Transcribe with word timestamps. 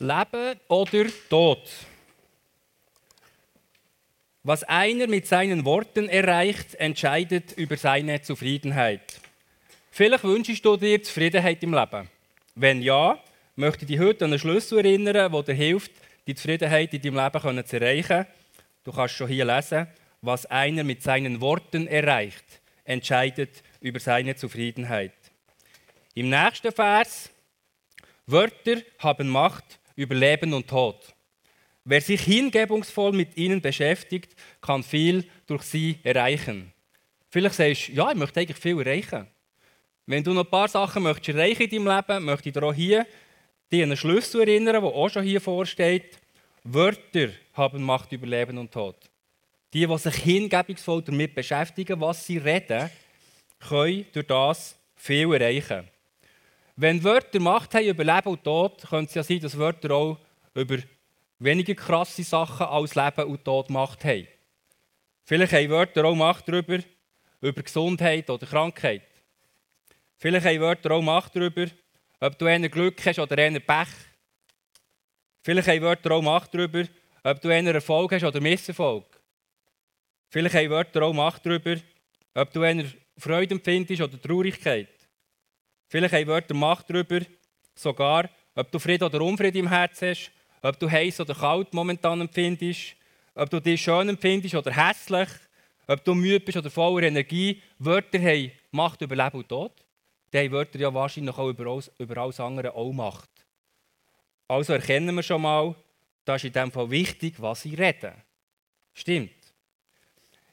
Leben 0.00 0.60
oder 0.68 1.06
Tod? 1.28 1.68
Was 4.44 4.62
einer 4.62 5.08
mit 5.08 5.26
seinen 5.26 5.64
Worten 5.64 6.08
erreicht, 6.08 6.76
entscheidet 6.76 7.52
über 7.58 7.76
seine 7.76 8.22
Zufriedenheit. 8.22 9.20
Vielleicht 9.90 10.22
wünschst 10.22 10.64
du 10.64 10.76
dir 10.76 11.02
Zufriedenheit 11.02 11.60
im 11.64 11.74
Leben. 11.74 12.08
Wenn 12.54 12.80
ja, 12.80 13.18
möchte 13.56 13.84
ich 13.84 13.88
dich 13.88 13.98
heute 13.98 14.26
an 14.26 14.30
einen 14.30 14.38
Schlüssel 14.38 14.78
erinnern, 14.78 15.14
der 15.14 15.42
dir 15.42 15.54
hilft, 15.54 15.90
die 16.28 16.36
Zufriedenheit 16.36 16.94
in 16.94 17.02
deinem 17.02 17.16
Leben 17.16 17.66
zu 17.66 17.80
erreichen. 17.80 18.26
Du 18.84 18.92
kannst 18.92 19.14
schon 19.14 19.26
hier 19.26 19.44
lesen, 19.44 19.88
was 20.22 20.46
einer 20.46 20.84
mit 20.84 21.02
seinen 21.02 21.40
Worten 21.40 21.88
erreicht, 21.88 22.44
entscheidet 22.84 23.64
über 23.80 23.98
seine 23.98 24.36
Zufriedenheit. 24.36 25.14
Im 26.14 26.30
nächsten 26.30 26.70
Vers, 26.70 27.30
Wörter 28.26 28.76
haben 29.00 29.28
Macht 29.28 29.77
über 29.98 30.14
Leben 30.14 30.54
und 30.54 30.68
Tod. 30.68 31.12
Wer 31.84 32.00
sich 32.00 32.20
hingebungsvoll 32.20 33.12
mit 33.12 33.36
ihnen 33.36 33.60
beschäftigt, 33.60 34.36
kann 34.60 34.84
viel 34.84 35.28
durch 35.46 35.64
sie 35.64 35.98
erreichen. 36.04 36.72
Vielleicht 37.30 37.56
sagst 37.56 37.88
du, 37.88 37.92
ja, 37.92 38.10
ich 38.12 38.16
möchte 38.16 38.38
eigentlich 38.38 38.58
viel 38.58 38.78
erreichen. 38.78 39.26
Wenn 40.06 40.22
du 40.22 40.32
noch 40.32 40.44
ein 40.44 40.50
paar 40.50 40.68
Sachen 40.68 41.02
möchtest 41.02 41.36
erreichen 41.36 41.62
in 41.64 41.84
deinem 41.84 41.96
Leben, 41.96 42.24
möchte 42.24 42.48
ich 42.48 42.52
dir 42.52 42.62
auch 42.62 42.72
hier 42.72 43.06
dich 43.72 43.82
an 43.82 43.88
einen 43.88 43.96
Schlüssel 43.96 44.42
erinnern, 44.42 44.80
der 44.80 44.84
auch 44.84 45.08
schon 45.08 45.24
hier 45.24 45.40
vorsteht. 45.40 46.16
Wörter 46.62 47.30
haben 47.54 47.82
Macht 47.82 48.12
über 48.12 48.26
Leben 48.26 48.56
und 48.56 48.70
Tod. 48.70 48.96
Die, 49.74 49.84
die 49.84 49.98
sich 49.98 50.14
hingebungsvoll 50.14 51.02
damit 51.02 51.34
beschäftigen, 51.34 52.00
was 52.00 52.24
sie 52.24 52.38
reden, 52.38 52.88
können 53.58 54.06
durch 54.12 54.26
das 54.26 54.78
viel 54.94 55.32
erreichen. 55.32 55.88
Wenn 56.80 57.02
Wörter 57.02 57.40
Macht 57.40 57.74
haben 57.74 57.86
über 57.86 58.04
Leben 58.04 58.28
und 58.28 58.44
Tod, 58.44 58.80
könnte 58.88 59.08
es 59.08 59.14
ja 59.16 59.24
sein, 59.24 59.40
dass 59.40 59.58
Wörter 59.58 59.90
auch 59.90 60.16
über 60.54 60.78
weniger 61.40 61.74
krasse 61.74 62.22
Sachen 62.22 62.66
als 62.66 62.94
Leben 62.94 63.24
und 63.24 63.44
Tod 63.44 63.68
Macht 63.68 64.04
haben. 64.04 64.28
Vielleicht 65.24 65.52
haben 65.54 65.70
Wörter 65.70 66.04
auch 66.04 66.14
Macht 66.14 66.46
darüber, 66.46 66.78
über 67.40 67.62
Gesundheit 67.64 68.30
oder 68.30 68.46
Krankheit. 68.46 69.02
Vielleicht 70.18 70.46
haben 70.46 70.60
Wörter 70.60 70.92
auch 70.92 71.02
Macht 71.02 71.34
darüber, 71.34 71.66
ob 72.20 72.38
du 72.38 72.46
eher 72.46 72.68
Glück 72.68 73.04
hast 73.04 73.18
oder 73.18 73.36
eher 73.36 73.58
Pech. 73.58 73.88
Vielleicht 75.42 75.66
haben 75.66 75.82
Wörter 75.82 76.12
auch 76.12 76.22
Macht 76.22 76.54
darüber, 76.54 76.84
ob 77.24 77.40
du 77.40 77.48
eher 77.48 77.74
Erfolg 77.74 78.12
hast 78.12 78.22
oder 78.22 78.40
Misserfolg. 78.40 79.20
Vielleicht 80.30 80.54
haben 80.54 80.70
Wörter 80.70 81.02
auch 81.02 81.12
Macht 81.12 81.44
darüber, 81.44 81.74
ob 82.34 82.52
du 82.52 82.62
eher 82.62 82.84
Freude 83.16 83.56
empfindest 83.56 84.00
oder 84.00 84.22
Traurigkeit. 84.22 84.97
Vielleicht 85.88 86.14
haben 86.14 86.26
Wörter 86.26 86.54
Macht 86.54 86.90
darüber, 86.90 87.20
sogar, 87.74 88.28
ob 88.54 88.70
du 88.70 88.78
Frieden 88.78 89.04
oder 89.04 89.20
Unfrieden 89.22 89.58
im 89.58 89.68
Herzen 89.68 90.10
hast, 90.10 90.30
ob 90.62 90.78
du 90.78 90.90
heiß 90.90 91.20
oder 91.20 91.34
kalt 91.34 91.72
momentan 91.72 92.20
empfindest, 92.20 92.94
ob 93.34 93.48
du 93.48 93.60
dich 93.60 93.80
schön 93.80 94.08
empfindest 94.08 94.54
oder 94.54 94.70
hässlich, 94.70 95.28
ob 95.86 96.04
du 96.04 96.14
müde 96.14 96.40
bist 96.40 96.58
oder 96.58 96.70
voller 96.70 97.06
Energie. 97.06 97.62
Wörter 97.78 98.18
haben 98.18 98.52
Macht 98.70 99.00
über 99.00 99.16
Leben 99.16 99.38
und 99.38 99.48
Tod. 99.48 99.72
Die 100.32 100.38
haben 100.38 100.52
Wörter 100.52 100.78
ja 100.78 100.92
wahrscheinlich 100.92 101.36
auch 101.36 101.48
über 101.48 101.70
alles, 101.70 101.90
über 101.98 102.18
alles 102.18 102.40
andere 102.40 102.74
auch 102.74 102.92
Macht. 102.92 103.30
Also 104.46 104.74
erkennen 104.74 105.14
wir 105.14 105.22
schon 105.22 105.40
mal, 105.40 105.74
das 106.24 106.42
ist 106.42 106.48
in 106.48 106.52
dem 106.52 106.72
Fall 106.72 106.90
wichtig, 106.90 107.36
was 107.38 107.62
sie 107.62 107.74
reden. 107.74 108.12
Stimmt. 108.92 109.30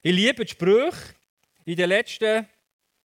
Ich 0.02 0.14
liebe 0.14 0.46
die 0.46 0.52
Sprüche. 0.52 1.16
In 1.66 1.76
den 1.76 1.90
letzten 1.90 2.48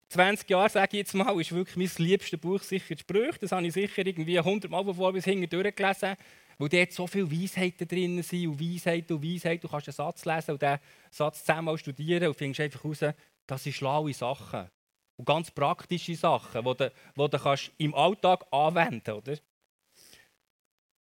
20 0.09 0.49
Jahre, 0.49 0.71
sage 0.71 0.89
ich 0.93 0.99
jetzt 0.99 1.15
mal, 1.15 1.39
ist 1.41 1.53
wirklich 1.53 1.77
mein 1.77 2.07
liebstes 2.07 2.41
Buch 2.41 2.63
sicher 2.63 2.95
die 2.95 3.01
Sprüche. 3.01 3.39
Das 3.41 3.53
habe 3.53 3.67
ich 3.67 3.73
sicher 3.73 4.07
irgendwie 4.07 4.39
100 4.39 4.71
Mal 4.71 4.85
von 4.85 4.95
vor 4.95 5.13
bis 5.13 5.25
hinten 5.25 5.49
durchgelesen, 5.49 6.17
weil 6.59 6.69
dort 6.69 6.93
so 6.93 7.07
viele 7.07 7.31
Weisheiten 7.31 7.89
drin 7.89 8.23
sind 8.23 8.47
und 8.47 8.61
Weisheiten 8.61 9.17
und 9.17 9.25
Weisheiten. 9.25 9.63
Du 9.63 9.69
kannst 9.69 9.89
einen 9.89 9.95
Satz 9.95 10.25
lesen 10.25 10.53
und 10.53 10.63
diesen 10.63 10.79
Satz 11.11 11.45
zehnmal 11.45 11.77
studieren 11.77 12.29
und 12.29 12.37
findest 12.37 12.61
einfach 12.61 12.85
heraus, 12.85 13.15
das 13.47 13.65
sind 13.65 13.73
schlaue 13.73 14.15
Sachen. 14.15 14.71
Und 15.17 15.25
ganz 15.25 15.51
praktische 15.51 16.15
Sachen, 16.15 16.65
die 16.65 16.75
du, 16.75 16.93
die 17.17 17.29
du 17.29 17.39
kannst 17.39 17.73
im 17.79 17.95
Alltag 17.95 18.45
anwenden 18.51 19.23
kannst. 19.25 19.43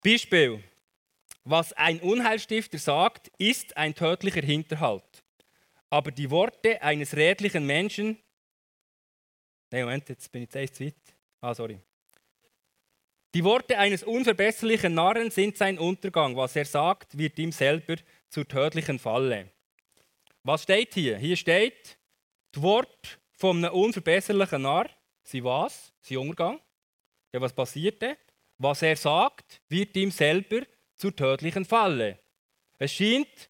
Beispiel. 0.04 0.64
Was 1.44 1.74
ein 1.74 2.00
Unheilstifter 2.00 2.80
sagt, 2.80 3.30
ist 3.38 3.76
ein 3.78 3.94
tödlicher 3.94 4.42
Hinterhalt. 4.42 5.24
Aber 5.92 6.12
die 6.12 6.32
Worte 6.32 6.82
eines 6.82 7.16
redlichen 7.16 7.66
Menschen 7.66 8.18
Nein, 9.76 9.84
Moment, 9.84 10.08
jetzt 10.08 10.32
bin 10.32 10.44
ich 10.44 10.54
jetzt 10.54 10.78
zu 10.78 10.86
weit. 10.86 10.96
Ah, 11.42 11.54
sorry. 11.54 11.78
Die 13.34 13.44
Worte 13.44 13.78
eines 13.78 14.04
unverbesserlichen 14.04 14.94
Narren 14.94 15.30
sind 15.32 15.58
sein 15.58 15.78
Untergang. 15.78 16.34
Was 16.38 16.56
er 16.56 16.64
sagt, 16.64 17.18
wird 17.18 17.38
ihm 17.40 17.52
selber 17.52 17.98
zur 18.30 18.48
tödlichen 18.48 19.00
Falle. 19.00 19.50
Was 20.44 20.64
steht 20.64 20.94
hier? 20.94 21.18
Hier 21.18 21.36
steht, 21.36 21.98
das 22.54 22.64
Wort 22.64 23.20
von 23.34 23.58
einem 23.66 23.74
unverbesserlichen 23.74 24.62
Narr, 24.62 24.90
sie 25.24 25.44
was? 25.44 25.92
Sie 26.00 26.16
Untergang. 26.16 26.62
Ja, 27.34 27.42
was 27.42 27.52
passierte? 27.52 28.18
Was 28.58 28.82
er 28.82 28.96
sagt, 28.96 29.62
wird 29.68 29.94
ihm 29.98 30.10
selber 30.10 30.62
zur 30.96 31.14
tödlichen 31.14 31.66
Falle. 31.66 32.18
Es 32.80 32.94
scheint, 32.94 33.50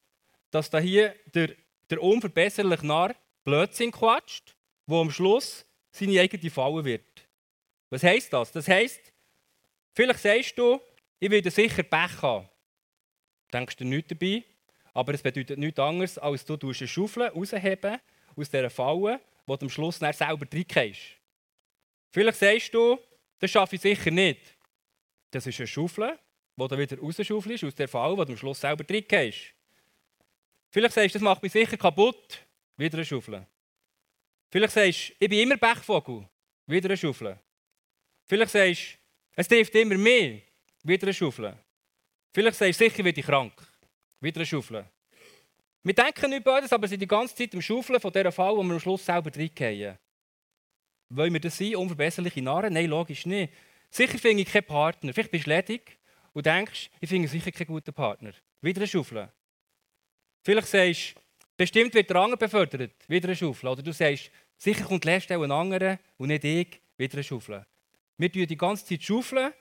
dass 0.49 0.71
da 0.71 0.79
hier 0.79 1.13
der, 1.35 1.55
der 1.87 2.01
unverbesserliche 2.01 2.87
Narr 2.87 3.13
Blödsinn 3.43 3.91
quatscht, 3.91 4.55
wo 4.87 5.01
am 5.01 5.11
Schluss 5.11 5.67
seine 5.95 6.19
eigene 6.19 6.49
Falle 6.49 6.83
wird. 6.83 7.27
Was 7.89 8.03
heisst 8.03 8.33
das? 8.33 8.51
Das 8.51 8.67
heisst, 8.67 9.01
vielleicht 9.93 10.19
sagst 10.19 10.57
du, 10.57 10.79
ich 11.19 11.29
werde 11.29 11.49
sicher 11.49 11.83
Pech 11.83 12.21
haben. 12.21 12.49
Denkst 13.53 13.77
du 13.77 13.85
nichts 13.85 14.09
dabei, 14.09 14.43
aber 14.93 15.13
es 15.13 15.21
bedeutet 15.21 15.57
nichts 15.57 15.79
anderes, 15.79 16.17
als 16.17 16.45
du 16.45 16.57
eine 16.61 16.73
Schaufel 16.73 17.27
rausheben 17.27 17.99
aus 18.35 18.49
dieser 18.49 18.69
Falle, 18.69 19.21
wo 19.45 19.55
du 19.55 19.65
am 19.65 19.69
Schluss 19.69 19.99
dann 19.99 20.13
selber 20.13 20.45
reingehst. 20.51 21.01
Vielleicht 22.11 22.39
sagst 22.39 22.73
du, 22.73 22.97
das 23.39 23.51
schaffe 23.51 23.75
ich 23.75 23.81
sicher 23.81 24.11
nicht. 24.11 24.41
Das 25.31 25.45
ist 25.47 25.59
eine 25.59 25.67
Schaufel, 25.67 26.17
wo 26.55 26.67
du 26.67 26.77
wieder 26.77 26.97
rausschaufelst 26.97 27.63
aus 27.63 27.75
der 27.75 27.87
Falle, 27.87 28.17
wo 28.17 28.23
du 28.23 28.33
am 28.33 28.37
Schluss 28.37 28.59
selber 28.59 28.83
reingehst. 28.89 29.53
Vielleicht 30.69 30.93
sagst 30.93 31.15
du, 31.15 31.19
das 31.19 31.23
macht 31.23 31.43
mich 31.43 31.51
sicher 31.51 31.77
kaputt. 31.77 32.39
Wieder 32.77 32.97
eine 32.97 33.05
Schaufel. 33.05 33.45
Vielleicht 34.55 34.73
sagst 34.73 35.09
du, 35.09 35.13
ich 35.19 35.29
bin 35.29 35.39
immer 35.39 35.57
Pechvogel. 35.57 36.29
Wieder 36.65 36.87
eine 36.87 36.95
Schaufel. 36.95 37.37
Vielleicht 38.25 38.53
sagst 38.53 38.93
du, 38.93 38.97
es 39.35 39.49
trifft 39.49 39.75
immer 39.75 39.97
mehr. 39.97 40.39
Wieder 40.81 41.07
eine 41.07 41.13
Schaufel. 41.13 41.57
Vielleicht 42.33 42.55
sagst 42.55 42.79
du, 42.79 42.85
sicher 42.85 43.03
werde 43.03 43.19
ich 43.19 43.25
krank. 43.25 43.51
Wieder 44.21 44.37
eine 44.37 44.45
Schaufel. 44.45 44.85
Wir 45.83 45.93
denken 45.93 46.29
nicht 46.29 46.45
beides, 46.45 46.71
aber 46.71 46.87
sind 46.87 47.01
die 47.01 47.05
ganze 47.05 47.35
Zeit 47.35 47.53
im 47.53 47.61
Schaufeln 47.61 47.99
von 47.99 48.13
dieser 48.13 48.31
Fall, 48.31 48.55
wo 48.55 48.63
wir 48.63 48.71
am 48.75 48.79
Schluss 48.79 49.05
selber 49.05 49.29
reingehen. 49.35 49.97
Wollen 51.09 51.33
wir 51.33 51.41
das 51.41 51.57
sein, 51.57 51.75
unverbesserliche 51.75 52.41
Narren? 52.41 52.75
Nein, 52.75 52.85
logisch 52.85 53.25
nicht. 53.25 53.51
Sicher 53.89 54.17
finde 54.17 54.43
ich 54.43 54.49
keinen 54.49 54.63
Partner. 54.63 55.13
Vielleicht 55.13 55.31
bist 55.31 55.47
du 55.47 55.49
ledig 55.49 55.99
und 56.31 56.45
denkst, 56.45 56.91
ich 57.01 57.09
finde 57.09 57.27
sicher 57.27 57.51
keinen 57.51 57.67
guten 57.67 57.93
Partner. 57.93 58.31
Wieder 58.61 58.79
eine 58.79 58.87
Schaufel. 58.87 59.29
Vielleicht 60.45 60.69
sagst 60.69 61.15
du, 61.17 61.21
bestimmt 61.57 61.93
wird 61.93 62.09
der 62.09 62.15
andere 62.15 62.37
befördert. 62.37 62.93
Wieder 63.09 63.27
eine 63.27 63.35
Schaufel. 63.35 63.67
Oder 63.67 63.83
du 63.83 63.91
sagst, 63.91 64.31
Sicher 64.57 64.85
kommt 64.85 65.03
die 65.03 65.09
Lehrstelle 65.09 65.43
ein 65.43 65.51
anderer 65.51 65.99
und 66.17 66.29
nicht 66.29 66.43
ich 66.43 66.81
wieder 66.97 67.13
eine 67.15 67.23
Schaufel. 67.23 67.65
Wir 68.17 68.31
tun 68.31 68.47
die 68.47 68.57
ganze 68.57 68.85
Zeit 68.85 69.03
schaufeln 69.03 69.53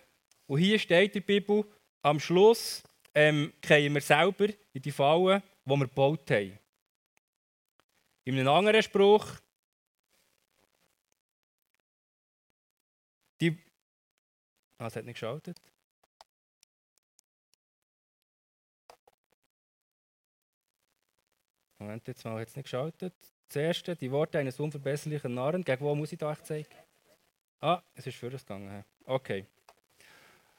und 0.47 0.59
hier 0.59 0.79
steht 0.79 1.17
in 1.17 1.21
der 1.21 1.27
Bibel, 1.27 1.65
am 2.03 2.21
Schluss 2.21 2.83
ähm, 3.15 3.53
wir 3.63 4.01
selber 4.01 4.49
in 4.73 4.83
die 4.83 4.91
Fallen, 4.91 5.43
die 5.65 5.71
wir 5.71 5.79
gebaut 5.79 6.31
haben. 6.31 6.59
In 8.25 8.39
einem 8.39 8.49
anderen 8.49 8.83
Spruch, 8.83 9.27
die. 13.41 13.59
Ah, 14.79 14.87
es 14.87 14.97
hat 14.97 15.05
nicht 15.05 15.15
geschaltet. 15.15 15.61
Moment, 21.79 22.07
jetzt 22.09 22.25
mal, 22.25 22.41
hat 22.41 22.49
es 22.49 22.57
nicht 22.57 22.65
geschaltet. 22.65 23.15
Das 23.55 23.63
erste, 23.63 23.95
die 23.95 24.11
Worte 24.11 24.41
eines 24.41 24.59
unverbesserlichen 24.59 25.33
Narren. 25.33 25.63
Gegen 25.63 25.85
wo 25.85 25.95
muss 25.95 26.11
ich 26.11 26.19
da 26.19 26.33
echt 26.33 26.45
zeigen? 26.45 26.75
Ah, 27.61 27.81
es 27.95 28.05
ist 28.05 28.17
für 28.17 28.29
das 28.29 28.45
gegangen. 28.45 28.85
Okay. 29.07 29.47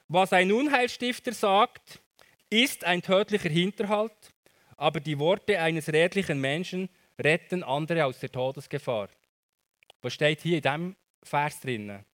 Was 0.08 0.32
ein 0.32 0.50
Unheilstifter 0.50 1.34
sagt, 1.34 2.00
ist 2.50 2.86
ein 2.86 3.02
tödlicher 3.02 3.50
Hinterhalt, 3.50 4.34
aber 4.78 5.02
die 5.02 5.20
Worte 5.20 5.60
eines 5.60 5.92
redlichen 5.92 6.40
Menschen 6.40 6.88
retten 7.20 7.64
andere 7.64 8.06
aus 8.06 8.20
der 8.20 8.32
Todesgefahr. 8.32 9.10
Was 10.02 10.14
steht 10.14 10.40
hier 10.40 10.56
in 10.56 10.62
diesem 10.62 10.96
Vers 11.22 11.60
drinnen? 11.60 12.06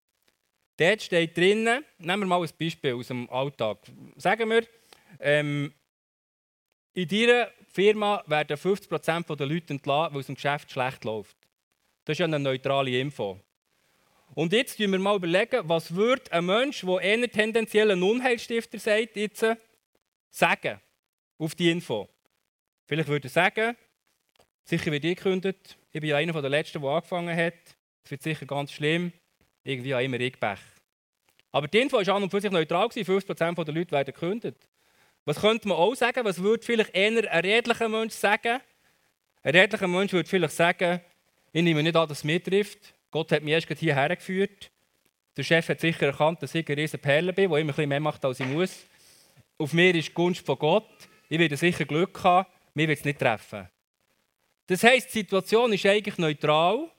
Dort 0.78 1.04
steht 1.04 1.38
drinnen, 1.38 1.86
nehmen 2.00 2.24
wir 2.24 2.28
mal 2.28 2.42
ein 2.42 2.50
Beispiel 2.60 2.96
aus 2.96 3.10
dem 3.10 3.30
Alltag. 3.30 3.78
Sagen 4.16 4.50
wir, 4.50 4.66
ähm, 5.20 5.76
in 6.94 7.08
deiner 7.08 7.50
Firma 7.68 8.24
werden 8.28 8.58
50% 8.58 9.36
der 9.36 9.48
Leute 9.48 9.74
entlassen, 9.74 10.14
weil 10.14 10.22
es 10.22 10.30
im 10.30 10.36
Geschäft 10.36 10.72
schlecht 10.72 11.04
läuft. 11.04 11.38
Das 12.04 12.16
ist 12.16 12.20
ja 12.20 12.26
eine 12.26 12.40
neutrale 12.40 13.00
Info. 13.00 13.40
Und 14.34 14.54
jetzt 14.54 14.78
überlegen 14.78 14.92
wir 14.92 15.00
mal, 15.00 15.16
überlegen, 15.16 15.68
was 15.68 15.94
würde 15.94 16.32
ein 16.32 16.46
Mensch, 16.46 16.82
der 16.86 17.00
eher 17.00 17.30
tendenziell 17.30 17.92
ein 17.92 18.02
Unheilstifter 18.02 18.80
sagt, 18.80 19.16
jetzt 19.16 19.46
sagen 20.30 20.80
auf 21.38 21.56
die 21.56 21.70
Info. 21.70 22.08
Vielleicht 22.86 23.10
würde 23.10 23.28
er 23.28 23.32
sagen, 23.32 23.78
sicher 24.64 24.92
wird 24.92 25.04
ich 25.04 25.18
gekündigt, 25.18 25.78
ich 25.92 26.00
bin 26.00 26.10
ja 26.10 26.18
einer 26.18 26.42
der 26.42 26.50
Letzten, 26.50 26.82
der 26.82 26.90
angefangen 26.90 27.36
hat, 27.36 27.54
es 28.04 28.12
wird 28.12 28.22
sicher 28.22 28.46
ganz 28.46 28.72
schlimm, 28.72 29.12
irgendwie 29.64 29.94
auch 29.94 30.00
immer 30.00 30.20
ich 30.20 30.40
Pech. 30.40 30.60
Aber 31.52 31.68
die 31.68 31.80
Info 31.80 31.98
war 31.98 32.08
an 32.08 32.24
und 32.24 32.30
für 32.30 32.40
sich 32.40 32.52
neutral, 32.52 32.88
50% 32.88 33.64
der 33.64 33.74
Leute 33.74 33.92
werden 33.92 34.14
gekündigt. 34.14 34.68
Was 35.26 35.40
könnte 35.40 35.68
man 35.68 35.78
auch 35.78 35.94
sagen? 35.96 36.26
Was 36.26 36.42
würde 36.42 36.64
vielleicht 36.64 36.96
eher 36.96 37.32
ein 37.32 37.46
redlicher 37.46 37.90
Mensch 37.90 38.14
sagen? 38.14 38.60
Ein 39.44 39.56
redlicher 39.56 39.88
Mensch 39.88 40.14
würde 40.14 40.28
vielleicht 40.28 40.56
sagen, 40.56 41.02
ich 41.52 41.64
nehme 41.64 41.84
nicht 41.84 41.96
an, 41.96 42.08
dass 42.08 42.20
es 42.20 42.24
mir 42.24 42.42
trifft. 42.42 42.94
Gott 43.12 43.32
hat 43.32 43.44
mich 43.44 43.54
erst 43.54 43.68
hierher 43.68 44.16
geführt. 44.16 44.72
Der 45.36 45.44
Chef 45.44 45.68
hat 45.70 45.80
sicher 45.80 46.08
erkannt, 46.08 46.42
dass 46.42 46.56
ich 46.56 46.68
ein 46.68 46.76
riesen 46.76 47.00
Perle 47.00 47.34
bin, 47.34 47.50
der 47.50 47.60
immer 47.60 47.78
ein 47.78 47.90
mehr 47.90 48.00
macht, 48.00 48.24
als 48.26 48.40
ich 48.40 48.48
muss. 48.48 48.86
Auf 49.58 49.74
mir 49.74 49.94
ist 49.94 50.10
die 50.10 50.14
Gunst 50.14 50.46
von 50.46 50.58
Gott. 50.58 50.90
Ich 51.30 51.40
werde 51.40 51.56
sicher 51.56 51.86
Glück 51.86 52.24
haben. 52.24 52.48
Mir 52.74 52.88
wird 52.88 53.00
es 53.00 53.06
nicht 53.06 53.20
treffen. 53.20 53.70
Das 54.68 54.84
heisst, 54.84 55.14
die 55.14 55.20
Situation 55.20 55.74
ist 55.74 55.86
eigentlich 55.86 56.18
neutral. 56.18 56.90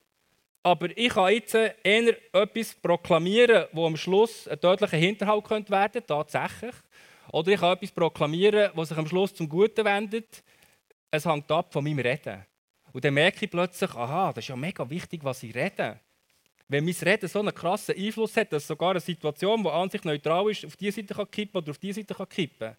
Aber 0.62 0.96
ich 0.96 1.08
kann 1.08 1.32
jetzt 1.32 1.54
eher 1.54 2.16
etwas 2.32 2.74
proklamieren, 2.74 3.66
wo 3.72 3.86
am 3.86 3.96
Schluss 3.96 4.46
ein 4.46 4.60
tödlicher 4.60 4.96
Hinterhalt 4.96 5.44
könnte 5.44 5.70
werden 5.70 6.02
tatsächlich. 6.06 6.74
Oder 7.32 7.50
ich 7.50 7.61
kann 7.61 7.73
etwas 7.73 7.90
proklamieren, 7.90 8.70
was 8.75 8.90
sich 8.90 8.99
am 8.99 9.08
Schluss 9.08 9.34
zum 9.34 9.49
Guten 9.49 9.84
wendet. 9.84 10.44
Es 11.11 11.26
hängt 11.26 11.50
ab 11.50 11.73
von 11.73 11.82
meinem 11.82 11.99
Reden. 11.99 12.46
Und 12.93 13.05
dann 13.05 13.14
merke 13.14 13.44
ich 13.44 13.50
plötzlich, 13.50 13.90
aha, 13.94 14.32
das 14.32 14.44
ist 14.44 14.49
ja 14.49 14.56
mega 14.56 14.88
wichtig, 14.88 15.25
was 15.25 15.43
ich 15.43 15.55
rede. 15.55 15.99
Wenn 16.69 16.84
mein 16.84 16.94
Reden 16.94 17.29
so 17.29 17.40
einen 17.40 17.55
krassen 17.55 17.96
Einfluss 17.96 18.37
hat, 18.37 18.52
dass 18.52 18.67
sogar 18.67 18.90
eine 18.90 19.00
Situation, 19.00 19.62
die 19.62 19.69
an 19.69 19.90
sich 19.90 20.05
neutral 20.05 20.50
ist, 20.50 20.64
auf 20.64 20.76
diese 20.76 21.00
Seite 21.00 21.14
kann 21.14 21.31
kippen 21.31 21.58
oder 21.58 21.70
auf 21.70 21.79
diese 21.79 22.00
Seite 22.00 22.14
kann 22.14 22.29
kippen 22.29 22.76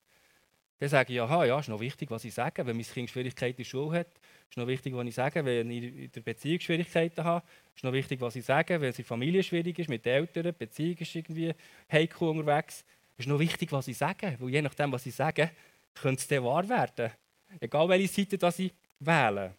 dann 0.84 0.90
sage 0.90 1.14
ich, 1.14 1.22
aha, 1.22 1.46
ja, 1.46 1.60
ist 1.60 1.70
noch 1.70 1.80
wichtig, 1.80 2.12
was 2.12 2.26
ich 2.26 2.34
sage. 2.34 2.66
Wenn 2.66 2.76
mein 2.76 2.86
Kind 2.86 3.10
Schwierigkeiten 3.10 3.54
in 3.54 3.64
der 3.64 3.70
Schule 3.70 4.00
hat, 4.00 4.08
ist 4.50 4.58
noch 4.58 4.68
wichtig, 4.68 4.94
was 4.94 5.08
ich 5.08 5.16
sage. 5.16 5.46
Wenn 5.46 5.72
ich 5.72 5.84
in 5.84 6.12
der 6.12 6.20
Beziehung 6.20 6.60
Schwierigkeiten 6.60 7.24
habe, 7.24 7.46
ist 7.74 7.86
noch 7.86 7.94
wichtig, 7.94 8.20
was 8.20 8.36
ich 8.36 8.44
sage. 8.44 8.82
Wenn 8.82 8.90
es 8.90 9.00
in 9.00 9.04
der 9.04 9.08
Familie 9.08 9.44
schwierig 9.44 9.80
ist, 9.80 9.90
mit 9.90 10.06
den 10.06 10.14
Eltern, 10.14 10.44
die 10.44 10.52
Beziehung 10.52 10.98
ist 10.98 11.16
irgendwie 11.16 11.54
heikel 11.90 12.28
unterwegs, 12.28 12.84
ist 13.18 13.28
noch 13.28 13.40
wichtig, 13.40 13.72
was 13.72 13.88
ich 13.88 13.98
sage. 13.98 14.36
Weil 14.40 14.50
je 14.50 14.62
nachdem, 14.62 14.92
was 14.92 15.06
ich 15.06 15.16
sage, 15.16 15.52
könnte 15.94 16.22
es 16.22 16.28
dann 16.28 16.44
wahr 16.44 16.68
werden. 16.68 17.12
Egal, 17.60 17.88
welche 17.90 18.08
Seite 18.08 18.38
das 18.38 18.60
ich 18.60 18.74
wähle. 19.00 19.56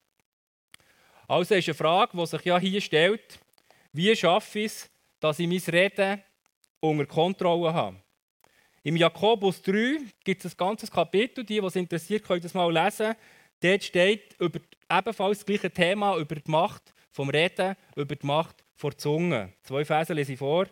Also 1.28 1.54
ist 1.54 1.68
eine 1.68 1.74
Frage, 1.74 2.16
die 2.16 2.26
sich 2.26 2.44
ja 2.44 2.58
hier 2.58 2.80
stellt, 2.80 3.38
wie 3.92 4.14
schaffe 4.14 4.58
ich 4.58 4.66
es, 4.66 4.90
dass 5.20 5.38
ich 5.38 5.48
mein 5.48 5.62
Reden 5.74 6.22
unter 6.80 7.06
Kontrolle 7.06 7.72
habe. 7.72 7.96
Im 8.82 8.96
Jakobus 8.96 9.62
3 9.62 9.98
gibt 10.22 10.44
es 10.44 10.52
ein 10.52 10.56
ganzes 10.58 10.90
Kapitel, 10.90 11.44
die, 11.44 11.62
was 11.62 11.76
interessiert, 11.76 12.24
können 12.24 12.42
das 12.42 12.52
mal 12.52 12.70
lesen. 12.70 13.14
Dort 13.60 13.82
steht 13.82 14.34
über 14.38 14.60
ebenfalls 14.90 15.38
das 15.38 15.46
gleiche 15.46 15.70
Thema, 15.70 16.18
über 16.18 16.34
die 16.34 16.50
Macht 16.50 16.92
vom 17.10 17.30
Reden, 17.30 17.76
über 17.96 18.14
die 18.14 18.26
Macht 18.26 18.62
vor 18.74 18.94
Zunge. 18.98 19.54
Zwei 19.62 19.86
Verse 19.86 20.12
lese 20.12 20.34
ich 20.34 20.38
vor. 20.38 20.66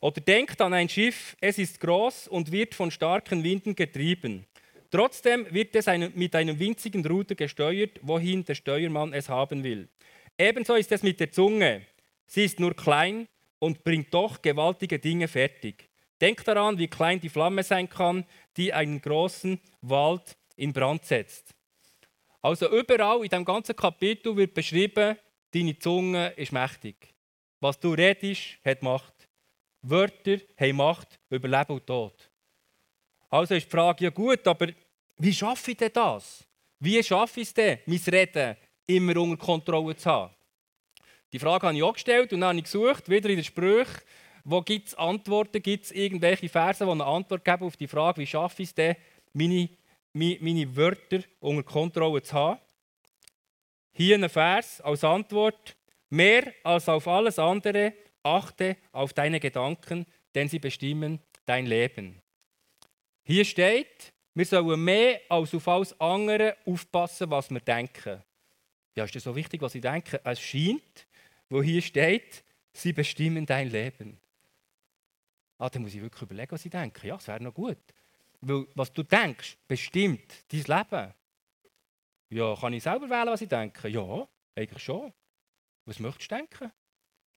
Oder 0.00 0.20
denkt 0.20 0.60
an 0.60 0.74
ein 0.74 0.88
Schiff, 0.88 1.36
es 1.40 1.58
ist 1.58 1.80
groß 1.80 2.28
und 2.28 2.52
wird 2.52 2.74
von 2.74 2.90
starken 2.90 3.42
Winden 3.42 3.74
getrieben. 3.74 4.46
Trotzdem 4.90 5.46
wird 5.50 5.74
es 5.74 5.86
mit 6.14 6.34
einem 6.34 6.58
winzigen 6.58 7.04
Ruder 7.04 7.34
gesteuert, 7.34 7.98
wohin 8.02 8.44
der 8.44 8.54
Steuermann 8.54 9.12
es 9.12 9.28
haben 9.28 9.64
will. 9.64 9.88
Ebenso 10.38 10.76
ist 10.76 10.92
es 10.92 11.02
mit 11.02 11.18
der 11.20 11.32
Zunge. 11.32 11.82
Sie 12.26 12.44
ist 12.44 12.60
nur 12.60 12.74
klein 12.74 13.26
und 13.58 13.82
bringt 13.82 14.14
doch 14.14 14.40
gewaltige 14.40 14.98
Dinge 14.98 15.26
fertig. 15.26 15.88
Denkt 16.20 16.46
daran, 16.46 16.78
wie 16.78 16.88
klein 16.88 17.20
die 17.20 17.28
Flamme 17.28 17.62
sein 17.62 17.88
kann, 17.88 18.24
die 18.56 18.72
einen 18.72 19.00
großen 19.00 19.60
Wald 19.82 20.36
in 20.56 20.72
Brand 20.72 21.04
setzt. 21.04 21.54
Also 22.40 22.70
überall 22.70 23.22
in 23.22 23.28
dem 23.28 23.44
ganzen 23.44 23.76
Kapitel 23.76 24.36
wird 24.36 24.54
beschrieben, 24.54 25.16
deine 25.52 25.78
Zunge 25.78 26.28
ist 26.36 26.52
mächtig. 26.52 27.14
Was 27.60 27.78
du 27.80 27.92
redest, 27.94 28.58
hat 28.64 28.82
Macht. 28.82 29.17
Wörter 29.88 30.38
haben 30.58 30.76
Macht 30.76 31.18
über 31.30 31.48
Leben 31.48 31.72
und 31.72 31.86
Tod. 31.86 32.30
Also 33.30 33.54
ist 33.54 33.66
die 33.66 33.70
Frage, 33.70 34.04
ja 34.04 34.10
gut, 34.10 34.46
aber 34.46 34.68
wie 35.18 35.32
schaffe 35.32 35.72
ich 35.72 35.76
denn 35.76 35.92
das? 35.92 36.44
Wie 36.80 37.02
schaffe 37.02 37.40
ich 37.40 37.48
es 37.48 37.54
denn, 37.54 37.78
mein 37.86 38.00
Reden 38.06 38.56
immer 38.86 39.16
unter 39.16 39.36
Kontrolle 39.36 39.96
zu 39.96 40.10
haben? 40.10 40.34
Die 41.32 41.38
Frage 41.38 41.66
habe 41.66 41.76
ich 41.76 41.82
auch 41.82 41.92
gestellt 41.92 42.32
und 42.32 42.40
dann 42.40 42.50
habe 42.50 42.58
ich 42.58 42.64
gesucht, 42.64 43.08
wieder 43.08 43.28
in 43.28 43.36
den 43.36 43.44
Sprüchen, 43.44 44.00
wo 44.44 44.62
gibt 44.62 44.88
es 44.88 44.94
Antworten, 44.94 45.60
gibt 45.60 45.84
es 45.84 45.90
irgendwelche 45.90 46.48
Verse, 46.48 46.82
die 46.82 46.90
eine 46.90 47.04
Antwort 47.04 47.44
geben 47.44 47.64
auf 47.64 47.76
die 47.76 47.86
Frage, 47.86 48.20
wie 48.20 48.26
schaffe 48.26 48.62
ich 48.62 48.70
es 48.70 48.74
denn, 48.74 48.96
meine, 49.34 49.68
meine, 50.12 50.38
meine 50.40 50.76
Wörter 50.76 51.20
unter 51.40 51.62
Kontrolle 51.62 52.22
zu 52.22 52.32
haben. 52.32 52.60
Hier 53.92 54.14
ein 54.14 54.28
Vers 54.28 54.80
als 54.80 55.04
Antwort. 55.04 55.76
Mehr 56.10 56.54
als 56.64 56.88
auf 56.88 57.06
alles 57.06 57.38
andere 57.38 57.92
achte 58.28 58.76
auf 58.92 59.12
deine 59.12 59.40
Gedanken, 59.40 60.06
denn 60.34 60.48
sie 60.48 60.58
bestimmen 60.58 61.20
dein 61.46 61.66
Leben. 61.66 62.20
Hier 63.24 63.44
steht, 63.44 64.12
wir 64.34 64.44
sollen 64.44 64.84
mehr 64.84 65.20
als 65.28 65.54
auf 65.54 65.66
alles 65.68 66.00
andere 66.00 66.56
aufpassen, 66.64 67.30
was 67.30 67.50
wir 67.50 67.60
denken. 67.60 68.22
Ja, 68.96 69.04
ist 69.04 69.14
das 69.14 69.24
so 69.24 69.34
wichtig, 69.34 69.60
was 69.62 69.74
ich 69.74 69.82
denke? 69.82 70.20
Es 70.24 70.40
scheint, 70.40 71.06
wo 71.48 71.62
hier 71.62 71.82
steht, 71.82 72.44
sie 72.72 72.92
bestimmen 72.92 73.46
dein 73.46 73.70
Leben. 73.70 74.20
Ah, 75.58 75.68
dann 75.68 75.82
muss 75.82 75.94
ich 75.94 76.00
wirklich 76.00 76.22
überlegen, 76.22 76.52
was 76.52 76.64
ich 76.64 76.70
denke. 76.70 77.06
Ja, 77.06 77.16
es 77.16 77.26
wäre 77.26 77.42
noch 77.42 77.54
gut. 77.54 77.78
Weil 78.40 78.66
was 78.74 78.92
du 78.92 79.02
denkst, 79.02 79.56
bestimmt 79.66 80.44
dein 80.48 80.62
Leben. 80.62 81.14
Ja, 82.30 82.54
kann 82.54 82.72
ich 82.72 82.82
selber 82.82 83.08
wählen, 83.08 83.28
was 83.28 83.40
ich 83.40 83.48
denke? 83.48 83.88
Ja, 83.88 84.28
eigentlich 84.54 84.82
schon. 84.82 85.12
Was 85.84 85.98
möchtest 85.98 86.30
du 86.30 86.36
denken? 86.36 86.72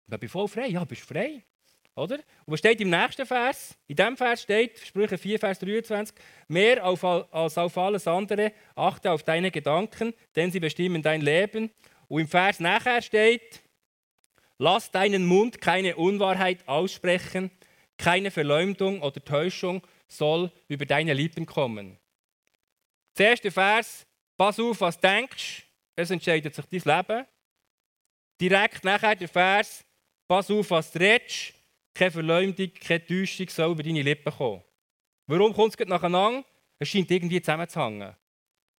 Ich 0.07 0.19
bin 0.19 0.29
voll 0.29 0.47
frei. 0.47 0.67
Ja, 0.67 0.83
bist 0.83 1.01
frei. 1.01 1.43
Oder? 1.95 2.15
Und 2.45 2.53
was 2.53 2.59
steht 2.59 2.79
im 2.79 2.89
nächsten 2.89 3.25
Vers? 3.25 3.77
In 3.87 3.95
diesem 3.95 4.15
Vers 4.15 4.43
steht, 4.43 4.79
Sprüche 4.79 5.17
4, 5.17 5.39
Vers 5.39 5.59
23, 5.59 6.15
mehr 6.47 6.85
auf, 6.85 7.03
als 7.03 7.57
auf 7.57 7.77
alles 7.77 8.07
andere, 8.07 8.53
achte 8.75 9.11
auf 9.11 9.23
deine 9.23 9.51
Gedanken, 9.51 10.13
denn 10.35 10.51
sie 10.51 10.59
bestimmen 10.59 11.01
dein 11.01 11.21
Leben. 11.21 11.69
Und 12.07 12.21
im 12.21 12.27
Vers 12.27 12.59
nachher 12.59 13.01
steht, 13.01 13.61
lass 14.57 14.91
deinen 14.91 15.25
Mund 15.25 15.59
keine 15.59 15.97
Unwahrheit 15.97 16.65
aussprechen, 16.67 17.51
keine 17.97 18.31
Verleumdung 18.31 19.01
oder 19.01 19.23
Täuschung 19.23 19.85
soll 20.07 20.51
über 20.67 20.85
deine 20.85 21.13
Lippen 21.13 21.45
kommen. 21.45 21.97
Der 23.17 23.31
erste 23.31 23.51
Vers, 23.51 24.05
pass 24.37 24.59
auf, 24.59 24.79
was 24.81 24.99
du 24.99 25.07
denkst, 25.07 25.63
es 25.95 26.09
entscheidet 26.09 26.55
sich 26.55 26.83
dein 26.83 26.97
Leben. 26.97 27.25
Direkt 28.39 28.83
nachher 28.83 29.15
der 29.15 29.27
Vers, 29.27 29.85
pass 30.31 30.49
auf, 30.49 30.71
was 30.71 30.89
du 30.93 30.99
redest, 30.99 31.53
keine 31.93 32.09
Verleumdung, 32.09 32.71
keine 32.73 33.05
Täuschung 33.05 33.49
soll 33.49 33.71
über 33.73 33.83
deine 33.83 34.01
Lippen 34.01 34.31
kommen. 34.31 34.63
Warum 35.27 35.53
kommt 35.53 35.77
es 35.77 35.85
nacheinander? 35.85 36.45
Es 36.79 36.87
scheint 36.87 37.11
irgendwie 37.11 37.41
zusammenzuhängen. 37.41 38.15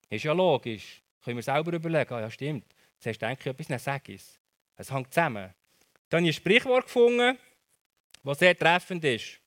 Ist 0.08 0.24
ja 0.24 0.32
logisch. 0.32 1.02
Können 1.22 1.36
wir 1.36 1.42
selber 1.42 1.74
überlegen. 1.74 2.14
Ah, 2.14 2.22
ja, 2.22 2.30
stimmt. 2.30 2.64
Zuerst 2.98 3.20
denke 3.20 3.40
ich 3.40 3.46
etwas, 3.48 3.66
dann 3.66 3.78
sage 3.78 4.14
ich 4.14 4.22
es. 4.22 4.40
Es 4.76 4.90
hängt 4.90 5.12
zusammen. 5.12 5.52
Dann 6.08 6.20
habe 6.20 6.30
ich 6.30 6.36
ein 6.36 6.40
Sprichwort 6.40 6.86
gefunden, 6.86 7.38
was 8.22 8.38
sehr 8.38 8.56
treffend 8.56 9.04
ist. 9.04 9.38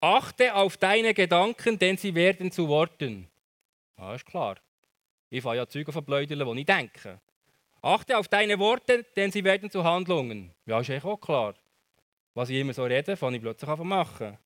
Achte 0.00 0.54
auf 0.54 0.78
deine 0.78 1.12
Gedanken, 1.12 1.78
denn 1.78 1.98
sie 1.98 2.14
werden 2.14 2.50
zu 2.50 2.66
Worten. 2.68 3.28
Ja, 3.98 4.14
ist 4.14 4.24
klar. 4.24 4.56
Ich 5.28 5.42
fahre 5.42 5.56
ja 5.56 5.68
Züge 5.68 5.92
von 5.92 6.06
Blödeln, 6.06 6.54
die 6.54 6.60
ich 6.60 6.66
denke. 6.66 7.20
Achte 7.82 8.16
auf 8.16 8.28
deine 8.28 8.58
Worte, 8.58 9.04
denn 9.16 9.30
sie 9.30 9.44
werden 9.44 9.70
zu 9.70 9.84
Handlungen. 9.84 10.52
Ja, 10.66 10.80
ist 10.80 10.88
eigentlich 10.88 11.04
auch 11.04 11.20
klar. 11.20 11.54
Was 12.34 12.48
ich 12.48 12.58
immer 12.58 12.72
so 12.72 12.84
rede, 12.84 13.16
fange 13.16 13.36
ich 13.36 13.42
plötzlich 13.42 13.68
an 13.68 13.86
machen. 13.86 14.38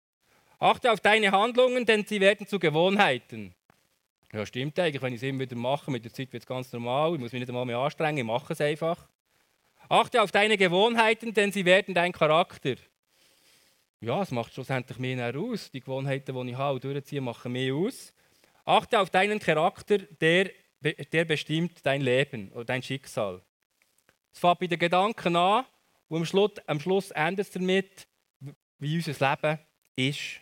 Achte 0.58 0.90
auf 0.90 1.00
deine 1.00 1.30
Handlungen, 1.30 1.84
denn 1.84 2.04
sie 2.04 2.20
werden 2.20 2.46
zu 2.46 2.58
Gewohnheiten. 2.58 3.54
Ja, 4.32 4.44
stimmt 4.44 4.78
eigentlich. 4.78 5.02
Wenn 5.02 5.12
ich 5.12 5.22
es 5.22 5.28
immer 5.28 5.40
wieder 5.40 5.54
mache, 5.54 5.90
mit 5.90 6.04
der 6.04 6.12
Zeit 6.12 6.32
wird 6.32 6.42
es 6.42 6.46
ganz 6.46 6.72
normal. 6.72 7.14
Ich 7.14 7.20
muss 7.20 7.32
mich 7.32 7.40
nicht 7.40 7.48
einmal 7.48 7.66
mehr 7.66 7.78
anstrengen, 7.78 8.18
ich 8.18 8.24
mache 8.24 8.54
es 8.54 8.60
einfach. 8.60 9.06
Achte 9.88 10.22
auf 10.22 10.32
deine 10.32 10.56
Gewohnheiten, 10.56 11.32
denn 11.32 11.52
sie 11.52 11.64
werden 11.64 11.94
dein 11.94 12.12
Charakter 12.12 12.74
ja, 14.00 14.22
es 14.22 14.30
macht 14.30 14.54
schlussendlich 14.54 14.98
mehr 14.98 15.34
aus. 15.36 15.70
Die 15.70 15.80
Gewohnheiten, 15.80 16.34
die 16.34 16.50
ich 16.50 16.56
habe 16.56 16.74
und 16.74 16.84
durchziehe, 16.84 17.20
machen 17.20 17.52
mehr 17.52 17.74
aus. 17.74 18.12
Achte 18.64 19.00
auf 19.00 19.10
deinen 19.10 19.38
Charakter, 19.38 19.98
der, 19.98 20.50
der 20.80 21.24
bestimmt 21.24 21.84
dein 21.84 22.00
Leben 22.00 22.52
oder 22.52 22.64
dein 22.64 22.82
Schicksal. 22.82 23.42
Es 24.32 24.38
fängt 24.38 24.58
bei 24.60 24.66
den 24.66 24.78
Gedanken 24.78 25.36
an 25.36 25.64
und 26.08 26.18
am 26.18 26.26
Schluss, 26.26 26.58
am 26.66 26.80
Schluss 26.80 27.10
endet 27.10 27.46
es 27.46 27.52
damit, 27.52 28.06
wie 28.78 28.96
unser 28.96 29.12
Leben 29.12 29.58
ist. 29.96 30.40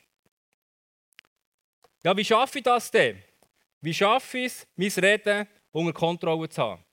Ja, 2.02 2.16
wie 2.16 2.24
schaffe 2.24 2.58
ich 2.58 2.64
das 2.64 2.90
denn? 2.90 3.22
Wie 3.80 3.94
schaffe 3.94 4.38
ich 4.38 4.46
es, 4.46 4.66
mein 4.76 4.90
Reden 4.90 5.46
unter 5.72 5.92
Kontrolle 5.92 6.48
zu 6.48 6.62
haben? 6.62 6.84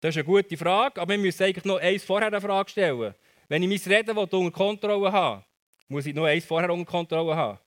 Das 0.00 0.10
ist 0.10 0.16
eine 0.16 0.24
gute 0.24 0.56
Frage, 0.56 1.00
aber 1.00 1.12
wir 1.12 1.18
müssen 1.18 1.42
eigentlich 1.42 1.64
noch 1.64 1.78
eins 1.78 2.04
vorher 2.04 2.28
eine 2.28 2.40
Frage 2.40 2.70
stellen. 2.70 3.14
Wenn 3.48 3.62
ich 3.62 3.68
mein 3.68 3.94
Reden 3.94 4.16
unter 4.16 4.50
Kontrolle 4.50 5.12
habe, 5.12 5.44
muss 5.88 6.06
ich 6.06 6.14
nur 6.14 6.26
eins 6.26 6.44
vorher 6.44 6.70
unter 6.72 6.90
Kontrolle 6.90 7.36
haben. 7.36 7.58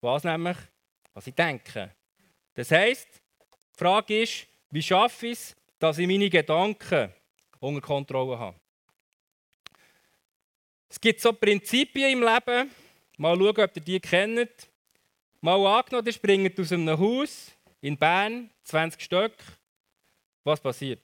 Was 0.00 0.24
nämlich? 0.24 0.56
Was 1.14 1.26
ich 1.26 1.34
denke. 1.34 1.94
Das 2.54 2.70
heisst, 2.70 3.08
die 3.78 3.84
Frage 3.84 4.22
ist, 4.22 4.46
wie 4.70 4.82
schaffe 4.82 5.28
ich 5.28 5.32
es, 5.32 5.56
dass 5.78 5.98
ich 5.98 6.06
meine 6.06 6.28
Gedanken 6.28 7.12
unter 7.60 7.80
Kontrolle 7.80 8.38
habe? 8.38 8.56
Es 10.88 11.00
gibt 11.00 11.20
so 11.20 11.32
Prinzipien 11.32 12.12
im 12.12 12.22
Leben. 12.22 12.70
Mal 13.18 13.36
schauen, 13.36 13.48
ob 13.48 13.76
ihr 13.76 13.82
die 13.82 14.00
kennt. 14.00 14.68
Mal 15.40 15.66
angenommen, 15.66 16.06
ihr 16.06 16.12
springt 16.12 16.58
aus 16.58 16.72
einem 16.72 16.98
Haus 16.98 17.52
in 17.80 17.96
Bern, 17.96 18.50
20 18.64 19.00
Stück. 19.00 19.34
Was 20.42 20.60
passiert? 20.60 21.02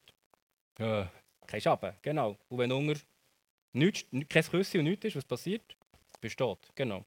Ja, 0.78 1.10
kein 1.46 1.60
Schaben, 1.60 1.94
genau. 2.02 2.36
Und 2.48 2.58
wenn 2.58 3.00
nichts, 3.72 4.04
kein 4.28 4.42
Küsse 4.42 4.78
und 4.78 4.84
nichts 4.84 5.04
ist, 5.04 5.16
was 5.16 5.24
passiert? 5.24 5.76
Besteht, 6.20 6.58
genau. 6.74 7.04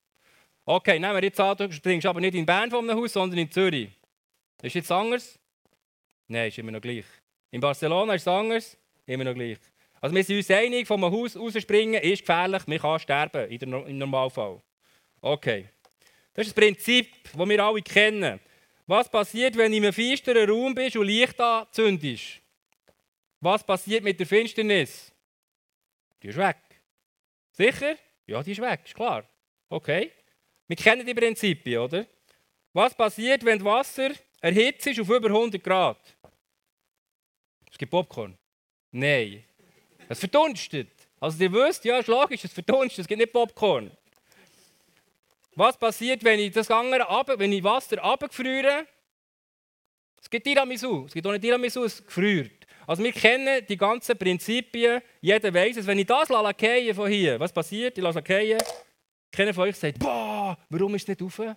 Okay, 0.63 0.99
nehmen 0.99 1.15
wir 1.15 1.23
jetzt 1.23 1.39
an, 1.39 1.57
du 1.57 1.71
springst 1.71 2.05
aber 2.05 2.21
nicht 2.21 2.35
in 2.35 2.45
Bern 2.45 2.69
von 2.69 2.89
einem 2.89 2.99
Haus, 2.99 3.13
sondern 3.13 3.39
in 3.39 3.51
Zürich. 3.51 3.89
Ist 4.61 4.75
jetzt 4.75 4.91
anders? 4.91 5.39
Nein, 6.27 6.49
ist 6.49 6.57
immer 6.57 6.71
noch 6.71 6.81
gleich. 6.81 7.05
In 7.51 7.61
Barcelona 7.61 8.13
ist 8.15 8.23
es 8.23 8.27
anders? 8.27 8.77
Immer 9.05 9.23
noch 9.23 9.33
gleich. 9.33 9.57
Also 10.01 10.15
wir 10.15 10.23
sind 10.23 10.37
uns 10.37 10.51
einig, 10.51 10.87
vom 10.87 11.03
Haus 11.03 11.35
rausspringen 11.35 12.01
ist 12.01 12.19
gefährlich, 12.19 12.67
man 12.67 12.79
kann 12.79 12.99
sterben 12.99 13.49
im 13.49 13.97
Normalfall. 13.97 14.61
Okay. 15.21 15.69
Das 16.33 16.45
ist 16.45 16.55
das 16.55 16.63
Prinzip, 16.63 17.11
das 17.23 17.49
wir 17.49 17.63
alle 17.63 17.81
kennen. 17.81 18.39
Was 18.85 19.09
passiert, 19.09 19.57
wenn 19.57 19.71
du 19.71 19.77
in 19.77 19.83
einem 19.83 19.93
finsteren 19.93 20.49
Raum 20.49 20.75
bist 20.75 20.95
und 20.95 21.07
Licht 21.07 21.39
anzündest? 21.41 22.41
Was 23.39 23.63
passiert 23.63 24.03
mit 24.03 24.19
der 24.19 24.27
Finsternis? 24.27 25.11
Die 26.21 26.27
ist 26.27 26.37
weg. 26.37 26.57
Sicher? 27.51 27.95
Ja, 28.27 28.43
die 28.43 28.51
ist 28.51 28.61
weg, 28.61 28.81
ist 28.85 28.95
klar. 28.95 29.27
Okay. 29.69 30.11
Wir 30.67 30.75
kennen 30.75 31.05
die 31.05 31.13
Prinzipien, 31.13 31.79
oder? 31.79 32.05
Was 32.73 32.93
passiert, 32.93 33.43
wenn 33.43 33.63
Wasser 33.63 34.11
erhitzt 34.41 34.87
ist 34.87 34.99
auf 34.99 35.09
über 35.09 35.27
100 35.27 35.63
Grad? 35.63 35.97
Es 37.71 37.77
gibt 37.77 37.91
Popcorn. 37.91 38.37
Nein. 38.91 39.43
Es 40.09 40.19
verdunstet. 40.19 40.89
Also 41.19 41.43
ihr 41.43 41.51
wisst, 41.51 41.83
ja, 41.85 41.97
ist 41.99 42.07
logisch, 42.07 42.43
es 42.43 42.53
verdunstet, 42.53 42.99
es 42.99 43.07
gibt 43.07 43.19
nicht 43.19 43.33
Popcorn. 43.33 43.91
Was 45.55 45.77
passiert, 45.77 46.23
wenn 46.23 46.39
ich 46.39 46.51
das 46.51 46.69
andere 46.69 47.03
runter, 47.03 47.39
wenn 47.39 47.51
ich 47.51 47.63
Wasser 47.63 48.03
abgefriere? 48.03 48.85
Es 50.21 50.29
gibt 50.29 50.45
Tiramisu. 50.45 51.05
Es 51.05 51.13
gibt 51.13 51.25
nicht 51.25 51.41
Tiramisu, 51.41 51.83
es 51.83 52.05
gefriert. 52.05 52.67
Also 52.85 53.03
wir 53.03 53.11
kennen 53.11 53.65
die 53.67 53.75
ganzen 53.75 54.17
Prinzipien. 54.17 55.01
Jeder 55.19 55.53
weiß 55.53 55.77
es. 55.77 55.87
Wenn 55.87 55.99
ich 55.99 56.05
das 56.05 56.29
lasse 56.29 56.93
von 56.93 57.09
hier, 57.09 57.39
was 57.39 57.51
passiert? 57.51 57.97
Ich 57.97 58.03
lasse 58.03 58.21
fallen. 58.21 58.59
Keiner 59.31 59.53
von 59.53 59.63
euch 59.63 59.75
sagt, 59.75 59.99
boah, 59.99 60.57
warum 60.69 60.95
ist 60.95 61.09
es 61.09 61.19
nicht 61.19 61.21
rauf? 61.21 61.55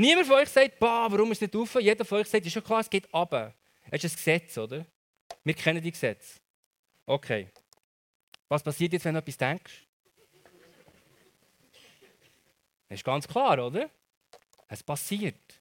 Niemand 0.00 0.26
von 0.26 0.36
euch 0.36 0.48
sagt, 0.48 0.78
boah, 0.78 1.08
warum 1.10 1.30
ist 1.30 1.42
es 1.42 1.42
nicht 1.42 1.54
rauf? 1.54 1.74
Jeder 1.78 2.06
von 2.06 2.20
euch 2.20 2.26
sagt, 2.26 2.46
ist 2.46 2.54
schon 2.54 2.64
klar, 2.64 2.80
es 2.80 2.88
geht 2.88 3.12
runter. 3.12 3.54
Es 3.90 4.02
ist 4.02 4.14
ein 4.14 4.16
Gesetz, 4.16 4.56
oder? 4.56 4.86
Wir 5.44 5.52
kennen 5.52 5.82
die 5.82 5.90
Gesetze. 5.90 6.40
Okay. 7.04 7.48
Was 8.48 8.62
passiert 8.62 8.94
jetzt, 8.94 9.04
wenn 9.04 9.12
du 9.12 9.20
etwas 9.20 9.36
denkst? 9.36 9.86
Das 12.88 12.98
ist 12.98 13.04
ganz 13.04 13.28
klar, 13.28 13.66
oder? 13.66 13.90
Es 14.68 14.82
passiert. 14.82 15.60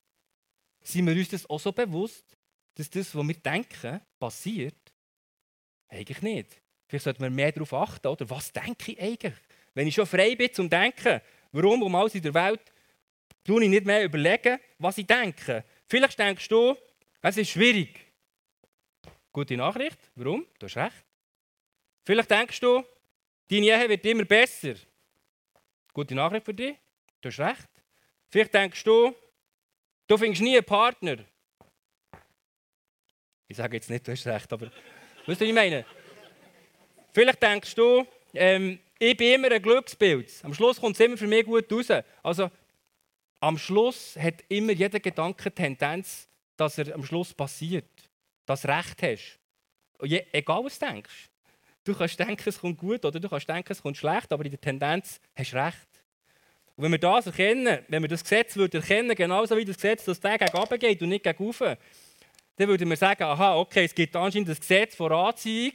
Sind 0.84 1.06
wir 1.06 1.16
uns 1.16 1.28
das 1.28 1.50
auch 1.50 1.60
so 1.60 1.74
bewusst, 1.74 2.24
dass 2.76 2.90
das, 2.90 3.14
was 3.14 3.28
wir 3.28 3.36
denken, 3.36 4.00
passiert? 4.18 4.94
Eigentlich 5.90 6.22
nicht. 6.22 6.62
Vielleicht 6.88 7.04
sollten 7.04 7.24
wir 7.24 7.30
mehr 7.30 7.52
darauf 7.52 7.74
achten, 7.74 8.08
oder? 8.08 8.30
Was 8.30 8.54
denke 8.54 8.94
ich 8.94 9.02
eigentlich? 9.02 9.36
Wenn 9.74 9.88
ich 9.88 9.96
schon 9.96 10.08
frei 10.08 10.34
bin 10.38 10.54
zum 10.54 10.70
Denken, 10.70 11.20
warum 11.52 11.84
um 11.84 11.94
alles 11.94 12.16
in 12.16 12.22
der 12.22 12.34
Welt 12.34 12.72
tue 13.50 13.64
ich 13.64 13.70
nicht 13.70 13.86
mehr 13.86 14.04
überlegen, 14.04 14.60
was 14.78 15.00
ich 15.00 15.08
denke? 15.08 15.64
Vielleicht 15.88 16.20
denkst 16.20 16.48
du, 16.50 16.78
es 17.20 17.36
ist 17.36 17.50
schwierig. 17.50 18.00
Gute 19.32 19.58
Nachricht. 19.58 19.98
Warum? 20.14 20.46
Du 20.60 20.68
hast 20.68 20.78
recht. 20.78 21.04
Vielleicht 22.06 22.30
denkst 22.30 22.60
du, 22.60 22.84
deine 23.50 23.66
Ehe 23.66 23.90
wird 23.90 24.06
immer 24.06 24.26
besser. 24.26 24.76
Gute 25.92 26.14
Nachricht 26.14 26.46
für 26.46 26.54
dich, 26.54 26.76
du 27.22 27.30
hast 27.30 27.40
recht. 27.40 27.70
Vielleicht 28.30 28.54
denkst 28.54 28.84
du, 28.84 29.16
du 30.08 30.18
findest 30.18 30.44
nie 30.44 30.56
einen 30.56 30.66
Partner. 30.66 31.18
Ich 33.48 33.58
sage 33.58 33.78
jetzt 33.78 33.90
nicht, 33.90 34.08
du 34.08 34.12
hast 34.12 34.28
recht, 34.28 34.54
aber 34.54 34.68
weißt 35.26 35.26
du, 35.26 35.32
was 35.32 35.42
ich 35.42 35.54
meine? 35.54 35.86
Vielleicht 37.12 37.42
denkst 37.42 37.74
du, 37.74 38.06
ähm, 38.36 38.78
ich 39.00 39.18
bin 39.18 39.34
immer 39.34 39.52
ein 39.52 39.62
Glücksbild. 39.62 40.30
Am 40.44 40.54
Schluss 40.54 40.80
kommt 40.80 40.96
es 40.96 41.00
immer 41.00 41.18
für 41.18 41.26
mich 41.26 41.46
gut 41.46 41.72
raus. 41.72 41.88
Also, 42.22 42.52
am 43.40 43.58
Schluss 43.58 44.16
hat 44.18 44.44
immer 44.50 44.74
jeder 44.74 45.00
Gedanke 45.00 45.52
Tendenz, 45.52 46.28
dass 46.58 46.78
er 46.78 46.94
am 46.94 47.04
Schluss 47.04 47.34
passiert. 47.34 47.90
Dass 48.46 48.64
du 48.64 48.68
Recht 48.70 49.02
hast. 49.02 49.40
Je, 50.04 50.26
egal 50.32 50.64
was 50.64 50.80
du 50.80 50.86
denkst. 50.86 51.30
Du 51.84 51.96
kannst 51.96 52.20
denken, 52.20 52.50
es 52.50 52.60
kommt 52.60 52.78
gut 52.78 53.04
oder 53.06 53.20
du 53.20 53.30
kannst 53.30 53.48
denken, 53.48 53.72
es 53.72 53.82
kommt 53.82 53.98
schlecht, 53.98 54.32
aber 54.32 54.44
in 54.44 54.52
der 54.52 54.62
Tendenz 54.62 55.20
hast 55.36 55.54
du 55.54 55.58
recht. 55.58 55.88
Und 56.76 56.84
wenn 56.84 56.92
wir 56.92 57.00
das 57.00 57.26
erkennen, 57.26 57.80
wenn 57.88 58.02
wir 58.02 58.10
das 58.10 58.24
Gesetz 58.24 58.56
würde 58.56 58.78
erkennen, 58.78 59.16
genauso 59.16 59.58
wie 59.58 59.66
das 59.66 59.76
Gesetz, 59.76 60.06
dass 60.06 60.20
der 60.20 60.38
gegen 60.38 60.58
runter 60.58 60.78
geht 60.78 61.02
und 61.02 61.10
nicht 61.10 61.24
gegen 61.24 61.44
rauf, 61.44 61.60
dann 61.60 62.68
würden 62.68 62.90
wir 62.90 62.98
sagen, 62.98 63.24
aha, 63.24 63.58
okay, 63.58 63.86
es 63.86 63.96
gibt 63.96 64.16
anscheinend 64.16 64.50
das 64.50 64.60
Gesetz 64.60 64.96
von 64.96 65.12
Anziehung, 65.12 65.74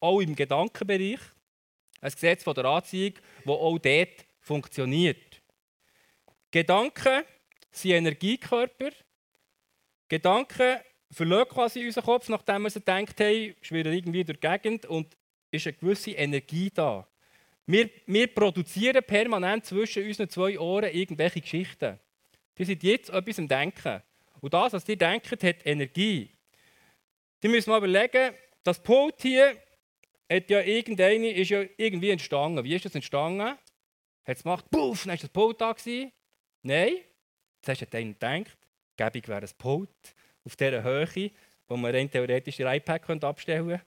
auch 0.00 0.20
im 0.20 0.34
Gedankenbereich. 0.34 1.20
Ein 2.00 2.10
Gesetz 2.10 2.42
von 2.42 2.54
der 2.54 2.64
Anziehung, 2.66 3.14
das 3.44 3.54
auch 3.54 3.78
dort 3.78 4.24
funktioniert. 4.40 5.29
Gedanken 6.50 7.22
sind 7.70 7.92
Energiekörper. 7.92 8.90
Gedanken 10.08 10.78
verlassen 11.10 11.48
quasi 11.48 11.86
unseren 11.86 12.04
Kopf, 12.04 12.28
nachdem 12.28 12.62
wir 12.62 12.70
sie 12.70 12.80
gedacht 12.80 13.20
haben, 13.20 13.54
schwirren 13.62 13.92
irgendwie 13.92 14.24
durch 14.24 14.40
die 14.40 14.48
Gegend 14.48 14.86
und 14.86 15.16
ist 15.50 15.66
eine 15.66 15.76
gewisse 15.76 16.12
Energie 16.12 16.70
da. 16.70 17.06
Wir, 17.66 17.88
wir 18.06 18.26
produzieren 18.26 19.02
permanent 19.04 19.64
zwischen 19.64 20.04
unseren 20.04 20.28
zwei 20.28 20.58
Ohren 20.58 20.92
irgendwelche 20.92 21.40
Geschichten. 21.40 21.98
Die 22.58 22.64
sind 22.64 22.82
jetzt 22.82 23.10
etwas 23.10 23.38
am 23.38 23.48
Denken. 23.48 24.02
Und 24.40 24.54
das, 24.54 24.72
was 24.72 24.84
die 24.84 24.96
denken, 24.96 25.38
hat 25.40 25.66
Energie. 25.66 26.30
Die 27.42 27.48
müssen 27.48 27.70
mal 27.70 27.78
überlegen, 27.78 28.34
das 28.64 28.82
Pult 28.82 29.22
hier 29.22 29.56
hat 30.30 30.50
ja 30.50 30.60
ist 30.60 31.50
ja 31.50 31.64
irgendwie 31.76 32.10
entstanden. 32.10 32.64
Wie 32.64 32.74
ist 32.74 32.84
das 32.84 32.94
entstanden? 32.94 33.42
Hat 33.42 33.58
es 34.24 34.42
gemacht, 34.42 34.70
puff, 34.70 35.04
dann 35.04 35.10
war 35.10 35.16
das 35.16 35.28
Pult 35.28 35.60
da. 35.60 35.72
Gewesen. 35.72 36.12
Nein, 36.62 36.96
zuerst 37.62 37.82
hat 37.82 37.94
einer 37.94 38.12
gedacht, 38.12 38.58
gäbig 38.96 39.28
wäre 39.28 39.42
ein 39.42 39.50
Pult 39.56 39.90
auf 40.44 40.56
dieser 40.56 40.82
Höhe, 40.82 41.30
wo 41.68 41.76
man 41.76 41.94
rein 41.94 42.10
theoretisch 42.10 42.58
ihr 42.58 42.72
iPad 42.72 43.24
abstellen 43.24 43.68
könnte. 43.68 43.84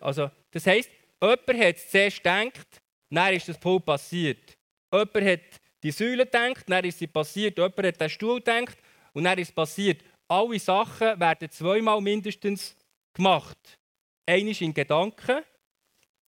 Also, 0.00 0.30
das 0.50 0.66
heisst, 0.66 0.90
jemand 1.20 1.48
hat 1.48 1.78
zuerst 1.78 2.16
gedacht, 2.18 2.82
dann 3.10 3.34
ist 3.34 3.48
das 3.48 3.58
Pult 3.58 3.84
passiert. 3.84 4.56
Jemand 4.92 5.24
hat 5.24 5.60
die 5.82 5.90
Säule 5.90 6.24
gedacht, 6.24 6.64
dann 6.66 6.84
ist 6.84 6.98
sie 6.98 7.06
passiert. 7.06 7.58
Jemand 7.58 7.86
hat 7.86 8.00
den 8.00 8.10
Stuhl 8.10 8.38
gedacht 8.38 8.78
und 9.12 9.24
dann 9.24 9.38
ist 9.38 9.48
es 9.48 9.54
passiert. 9.54 10.02
Alle 10.28 10.58
Sachen 10.58 11.20
werden 11.20 11.50
zweimal 11.50 12.00
mindestens 12.00 12.76
gemacht. 13.12 13.58
Einmal 14.26 14.54
in 14.60 14.72
Gedanken 14.72 15.42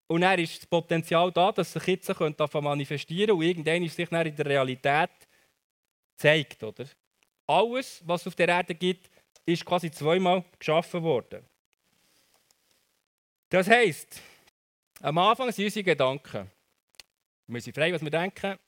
und 0.08 0.22
dann 0.22 0.38
ist 0.38 0.58
das 0.58 0.66
Potenzial 0.66 1.30
da, 1.30 1.52
dass 1.52 1.72
sich 1.72 1.86
jetzt 1.86 2.08
manifestieren 2.18 3.28
könnte 3.28 3.34
und 3.34 3.42
irgendwann 3.42 3.88
sich 3.88 4.08
dann 4.08 4.26
in 4.26 4.36
der 4.36 4.46
Realität 4.46 5.10
zeigt. 6.22 6.62
Oder? 6.62 6.86
Alles, 7.46 8.02
was 8.06 8.22
es 8.22 8.28
auf 8.28 8.34
der 8.34 8.48
Erde 8.48 8.74
gibt, 8.74 9.10
ist 9.44 9.64
quasi 9.64 9.90
zweimal 9.90 10.44
geschaffen 10.58 11.02
worden. 11.02 11.44
Das 13.48 13.68
heisst, 13.68 14.22
am 15.00 15.18
Anfang 15.18 15.50
sind 15.52 15.66
unsere 15.66 15.84
Gedanken. 15.84 16.50
Wir 17.46 17.60
sind 17.60 17.74
frei, 17.74 17.92
was 17.92 18.02
wir 18.02 18.10
denken. 18.10 18.58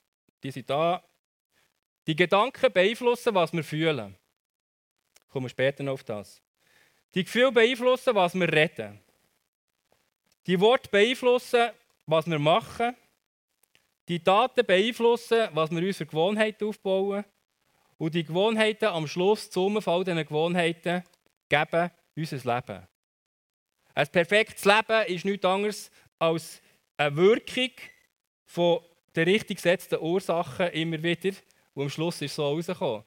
Die 0.43 0.51
sind 0.51 0.69
da. 0.69 1.03
Die 2.05 2.15
Gedanken 2.15 2.71
beeinflussen, 2.71 3.33
was 3.33 3.51
wir 3.51 3.63
fühlen. 3.63 4.15
Kommen 5.29 5.45
wir 5.45 5.49
später 5.49 5.81
noch 5.81 5.93
auf 5.93 6.03
das. 6.03 6.41
Die 7.15 7.23
Gefühle 7.23 7.51
beeinflussen, 7.51 8.13
was 8.13 8.35
wir 8.35 8.51
reden. 8.51 8.99
Die 10.45 10.59
Worte 10.59 10.89
beeinflussen, 10.89 11.71
was 12.05 12.27
wir 12.27 12.37
machen. 12.37 12.95
Die 14.07 14.23
Taten 14.23 14.65
beeinflussen, 14.65 15.47
was 15.53 15.71
wir 15.71 15.81
uns 15.81 15.97
für 15.97 16.05
Gewohnheiten 16.05 16.67
aufbauen. 16.67 17.25
Und 17.97 18.13
die 18.13 18.23
Gewohnheiten 18.23 18.85
am 18.85 19.07
Schluss, 19.07 19.49
zum 19.49 19.81
Fall 19.81 20.03
dieser 20.03 20.23
Gewohnheiten, 20.23 21.03
geben 21.49 21.91
unser 22.15 22.55
Leben. 22.55 22.87
Ein 23.93 24.07
perfektes 24.07 24.65
Leben 24.65 25.05
ist 25.07 25.25
nichts 25.25 25.45
anderes 25.45 25.91
als 26.19 26.61
eine 26.97 27.15
Wirkung 27.15 27.71
von 28.45 28.79
den 29.15 29.29
richtig 29.29 29.57
gesetzten 29.57 29.99
Ursachen 29.99 30.67
immer 30.69 31.01
wieder. 31.01 31.35
Und 31.73 31.83
am 31.83 31.89
Schluss 31.89 32.21
ist 32.21 32.31
es 32.31 32.35
so 32.35 32.43
rausgekommen. 32.43 33.03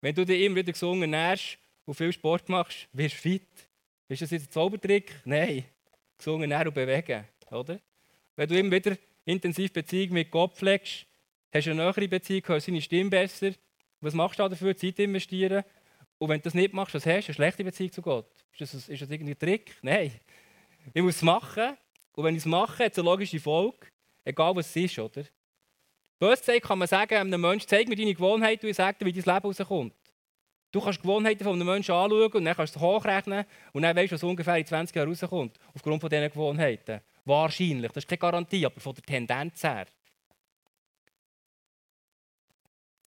Wenn 0.00 0.14
du 0.14 0.24
dich 0.24 0.42
immer 0.42 0.56
wieder 0.56 0.72
gesund 0.72 1.00
ernährst 1.00 1.58
und 1.86 1.94
viel 1.94 2.12
Sport 2.12 2.48
machst, 2.48 2.88
wirst 2.92 3.16
du 3.16 3.20
fit. 3.20 3.48
Ist 4.08 4.22
das 4.22 4.30
jetzt 4.30 4.48
ein 4.48 4.52
Zaubertrick? 4.52 5.14
Nein. 5.24 5.64
Gesund 6.16 6.42
ernähren 6.42 6.68
und 6.68 6.74
bewegen. 6.74 7.24
Oder? 7.50 7.80
wenn 8.38 8.48
du 8.48 8.56
immer 8.56 8.70
wieder 8.70 8.96
intensiv 9.24 9.72
Beziehung 9.72 10.12
mit 10.12 10.30
Gott 10.30 10.54
pflegst, 10.54 11.06
hast 11.52 11.66
du 11.66 11.72
eine 11.72 11.84
nähere 11.84 12.06
Beziehung, 12.06 12.44
hörst 12.46 12.66
seine 12.66 12.80
Stimme 12.80 13.10
besser. 13.10 13.50
Was 14.00 14.14
machst 14.14 14.38
du 14.38 14.48
dafür? 14.48 14.76
Zeit 14.76 14.98
investieren. 14.98 15.64
Und 16.18 16.28
wenn 16.28 16.38
du 16.38 16.44
das 16.44 16.54
nicht 16.54 16.72
machst, 16.72 16.94
was 16.94 17.06
hast 17.06 17.26
du? 17.26 17.30
Eine 17.30 17.34
schlechte 17.34 17.64
Beziehung 17.64 17.92
zu 17.92 18.02
Gott. 18.02 18.30
Ist 18.52 18.74
das, 18.74 18.88
ist 18.88 19.02
das 19.02 19.10
irgendwie 19.10 19.34
Trick? 19.34 19.76
Nein. 19.82 20.12
Ich 20.92 21.02
muss 21.02 21.16
es 21.16 21.22
machen. 21.22 21.76
Und 22.12 22.24
wenn 22.24 22.34
ich 22.34 22.40
es 22.40 22.46
mache, 22.46 22.84
hat 22.84 22.92
es 22.92 22.98
eine 22.98 23.08
logische 23.08 23.38
Folge. 23.38 23.86
Egal 24.24 24.54
was 24.56 24.68
es 24.68 24.76
ist, 24.76 24.98
oder? 24.98 25.24
Bös 26.18 26.40
gesagt 26.40 26.62
kann 26.62 26.78
man 26.78 26.88
sagen, 26.88 27.14
einem 27.14 27.40
Menschen, 27.40 27.68
zeig 27.68 27.88
mir 27.88 27.94
deine 27.94 28.12
Gewohnheiten 28.12 28.66
und 28.66 28.70
ich 28.70 28.76
sage 28.76 28.98
dir, 28.98 29.06
wie 29.06 29.12
dein 29.12 29.34
Leben 29.34 29.46
rauskommt. 29.46 29.94
Du 30.72 30.80
kannst 30.80 30.98
die 30.98 31.02
Gewohnheiten 31.02 31.44
von 31.44 31.54
einem 31.54 31.66
Menschen 31.66 31.94
anschauen 31.94 32.32
und 32.32 32.44
dann 32.44 32.56
kannst 32.56 32.74
du 32.74 32.78
es 32.78 32.84
hochrechnen 32.84 33.44
und 33.72 33.82
dann 33.82 33.96
weißt 33.96 34.10
du, 34.10 34.14
was 34.16 34.22
ungefähr 34.24 34.56
in 34.56 34.66
20 34.66 34.96
Jahren 34.96 35.08
rauskommt. 35.08 35.58
Aufgrund 35.74 36.00
von 36.00 36.10
diesen 36.10 36.28
Gewohnheiten. 36.28 37.00
Wahrscheinlich. 37.24 37.92
Das 37.92 38.04
ist 38.04 38.08
keine 38.08 38.18
Garantie, 38.18 38.66
aber 38.66 38.80
von 38.80 38.94
der 38.94 39.04
Tendenz 39.04 39.62
her. 39.62 39.86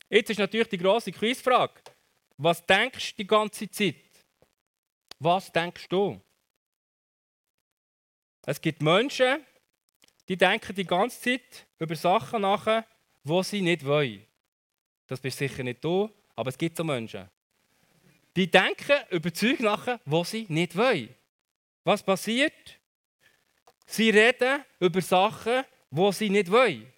Jetzt 0.10 0.32
ist 0.32 0.40
natürlich 0.40 0.70
die 0.70 0.78
grosse 0.78 1.12
Quizfrage. 1.12 1.82
Was 2.38 2.66
denkst 2.66 3.16
du 3.16 3.24
die 3.24 3.28
ganze 3.28 3.70
Zeit? 3.70 3.96
Was 5.20 5.52
denkst 5.52 5.88
du? 5.90 6.20
Es 8.46 8.60
gibt 8.60 8.82
Menschen, 8.82 9.46
die 10.28 10.38
denken 10.38 10.76
die 10.76 10.86
ganze 10.86 11.20
Zeit 11.22 11.68
über 11.78 11.96
Sachen 11.96 12.42
nach, 12.42 12.84
die 13.24 13.44
sie 13.44 13.62
nicht 13.62 13.86
wollen. 13.86 14.26
Das 15.06 15.20
bist 15.20 15.38
sicher 15.38 15.64
nicht 15.64 15.84
du, 15.84 16.10
aber 16.36 16.50
es 16.50 16.58
gibt 16.58 16.78
so 16.78 16.84
Menschen. 16.84 17.30
Die 18.36 18.50
denken 18.50 18.98
über 19.10 19.34
Zeug 19.34 19.60
nach, 19.60 20.00
die 20.06 20.24
sie 20.24 20.46
nicht 20.50 20.76
wollen. 20.76 21.14
Was 21.84 22.02
passiert? 22.02 22.80
Sie 23.86 24.10
reden 24.12 24.64
über 24.80 25.02
Sachen, 25.02 25.64
die 25.92 26.12
sie 26.14 26.30
nicht 26.30 26.50
wollen. 26.50 26.92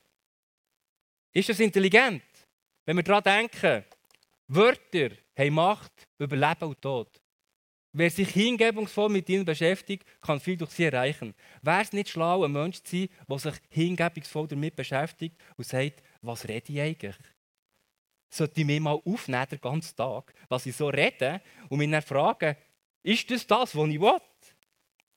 Ist 1.33 1.49
das 1.49 1.59
intelligent? 1.59 2.21
Wenn 2.91 2.97
wir 2.97 3.03
daran 3.03 3.23
denken, 3.23 3.85
Wörter 4.49 5.11
haben 5.39 5.53
Macht 5.53 6.09
über 6.17 6.35
Leben 6.35 6.65
und 6.65 6.81
Tod. 6.81 7.21
Wer 7.93 8.09
sich 8.09 8.27
hingebungsvoll 8.31 9.07
mit 9.07 9.29
ihnen 9.29 9.45
beschäftigt, 9.45 10.05
kann 10.19 10.41
viel 10.41 10.57
durch 10.57 10.71
sie 10.71 10.83
erreichen. 10.83 11.33
Wäre 11.61 11.83
es 11.83 11.93
nicht 11.93 12.09
schlau, 12.09 12.43
ein 12.43 12.51
Mensch 12.51 12.83
zu 12.83 12.97
sein, 12.97 13.09
der 13.29 13.39
sich 13.39 13.53
hingebungsvoll 13.69 14.49
damit 14.49 14.75
beschäftigt 14.75 15.37
und 15.55 15.65
sagt, 15.65 16.03
was 16.21 16.45
rede 16.45 16.73
ich 16.73 16.81
eigentlich? 16.81 17.15
Sollte 18.29 18.59
ich 18.59 18.67
mir 18.67 18.81
mal 18.81 19.01
aufnehmen, 19.05 19.47
den 19.49 19.61
ganzen 19.61 19.95
Tag, 19.95 20.33
was 20.49 20.65
ich 20.65 20.75
so 20.75 20.89
rede, 20.89 21.41
und 21.69 21.77
mich 21.77 21.89
dann 21.89 22.01
fragen, 22.01 22.57
ist 23.03 23.31
das 23.31 23.47
das, 23.47 23.73
was 23.73 23.87
ich 23.87 24.01
will? 24.01 24.19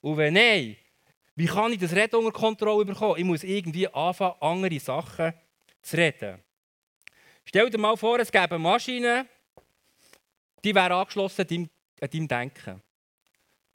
Und 0.00 0.16
wenn 0.16 0.34
nein, 0.34 0.76
wie 1.34 1.46
kann 1.46 1.72
ich 1.72 1.80
das 1.80 1.92
Reden 1.92 2.20
unter 2.20 2.30
Kontrolle 2.30 2.84
bekommen? 2.84 3.18
Ich 3.18 3.24
muss 3.24 3.42
irgendwie 3.42 3.88
anfangen, 3.88 4.36
andere 4.38 4.78
Sachen 4.78 5.34
zu 5.82 5.96
reden. 5.96 6.40
Stell 7.44 7.70
dir 7.70 7.78
mal 7.78 7.96
vor, 7.96 8.18
es 8.18 8.32
gäbe 8.32 8.58
Maschinen, 8.58 9.28
die 10.62 10.74
wäre 10.74 10.94
angeschlossen 10.94 11.70
an 12.00 12.10
deinem 12.10 12.28
Denken. 12.28 12.82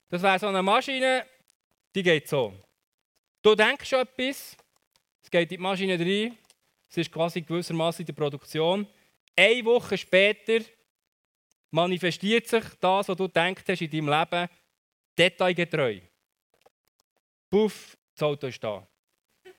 Das 0.09 0.21
wäre 0.21 0.39
so 0.39 0.47
eine 0.47 0.63
Maschine, 0.63 1.25
die 1.93 2.03
geht 2.03 2.27
so. 2.27 2.53
Du 3.41 3.55
denkst 3.55 3.93
etwas, 3.93 4.57
es 5.21 5.29
geht 5.29 5.43
in 5.43 5.47
die 5.49 5.57
Maschine 5.57 5.99
rein, 5.99 6.37
es 6.89 6.97
ist 6.97 7.11
quasi 7.11 7.41
gewissermaßen 7.41 8.01
in 8.01 8.07
der 8.07 8.13
Produktion. 8.13 8.87
Eine 9.35 9.65
Woche 9.65 9.97
später 9.97 10.59
manifestiert 11.71 12.47
sich 12.47 12.63
das, 12.81 13.07
was 13.07 13.17
du 13.17 13.27
denkst 13.27 13.63
hast 13.67 13.81
in 13.81 13.91
deinem 13.91 14.09
Leben, 14.09 14.49
detailgetreu. 15.17 15.99
Puff, 17.49 17.97
das 18.15 18.23
Auto 18.23 18.47
ist 18.47 18.63
da. 18.63 18.85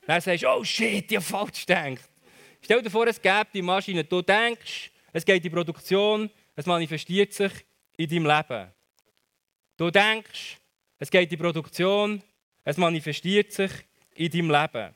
Dann 0.06 0.20
sagst 0.20 0.42
du, 0.42 0.48
oh 0.48 0.64
shit, 0.64 1.10
ich 1.10 1.16
habe 1.16 1.24
falsch 1.24 1.66
gedacht. 1.66 2.09
Stell 2.62 2.82
dir 2.82 2.90
vor, 2.90 3.06
es 3.06 3.20
gäbe 3.20 3.46
die 3.52 3.62
Maschine, 3.62 4.04
du 4.04 4.22
denkst, 4.22 4.90
es 5.12 5.24
geht 5.24 5.36
in 5.36 5.42
die 5.42 5.50
Produktion, 5.50 6.30
es 6.54 6.66
manifestiert 6.66 7.32
sich 7.32 7.52
in 7.96 8.08
deinem 8.08 8.26
Leben. 8.26 8.70
Du 9.76 9.90
denkst, 9.90 10.58
es 10.98 11.10
geht 11.10 11.22
in 11.22 11.28
die 11.30 11.36
Produktion, 11.36 12.22
es 12.64 12.76
manifestiert 12.76 13.52
sich 13.52 13.70
in 14.14 14.30
deinem 14.30 14.50
Leben. 14.50 14.94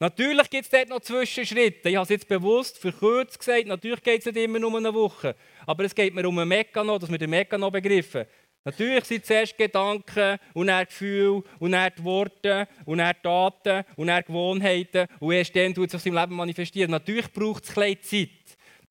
Natürlich 0.00 0.48
gibt 0.48 0.64
es 0.64 0.70
dort 0.70 0.88
noch 0.88 1.00
Zwischenschritte. 1.00 1.88
Ich 1.88 1.96
habe 1.96 2.04
es 2.04 2.08
jetzt 2.08 2.28
bewusst 2.28 2.78
verkürzt 2.78 3.38
gesagt. 3.38 3.66
Natürlich 3.66 4.00
geht 4.02 4.20
es 4.20 4.26
nicht 4.26 4.36
immer 4.36 4.64
um 4.64 4.76
eine 4.76 4.94
Woche. 4.94 5.34
Aber 5.66 5.84
es 5.84 5.94
geht 5.94 6.14
mir 6.14 6.26
um 6.28 6.38
einen 6.38 6.48
Mechanismus, 6.48 7.00
dass 7.00 7.10
wir 7.10 7.18
den 7.18 7.30
Mechanismus 7.30 7.72
begriffen. 7.72 8.24
Natürlich 8.68 9.04
sind 9.06 9.24
zuerst 9.24 9.56
Gedanken 9.56 10.38
und 10.52 10.66
dann 10.66 10.84
Gefühle 10.84 11.42
und 11.58 11.72
dann 11.72 11.90
Worte 12.00 12.68
und 12.84 12.98
dann 12.98 13.16
Taten 13.22 13.82
und 13.96 14.08
dann 14.08 14.22
Gewohnheiten 14.22 15.06
und 15.20 15.32
erst 15.32 15.56
dann 15.56 15.72
tut 15.72 15.86
es 15.86 16.02
sich 16.02 16.12
im 16.12 16.18
Leben 16.18 16.36
manifestieren. 16.36 16.90
Natürlich 16.90 17.32
braucht 17.32 17.64
es 17.64 17.78
ein 17.78 17.96
Zeit. 18.02 18.28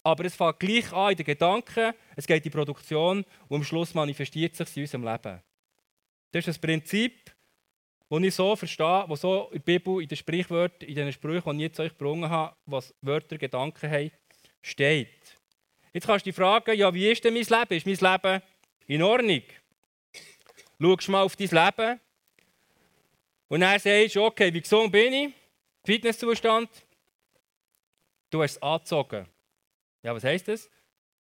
Aber 0.02 0.26
es 0.26 0.36
fängt 0.36 0.60
gleich 0.60 0.92
an 0.92 1.12
in 1.12 1.18
den 1.18 1.26
Gedanken, 1.28 1.94
es 2.16 2.26
geht 2.26 2.38
in 2.38 2.44
die 2.44 2.50
Produktion 2.50 3.24
und 3.48 3.56
am 3.56 3.64
Schluss 3.64 3.94
manifestiert 3.94 4.60
es 4.60 4.68
sich 4.68 4.78
in 4.78 4.84
unserem 4.84 5.04
Leben. 5.04 5.44
Das 6.32 6.40
ist 6.40 6.48
das 6.48 6.58
Prinzip, 6.58 7.32
das 8.10 8.22
ich 8.24 8.34
so 8.34 8.56
verstehe, 8.56 9.06
was 9.08 9.22
so 9.22 9.50
in 9.52 9.60
der 9.64 9.80
Bibel, 9.80 10.02
in 10.02 10.08
den 10.08 10.18
Sprichwörtern, 10.18 10.90
in 10.90 10.96
den 10.96 11.14
Sprüchen, 11.14 11.52
die 11.52 11.66
ich 11.66 11.70
jetzt 11.70 11.80
euch 11.80 11.92
gebrungen 11.92 12.32
habe, 12.32 12.56
was 12.66 12.96
Wörter, 13.02 13.38
Gedanken 13.38 13.92
haben, 13.92 14.12
steht. 14.64 15.38
Jetzt 15.94 16.08
kannst 16.08 16.26
du 16.26 16.30
dich 16.32 16.36
fragen, 16.36 16.76
ja, 16.76 16.92
wie 16.92 17.12
ist 17.12 17.24
denn 17.24 17.36
mein 17.36 17.44
Leben? 17.44 17.74
Ist 17.78 18.02
mein 18.02 18.12
Leben 18.12 18.42
in 18.88 19.04
Ordnung? 19.04 19.44
Schau 20.80 21.12
mal 21.12 21.24
auf 21.24 21.36
dein 21.36 21.48
Leben 21.48 22.00
und 23.48 23.62
dann 23.62 23.80
sagst 23.80 24.16
du, 24.16 24.24
okay, 24.24 24.54
wie 24.54 24.62
gesund 24.62 24.92
bin 24.92 25.14
ich? 25.14 25.34
Fitnesszustand? 25.84 26.70
Du 28.30 28.44
hast 28.44 28.58
es 28.58 28.62
angezogen. 28.62 29.26
Ja, 30.04 30.14
was 30.14 30.24
heisst 30.24 30.48
das? 30.48 30.70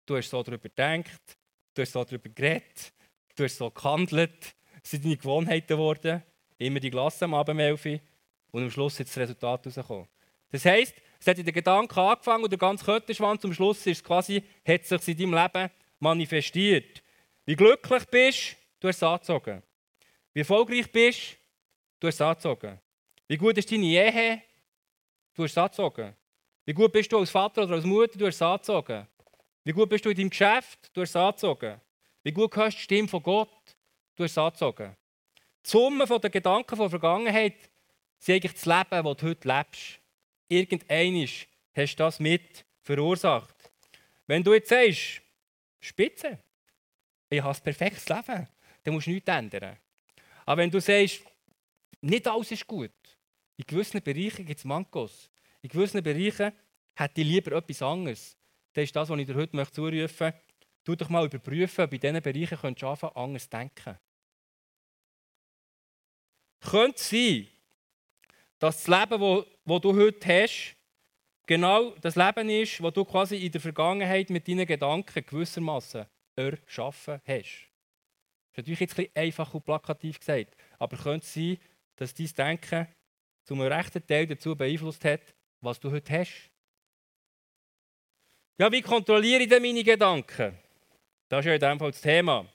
Du 0.06 0.18
hast 0.18 0.30
so 0.30 0.44
darüber 0.44 0.70
gedacht, 0.70 1.38
du 1.74 1.82
hast 1.82 1.91
so 1.91 2.04
darüber 2.04 2.30
geredet, 2.30 2.94
du 3.36 3.44
hast 3.44 3.58
so 3.58 3.70
gehandelt, 3.70 4.56
es 4.84 4.91
sind 4.91 5.06
deine 5.06 5.18
Gewohnheiten 5.18 5.68
geworden, 5.68 6.24
immer 6.58 6.80
die 6.80 6.91
Glasse 6.91 7.26
am 7.26 7.34
Abend 7.34 8.02
und 8.52 8.63
am 8.63 8.72
Schluss 8.72 9.00
ist 9.00 9.10
das 9.10 9.18
Resultat 9.18 9.65
rausgekommen. 9.65 10.08
Das 10.52 10.65
heisst, 10.65 10.96
es 11.20 11.28
hat 11.28 11.38
in 11.38 11.46
den 11.46 11.54
Gedanken 11.54 11.98
angefangen 11.98 12.44
und 12.44 12.52
der 12.52 12.60
ganze 12.60 12.86
Kötterschwanz 12.86 13.41
zum 13.41 13.54
Schluss 13.54 13.86
ist 13.88 14.04
quasi, 14.04 14.44
hat 14.68 14.86
sich 14.86 15.08
in 15.08 15.32
deinem 15.32 15.34
Leben 15.34 15.72
manifestiert. 16.00 17.02
Wie 17.46 17.56
glücklich 17.56 18.06
bist, 18.06 18.58
du 18.80 18.88
hast 18.88 18.98
es 18.98 19.04
angezogen. 19.04 19.64
Wie 20.34 20.40
erfolgreich 20.40 20.92
bist, 20.92 21.38
du 22.00 22.08
hast 22.08 22.16
es 22.16 22.22
angezogen. 22.22 22.80
Wie 23.28 23.38
gut 23.38 23.58
ist 23.58 23.72
deine 23.72 23.86
Ehe, 23.86 24.42
du 25.34 25.44
hast 25.44 25.52
es 25.52 25.58
angezogen. 25.58 26.16
Wie 26.66 26.74
gut 26.74 26.92
bist 26.92 27.12
du 27.12 27.20
als 27.20 27.30
Vater 27.30 27.64
oder 27.64 27.76
als 27.76 27.86
Mutter, 27.86 28.18
du 28.18 28.26
hast 28.26 28.36
es 28.36 28.42
angezogen. 28.42 29.08
Wie 29.64 29.72
gut 29.72 29.90
bist 29.90 30.06
du 30.06 30.10
in 30.10 30.18
deinem 30.18 30.30
Geschäft, 30.30 30.92
du 30.94 31.02
hast 31.02 31.10
es 31.10 31.16
angezogen. 31.16 31.80
Wie 32.24 32.32
gut 32.32 32.56
hörst 32.56 32.76
du 32.76 32.80
die 32.80 32.84
Stimme 32.84 33.08
von 33.08 33.24
Gott, 33.24 33.78
du 34.16 34.24
hast 34.24 34.32
es 34.32 34.38
angezogen. 34.38 34.96
Die 35.66 35.70
Summe 35.70 36.06
der 36.06 36.30
Gedanken 36.30 36.78
der 36.78 36.90
Vergangenheit 36.90 37.56
sind 38.20 38.36
eigentlich 38.36 38.54
das 38.54 38.66
Leben, 38.66 39.06
das 39.06 39.18
du 39.18 39.28
heute 39.28 39.48
lebst. 39.48 40.00
Irgendeinisch 40.48 41.48
hast 41.76 41.96
du 41.96 42.04
das 42.04 42.20
mit 42.20 42.66
verursacht. 42.82 43.56
Wenn 44.28 44.44
du 44.44 44.54
jetzt 44.54 44.70
sagst, 44.70 45.22
Spitze, 45.80 46.40
ich 47.30 47.42
habe 47.42 47.58
ein 47.58 47.64
perfektes 47.64 48.08
Leben, 48.10 48.48
dann 48.86 48.93
musst 48.93 49.08
du 49.08 49.12
nichts 49.12 49.28
ändern. 49.28 49.78
Aber 50.45 50.62
wenn 50.62 50.69
du 50.69 50.80
sagst, 50.80 51.21
nicht 52.02 52.28
alles 52.28 52.52
ist 52.52 52.67
gut, 52.67 52.91
in 53.58 53.65
gewissen 53.65 54.02
Bereichen 54.02 54.45
gibt 54.45 54.60
es 54.60 54.63
Mankos, 54.63 55.30
in 55.62 55.69
gewissen 55.69 56.04
Bereichen 56.04 56.54
hätte 56.95 57.21
ich 57.21 57.28
lieber 57.28 57.54
etwas 57.54 57.82
anderes, 57.82 58.38
dann 58.74 58.84
ist 58.84 58.95
das, 58.95 59.10
was 59.10 59.19
ich 59.19 59.26
dir 59.26 59.36
heute 59.36 59.71
zurufen 59.71 59.98
möchte, 59.98 60.34
tu 60.84 60.95
doch 60.95 61.10
mal 61.10 61.26
überprüfen, 61.26 61.84
ob 61.84 61.93
in 61.93 62.00
diesen 62.00 62.21
Bereichen 62.21 62.58
könntest 62.60 62.84
du 62.84 62.88
anfangen, 62.88 63.15
anders 63.15 63.50
denken. 63.50 63.98
Könnte 66.60 67.02
sein, 67.02 67.48
dass 68.60 68.84
das 68.84 68.88
Leben, 68.88 69.19
das, 69.19 69.45
das 69.65 69.82
du 69.82 69.95
heute 69.95 70.43
hast, 70.43 70.76
genau 71.48 71.91
das 72.02 72.15
Leben 72.15 72.50
ist, 72.50 72.80
das 72.80 72.93
du 72.93 73.04
quasi 73.04 73.38
in 73.38 73.52
der 73.52 73.62
Vergangenheit 73.62 74.30
mit 74.30 74.48
deinen 74.48 74.67
Gedanken 74.67 75.26
gewissermaßen 75.26 76.06
erschaffen 76.36 77.21
hast. 77.26 77.75
Das 78.56 78.63
ist 78.63 78.70
natürlich 78.70 78.80
jetzt 78.80 79.00
ein 79.00 79.08
einfach 79.13 79.54
und 79.54 79.65
plakativ 79.65 80.18
gesagt, 80.18 80.56
aber 80.80 80.96
könnte 80.96 81.26
sein, 81.26 81.58
dass 81.98 82.13
dein 82.13 82.28
Denken 82.28 82.88
zum 83.44 83.60
rechten 83.62 84.06
Teil 84.08 84.28
dazu 84.28 84.56
beeinflusst 84.56 85.04
hat, 85.04 85.22
was 85.60 85.80
du 85.80 85.91
heute 85.91 86.20
hast? 86.20 86.50
Ja, 88.58 88.72
wie 88.72 88.82
kontrolliere 88.82 89.44
ich 89.44 89.50
denn 89.50 89.62
meine 89.62 89.84
Gedanken? 89.84 90.58
Das 91.28 91.39
ist 91.41 91.46
ja 91.48 91.54
in 91.56 91.60
dem 91.60 91.80
Fall 91.80 91.91
das 91.91 92.00
Thema. 92.00 92.46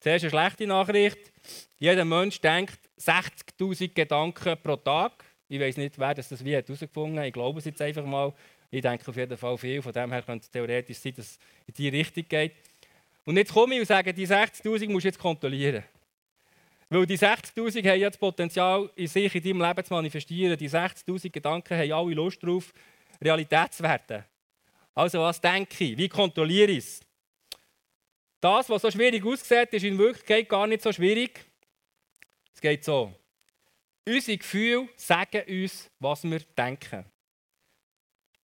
Zuerst 0.00 0.24
eine 0.24 0.30
schlechte 0.30 0.66
Nachricht. 0.66 1.32
Jeder 1.78 2.04
Mensch 2.04 2.40
denkt 2.40 2.90
60.000 2.98 3.94
Gedanken 3.94 4.60
pro 4.60 4.74
Tag. 4.74 5.24
Ich 5.46 5.60
weiß 5.60 5.76
nicht, 5.76 5.96
wer 5.96 6.14
das 6.14 6.44
wie 6.44 6.54
herausgefunden 6.54 7.20
hat. 7.20 7.26
Ich 7.26 7.32
glaube 7.32 7.60
es 7.60 7.66
jetzt 7.66 7.80
einfach 7.80 8.04
mal. 8.04 8.34
Ich 8.70 8.82
denke 8.82 9.08
auf 9.08 9.16
jeden 9.16 9.36
Fall 9.36 9.56
viel. 9.58 9.80
Von 9.80 9.92
dem 9.92 10.10
her 10.10 10.22
könnte 10.22 10.42
es 10.42 10.50
theoretisch 10.50 10.98
sein, 10.98 11.14
dass 11.14 11.26
es 11.26 11.38
in 11.66 11.74
diese 11.74 11.92
Richtung 11.92 12.24
geht. 12.26 12.56
Und 13.24 13.36
jetzt 13.36 13.52
komme 13.52 13.74
ich 13.74 13.80
und 13.80 13.86
sage, 13.86 14.12
die 14.12 14.26
60.000 14.26 14.90
musst 14.90 15.04
du 15.04 15.08
jetzt 15.08 15.18
kontrollieren. 15.18 15.84
Weil 16.88 17.06
die 17.06 17.16
60'000 17.16 17.88
haben 17.88 18.00
ja 18.00 18.10
das 18.10 18.18
Potenzial, 18.18 18.90
in 18.96 19.06
sich 19.06 19.34
in 19.34 19.42
deinem 19.42 19.62
Leben 19.62 19.84
zu 19.84 19.94
manifestieren. 19.94 20.58
Die 20.58 20.68
60'000 20.68 21.30
Gedanken 21.30 21.78
haben 21.78 21.92
alle 21.92 22.14
Lust 22.14 22.42
darauf, 22.42 22.72
Realität 23.20 23.72
zu 23.72 23.82
werden. 23.82 24.24
Also 24.94 25.20
was 25.20 25.40
denke 25.40 25.84
ich? 25.84 25.96
Wie 25.96 26.08
kontrolliere 26.08 26.72
ich 26.72 26.78
es? 26.78 27.00
Das, 28.40 28.68
was 28.68 28.82
so 28.82 28.90
schwierig 28.90 29.24
aussieht, 29.24 29.72
ist 29.72 29.84
in 29.84 29.96
Wirklichkeit 29.96 30.48
gar 30.48 30.66
nicht 30.66 30.82
so 30.82 30.92
schwierig. 30.92 31.44
Es 32.52 32.60
geht 32.60 32.84
so. 32.84 33.14
Unsere 34.06 34.36
Gefühle 34.36 34.88
sagen 34.96 35.42
uns, 35.48 35.88
was 36.00 36.24
wir 36.24 36.40
denken. 36.40 37.04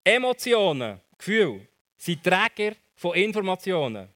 Emotionen, 0.04 1.00
Gefühle, 1.18 1.68
sind 1.96 2.24
Träger 2.24 2.76
von 2.96 3.16
Informationen. 3.16 4.10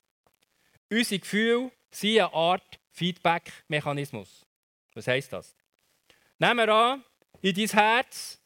Unsere 0.90 1.20
Gefühle 1.20 1.72
sind 1.92 2.20
eine 2.20 2.34
Art 2.34 2.80
Feedback-Mechanismus. 2.92 4.46
Was 4.94 5.08
heisst 5.08 5.34
das? 5.34 5.56
Nehmen 6.40 6.58
wir 6.58 6.74
an, 6.74 7.04
in 7.42 7.54
dein 7.54 7.68
Herz 7.68 8.42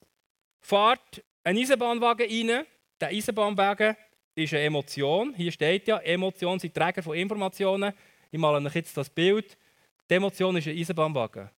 fährt 0.59 1.23
ein 1.43 1.57
Eisenbahnwagen 1.57 2.27
rein. 2.27 2.65
Der 2.99 3.09
Eisenbahnwagen 3.09 3.95
ist 4.35 4.53
eine 4.53 4.63
Emotion. 4.63 5.33
Hier 5.33 5.51
steht 5.51 5.87
ja, 5.87 5.97
Emotionen 5.99 6.59
sind 6.59 6.73
Träger 6.73 7.03
von 7.03 7.15
Informationen. 7.15 7.93
Ich 8.31 8.39
male 8.39 8.65
euch 8.65 8.75
jetzt 8.75 8.95
das 8.97 9.09
Bild. 9.09 9.57
Die 10.09 10.13
Emotion 10.13 10.55
ist 10.57 10.67
ein 10.67 10.77
Eisenbahnwagen. 10.77 11.49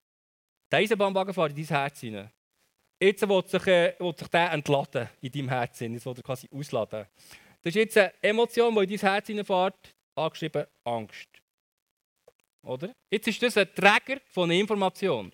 Der 0.72 0.80
Eisenbahnwagen 0.80 1.34
fährt 1.34 1.58
in 1.58 1.66
dein 1.66 1.78
Herz 1.78 2.00
hinein. 2.00 2.32
Jetzt 3.00 3.28
will 3.28 3.44
sich, 3.46 3.68
äh, 3.68 3.96
sich 4.00 4.28
der 4.28 4.52
entladen 4.52 5.10
in 5.22 5.32
deinem 5.32 5.50
Herz. 5.50 5.80
Jetzt 5.80 6.06
will 6.06 6.14
er 6.16 6.24
quasi 6.24 6.50
ausladen. 6.52 7.06
Das 7.62 7.72
ist 7.72 7.76
jetzt 7.76 7.98
eine 7.98 8.14
Emotion, 8.22 8.74
die 8.76 8.94
in 8.94 9.00
dein 9.00 9.10
Herz 9.12 9.28
hineinfährt, 9.28 9.96
angeschrieben 10.16 10.66
Angst. 10.84 11.30
Oder? 12.64 12.94
Jetzt 13.10 13.28
ist 13.28 13.42
das 13.44 13.58
ein 13.58 13.74
Träger 13.74 14.22
von 14.28 14.50
einer 14.50 14.60
Information. 14.60 15.32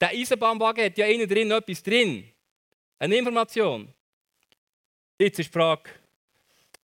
Der 0.00 0.08
Eisenbahnwagen 0.10 0.84
hat 0.84 0.98
ja 0.98 1.06
innen 1.06 1.28
drin 1.28 1.50
etwas 1.50 1.82
drin. 1.82 2.28
Eine 2.98 3.16
Information. 3.16 3.92
Jetzt 5.18 5.38
ist 5.38 5.48
die 5.48 5.52
Frage, 5.52 5.90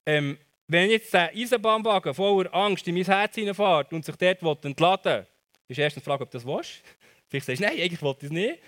ähm, 0.06 0.38
wenn 0.68 0.90
jetzt 0.90 1.12
der 1.12 1.32
Eisenbahnwagen 1.34 2.14
voller 2.14 2.54
Angst 2.54 2.86
in 2.86 2.94
mein 2.94 3.04
Herz 3.04 3.34
hineinfährt 3.34 3.92
und 3.92 4.04
sich 4.04 4.14
dort 4.14 4.64
entladen 4.64 5.12
will, 5.12 5.26
ist 5.66 5.78
erst 5.78 5.96
die 5.96 6.00
Frage, 6.00 6.22
ob 6.22 6.30
du 6.30 6.38
das 6.38 6.46
willst. 6.46 6.82
Vielleicht 7.28 7.46
sagst 7.46 7.60
du, 7.60 7.64
nein, 7.64 7.80
eigentlich 7.80 8.02
will 8.02 8.14
ich 8.18 8.24
es 8.24 8.30
nicht. 8.30 8.58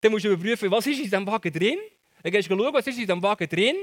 Dann 0.00 0.12
musst 0.12 0.24
du 0.24 0.28
überprüfen, 0.28 0.70
was 0.70 0.86
ist 0.86 0.98
in 0.98 1.04
diesem 1.04 1.26
Wagen 1.26 1.52
drin. 1.52 1.78
Dann 2.22 2.32
gehst 2.32 2.48
du 2.48 2.56
schauen, 2.56 2.72
was 2.72 2.86
ist 2.86 2.94
in 2.94 3.06
diesem 3.06 3.22
Wagen 3.22 3.48
drin. 3.48 3.76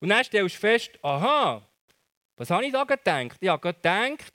Und 0.00 0.08
dann 0.08 0.24
stellst 0.24 0.56
du 0.56 0.60
fest, 0.60 0.98
aha, 1.02 1.66
was 2.40 2.48
habe 2.48 2.64
ich 2.64 2.72
da 2.72 2.84
gedacht? 2.84 3.36
Ich 3.38 3.48
habe 3.50 3.60
gedacht, 3.60 4.32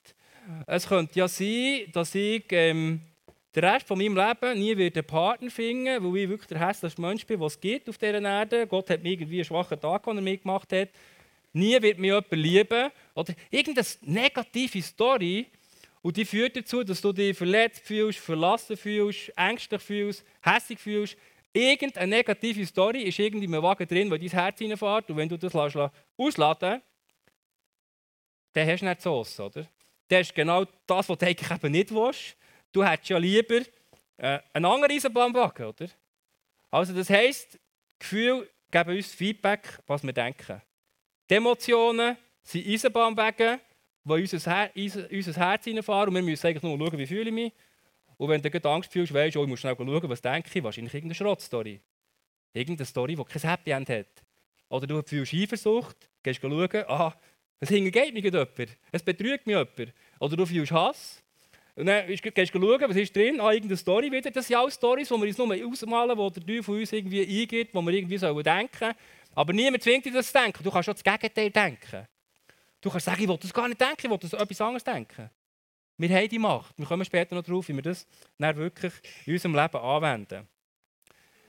es 0.68 0.88
könnte 0.88 1.18
ja 1.18 1.28
sein, 1.28 1.88
dass 1.92 2.14
ich 2.14 2.44
ähm, 2.52 3.02
den 3.56 3.64
Rest 3.64 3.88
von 3.88 3.98
meinem 3.98 4.16
Leben 4.16 4.60
nie 4.60 4.78
wieder 4.78 5.00
einen 5.00 5.08
Partner 5.08 5.50
finden 5.50 6.04
weil 6.04 6.22
ich 6.22 6.30
wirklich 6.30 6.48
der 6.48 6.68
hässlichste 6.68 7.02
Mensch 7.02 7.26
bin, 7.26 7.40
was 7.40 7.54
es 7.54 7.60
gibt 7.60 7.90
auf 7.90 7.98
dieser 7.98 8.22
Erde. 8.22 8.68
Gott 8.68 8.92
hat 8.92 9.02
mir 9.02 9.14
irgendwie 9.14 9.38
einen 9.38 9.46
schwachen 9.46 9.80
Tag, 9.80 10.04
den 10.04 10.18
er 10.18 10.22
mir 10.22 10.38
gemacht 10.38 10.72
hat. 10.72 10.90
Nie 11.52 11.82
wird 11.82 11.98
mich 11.98 12.10
jemand 12.10 12.32
lieben. 12.32 12.92
Oder 13.16 13.34
irgendeine 13.50 13.88
negative 14.02 14.82
Story, 14.84 15.48
und 16.04 16.16
die 16.16 16.26
führt 16.26 16.56
dazu, 16.56 16.84
dass 16.84 17.02
du 17.02 17.12
dich 17.12 17.36
verletzt 17.36 17.82
fühlst, 17.84 18.20
verlassen 18.20 18.78
fühlst, 18.78 19.34
ängstlich 19.36 19.82
fühlst, 19.82 20.24
hässlich 20.44 20.78
fühlst. 20.78 21.18
Irgendeine 21.52 22.18
negative 22.18 22.68
Story 22.68 23.02
ist 23.02 23.18
irgendwie 23.18 23.46
im 23.46 23.64
Wagen 23.64 23.88
drin, 23.88 24.12
wo 24.12 24.16
dein 24.16 24.30
Herz 24.30 24.62
reinfährt. 24.62 25.10
Und 25.10 25.18
wenn 25.18 25.30
du 25.30 25.40
das 25.40 25.56
lässt, 25.56 25.76
ausladen 26.18 26.84
dann 28.56 28.68
hast 28.68 28.82
du 28.82 28.86
nicht 28.86 29.02
Sauce, 29.02 29.40
oder? 29.40 29.68
Das 30.08 30.22
ist 30.22 30.36
genau 30.36 30.66
das, 30.86 31.10
was 31.10 31.18
du 31.18 31.26
eigentlich 31.26 31.52
eben 31.52 31.72
nicht 31.72 31.94
willst. 31.94 32.38
Du 32.72 32.84
hättest 32.84 33.10
ja 33.10 33.18
lieber 33.18 33.62
äh, 34.18 34.40
einen 34.54 34.66
anderen 34.66 34.92
Eisenbahnwagen, 34.92 35.66
oder? 35.66 35.88
Also 36.72 36.94
das 36.94 37.10
heisst, 37.10 37.60
Gefühle 38.00 38.50
geben 38.72 38.96
uns 38.96 39.14
Feedback, 39.14 39.80
was 39.88 40.04
wir 40.04 40.14
denken. 40.14 40.62
Die 41.30 41.34
Emotionen 41.34 42.18
sind 42.44 42.68
Eisenbahnwagen, 42.68 43.60
die 44.04 44.12
unser, 44.12 44.52
Her 44.52 44.72
unser 44.76 45.34
Herz 45.34 45.68
reinfahren 45.68 46.10
und 46.10 46.16
wir 46.16 46.22
müssen 46.22 46.48
eigentlich 46.48 46.64
nur 46.64 46.78
schauen, 46.78 46.98
wie 46.98 47.08
fühle 47.08 47.30
ich 47.30 47.34
mich. 47.34 47.54
Und 48.18 48.30
wenn 48.30 48.42
du 48.42 48.70
Angst 48.70 48.92
fühlst, 48.94 49.14
weißt 49.14 49.36
du, 49.36 49.40
oh, 49.40 49.44
ich 49.44 49.50
muss 49.50 49.60
schnell 49.60 49.76
schauen, 49.76 50.10
was 50.10 50.22
denke 50.22 50.50
ich, 50.54 50.64
wahrscheinlich 50.64 50.94
irgendeine 50.94 51.16
Schrottstory. 51.16 51.82
Irgendeine 52.54 52.86
Story, 52.86 53.16
die 53.16 53.24
kein 53.26 53.42
Happy 53.42 53.72
End 53.72 53.90
hat. 53.90 54.24
Oder 54.70 54.88
du 54.88 55.02
fühlst 55.04 55.34
Eifersucht, 55.34 56.10
gehst 56.24 56.42
schauen, 56.42 56.70
aha, 56.88 57.14
es 57.60 57.70
hingeht 57.70 58.14
mich 58.14 58.24
jemand, 58.24 58.50
es 58.92 59.04
betrügt 59.04 59.48
mich 59.48 59.56
jemand. 59.56 59.94
Oder 60.20 60.38
du 60.38 60.46
fühlst 60.46 60.72
Hass. 60.72 61.22
Und 61.76 61.88
dann 61.88 62.08
gehst 62.08 62.24
du 62.26 62.60
schauen, 62.62 62.90
was 62.90 62.96
ist 62.96 63.16
drin, 63.16 63.42
ah, 63.42 63.52
irgendeine 63.52 63.78
Story 63.78 64.12
wieder. 64.12 64.32
Das 64.32 64.48
sind 64.48 64.56
alles 64.56 64.76
Storys, 64.76 65.10
die 65.10 65.14
wir 65.14 65.28
uns 65.28 65.38
nur 65.38 65.72
ausmalen, 65.72 66.18
die 66.18 66.40
der 66.40 66.56
Teufel 66.56 66.80
uns 66.80 66.94
irgendwie 66.94 67.22
eingibt, 67.22 67.74
die 67.74 67.82
wir 67.82 67.94
irgendwie 67.94 68.18
denken 68.44 68.78
sollen. 68.80 68.96
Aber 69.36 69.52
niemand 69.52 69.84
zwingt 69.84 70.06
dich, 70.06 70.14
das 70.14 70.28
zu 70.28 70.34
denken. 70.40 70.64
Du 70.64 70.72
kannst 70.72 70.86
schon 70.86 70.94
das 70.94 71.04
Gegenteil 71.04 71.50
denken. 71.50 72.08
Du 72.80 72.90
kannst 72.90 73.06
sagen, 73.06 73.22
ich 73.22 73.28
will 73.28 73.38
das 73.38 73.54
gar 73.54 73.68
nicht 73.68 73.82
denken, 73.82 74.06
ich 74.06 74.10
will 74.10 74.18
das 74.18 74.34
etwas 74.34 74.62
anderes 74.62 74.84
denken. 74.84 75.30
Wir 75.98 76.10
haben 76.10 76.30
die 76.30 76.40
Macht. 76.40 76.78
Wir 76.78 76.86
kommen 76.86 77.04
später 77.04 77.36
noch 77.36 77.44
darauf, 77.44 77.68
wie 77.68 77.74
wir 77.74 77.82
das 77.82 78.08
dann 78.38 78.56
wirklich 78.56 78.94
in 79.26 79.34
unserem 79.34 79.56
Leben 79.56 79.78
anwenden. 79.78 80.48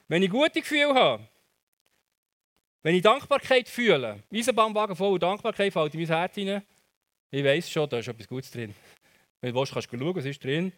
Wenn 0.09 0.23
ich 0.23 0.31
gute 0.31 0.61
Gefühle 0.61 0.95
habe, 0.95 1.29
wenn 2.87 2.95
ich 2.95 3.03
Dankbarkeit 3.03 3.69
fühle, 3.69 4.23
Eisenbahnwagen 4.33 4.95
voller 4.95 5.19
Dankbarkeit 5.19 5.73
fällt 5.73 5.93
in 5.93 6.03
mein 6.03 6.09
Herz 6.09 6.39
rein, 6.39 6.63
ich 7.33 7.45
weiß 7.45 7.69
schon, 7.69 7.89
da 7.89 7.99
ist 7.99 8.07
etwas 8.07 8.29
Gutes 8.29 8.49
drin. 8.49 8.73
Wenn 9.41 9.53
du 9.53 9.59
willst, 9.59 9.73
kannst 9.73 9.93
du 9.93 9.99
schauen, 9.99 10.15
was 10.15 10.25
ist 10.25 10.45
drin. 10.45 10.73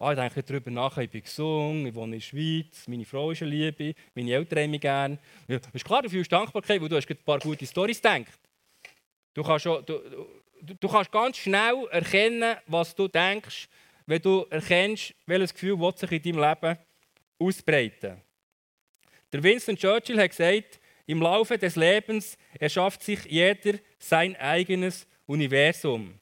Ah, 0.00 0.10
ich 0.10 0.18
denke 0.18 0.42
darüber 0.42 0.72
nach, 0.72 0.98
ich 0.98 1.08
bin 1.08 1.22
gesungen, 1.22 1.86
ich 1.86 1.94
wohne 1.94 2.16
in 2.16 2.18
der 2.18 2.26
Schweiz, 2.26 2.88
meine 2.88 3.04
Frau 3.04 3.30
ist 3.30 3.42
eine 3.42 3.52
Liebe, 3.52 3.94
meine 4.12 4.32
Eltern 4.32 4.58
haben 4.58 4.70
mich 4.72 4.80
gerne. 4.80 5.20
Ja, 5.46 5.60
ist 5.72 5.84
klar, 5.84 6.02
du 6.02 6.10
fühlst 6.10 6.32
Dankbarkeit, 6.32 6.82
weil 6.82 6.88
du 6.88 6.96
hast 6.96 7.08
ein 7.08 7.16
paar 7.24 7.38
gute 7.38 7.64
Storys 7.64 8.02
gedacht. 8.02 8.40
Du 9.32 9.44
kannst, 9.44 9.64
du, 9.64 9.82
du, 9.82 10.02
du 10.80 10.88
kannst 10.88 11.12
ganz 11.12 11.36
schnell 11.36 11.86
erkennen, 11.92 12.56
was 12.66 12.92
du 12.92 13.06
denkst, 13.06 13.68
wenn 14.06 14.20
du 14.20 14.46
erkennst, 14.50 15.14
welches 15.26 15.54
Gefühl 15.54 15.78
sich 15.94 16.10
in 16.10 16.22
deinem 16.22 16.40
Leben 16.40 16.78
ausbreiten 17.38 18.20
Der 19.32 19.42
Winston 19.44 19.76
Churchill 19.76 20.20
hat 20.20 20.30
gesagt, 20.30 20.80
im 21.06 21.20
Laufe 21.20 21.58
des 21.58 21.76
Lebens 21.76 22.36
erschafft 22.58 23.02
sich 23.02 23.24
jeder 23.24 23.78
sein 23.98 24.36
eigenes 24.36 25.06
Universum. 25.26 26.18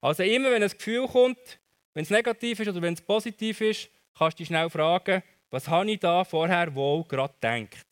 Also 0.00 0.22
immer, 0.22 0.50
wenn 0.50 0.62
ein 0.62 0.68
Gefühl 0.68 1.06
kommt, 1.08 1.58
wenn 1.94 2.04
es 2.04 2.10
negativ 2.10 2.60
ist 2.60 2.68
oder 2.68 2.82
wenn 2.82 2.94
es 2.94 3.00
positiv 3.00 3.60
ist, 3.60 3.90
kannst 4.16 4.38
du 4.38 4.42
dich 4.42 4.48
schnell 4.48 4.70
fragen, 4.70 5.22
was 5.50 5.68
habe 5.68 5.90
ich 5.90 5.98
da 5.98 6.24
vorher 6.24 6.74
wohl 6.74 7.04
gerade 7.04 7.34
gedacht. 7.34 7.86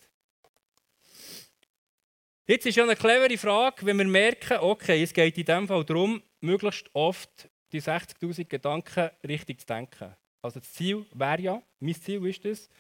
Jetzt 2.46 2.66
ist 2.66 2.76
ja 2.76 2.84
eine 2.84 2.94
clevere 2.94 3.36
Frage, 3.36 3.84
wenn 3.86 3.96
wir 3.96 4.04
merken, 4.04 4.58
okay, 4.60 5.02
es 5.02 5.12
geht 5.12 5.36
in 5.36 5.44
dem 5.44 5.66
Fall 5.66 5.84
darum, 5.84 6.22
möglichst 6.40 6.88
oft 6.92 7.48
die 7.72 7.82
60.000 7.82 8.44
Gedanken 8.44 9.10
richtig 9.26 9.60
zu 9.60 9.66
denken. 9.66 10.14
Also 10.42 10.60
das 10.60 10.72
Ziel 10.72 11.04
wäre 11.12 11.40
ja, 11.40 11.62
mein 11.80 11.94
Ziel 11.96 12.24
ist 12.26 12.44
es, 12.44 12.70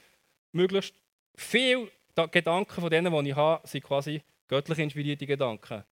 möglichst 0.52 0.94
viele 2.16 2.28
Gedanken 2.28 2.80
von 2.80 2.90
denen, 2.90 3.24
die 3.24 3.30
ich 3.30 3.36
habe, 3.36 3.66
sind 3.66 3.84
quasi 3.84 4.22
göttlich 4.48 4.78
inspirierte 4.78 5.26
Gedanken. 5.26 5.84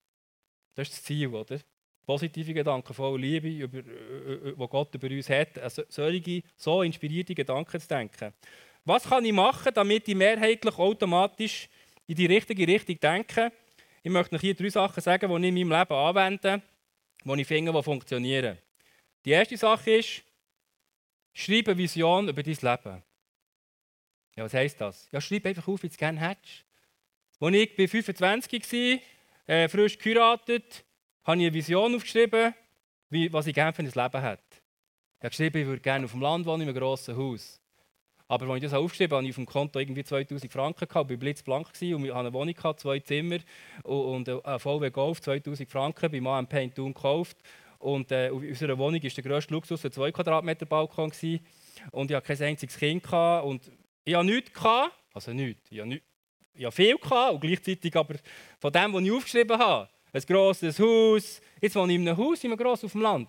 Das 0.75 0.89
ist 0.89 0.97
das 0.97 1.03
Ziel, 1.05 1.29
oder? 1.29 1.59
Positive 2.07 2.55
Gedanken 2.55 2.95
voller 2.95 3.19
Liebe, 3.19 3.49
die 3.49 3.63
äh, 3.63 4.51
äh, 4.51 4.69
Gott 4.69 4.95
über 4.95 5.09
uns 5.09 5.29
hat, 5.29 5.59
also 5.59 5.83
solche, 5.89 6.43
so 6.57 6.83
inspirierte 6.83 7.35
Gedanken 7.35 7.81
zu 7.81 7.89
denken. 7.89 8.33
Was 8.85 9.05
kann 9.05 9.25
ich 9.25 9.33
machen, 9.33 9.73
damit 9.75 10.09
ich 10.09 10.15
mehrheitlich 10.15 10.77
automatisch 10.79 11.69
in 12.07 12.17
die 12.17 12.27
richtige 12.27 12.67
Richtung 12.67 12.99
denke? 12.99 13.53
Ich 14.03 14.11
möchte 14.11 14.35
euch 14.35 14.41
hier 14.41 14.55
drei 14.55 14.69
Sachen 14.69 15.01
sagen, 15.01 15.29
die 15.29 15.49
ich 15.49 15.49
in 15.49 15.69
meinem 15.69 15.79
Leben 15.79 15.95
anwende, 15.95 16.63
die 17.25 17.41
ich 17.41 17.47
finde, 17.47 17.73
die 17.73 17.83
funktionieren. 17.83 18.59
Die 19.25 19.31
erste 19.31 19.57
Sache 19.57 19.93
ist, 19.93 20.25
schreibe 21.33 21.71
eine 21.71 21.79
Vision 21.79 22.29
über 22.29 22.43
dein 22.43 22.57
Leben. 22.61 23.03
Ja, 24.37 24.45
was 24.45 24.55
heisst 24.55 24.81
das? 24.81 25.09
Ja, 25.13 25.21
schreib 25.21 25.45
einfach 25.47 25.69
auf, 25.69 25.83
wie 25.83 25.89
du 25.89 25.93
es 25.93 25.99
gerne 25.99 26.21
hättest. 26.21 26.65
Als 27.39 27.55
ich 27.55 27.77
bei 27.77 27.89
25 27.89 28.73
war, 28.73 29.55
äh, 29.55 29.69
frisch 29.69 29.99
geheiratet, 29.99 30.85
habe 31.25 31.39
ich 31.39 31.47
eine 31.47 31.55
Vision 31.55 31.95
aufgeschrieben, 31.95 32.55
wie, 33.11 33.33
was 33.33 33.47
ich 33.47 33.55
gerne 33.55 33.73
für 33.73 33.83
ein 33.83 33.87
Leben 33.87 34.23
hätte. 34.23 34.43
Ich 35.19 35.25
habe 35.25 35.31
geschrieben, 35.31 35.59
ich 35.59 35.67
würde 35.67 35.83
gerne 35.83 36.05
auf 36.05 36.13
dem 36.13 36.21
Land 36.21 36.47
wohnen, 36.47 36.63
in 36.63 36.69
einem 36.69 36.79
grossen 36.79 37.17
Haus. 37.17 37.61
Aber 38.29 38.47
als 38.47 38.57
ich 38.63 38.71
das 38.71 38.73
aufgeschrieben 38.73 39.11
habe, 39.11 39.17
habe 39.19 39.27
ich 39.27 39.33
auf 39.33 39.37
dem 39.37 39.47
Konto 39.47 39.79
irgendwie 39.79 40.05
2000 40.05 40.51
Franken 40.51 40.89
gehabt, 40.89 41.11
ich 41.11 41.17
war 41.17 41.21
blitzblank 41.21 41.67
und 41.67 42.05
ich 42.05 42.15
eine 42.15 42.33
Wohnung, 42.33 42.55
gehabt, 42.55 42.81
zwei 42.81 42.99
Zimmer 43.01 43.39
und 43.83 44.29
ein 44.29 44.59
VW 44.59 44.91
Golf, 44.91 45.21
2000 45.21 45.71
Franken, 45.71 46.11
bei 46.11 46.21
Mann 46.21 46.47
Paint 46.47 46.75
gekauft. 46.75 47.37
Und 47.79 48.11
äh, 48.13 48.31
auf 48.31 48.41
unserer 48.41 48.79
Wohnung 48.79 49.03
war 49.03 49.11
der 49.11 49.25
grösste 49.25 49.53
Luxus 49.53 49.85
ein 49.85 49.93
2 49.93 50.13
Quadratmeter 50.13 50.67
Balkon. 50.67 51.11
Gewesen. 51.11 51.45
Und 51.91 52.11
ich 52.11 52.17
hatte 52.17 52.35
kein 52.35 52.49
einziges 52.49 52.79
Kind. 52.79 53.03
Gehabt. 53.03 53.45
Und 53.45 53.71
ich 54.05 54.15
hatte 54.15 54.27
nichts. 54.27 54.53
Gehabt. 54.53 54.93
Also 55.15 55.33
nichts. 55.33 55.63
Ich 55.71 55.79
hatte, 55.79 55.89
nicht, 55.89 56.03
ich 56.55 56.65
hatte 56.65 56.77
viel 56.77 56.97
gehabt, 56.97 57.35
und 57.35 57.41
gleichzeitig 57.41 57.97
aber 57.97 58.15
von 58.59 58.73
dem, 58.73 58.93
was 58.93 59.03
ich 59.03 59.13
aufgeschrieben 59.13 59.59
habe. 59.59 59.89
Ein 60.13 60.23
grosses 60.23 60.79
Haus. 60.79 61.41
Jetzt 61.61 61.77
wohne 61.77 61.93
ich 61.93 61.99
in 61.99 62.09
einem 62.09 62.19
Haus, 62.19 62.45
in 62.45 62.51
einem 62.51 62.59
grossen 62.59 62.87
auf 62.87 62.93
dem 62.93 63.01
Land. 63.03 63.29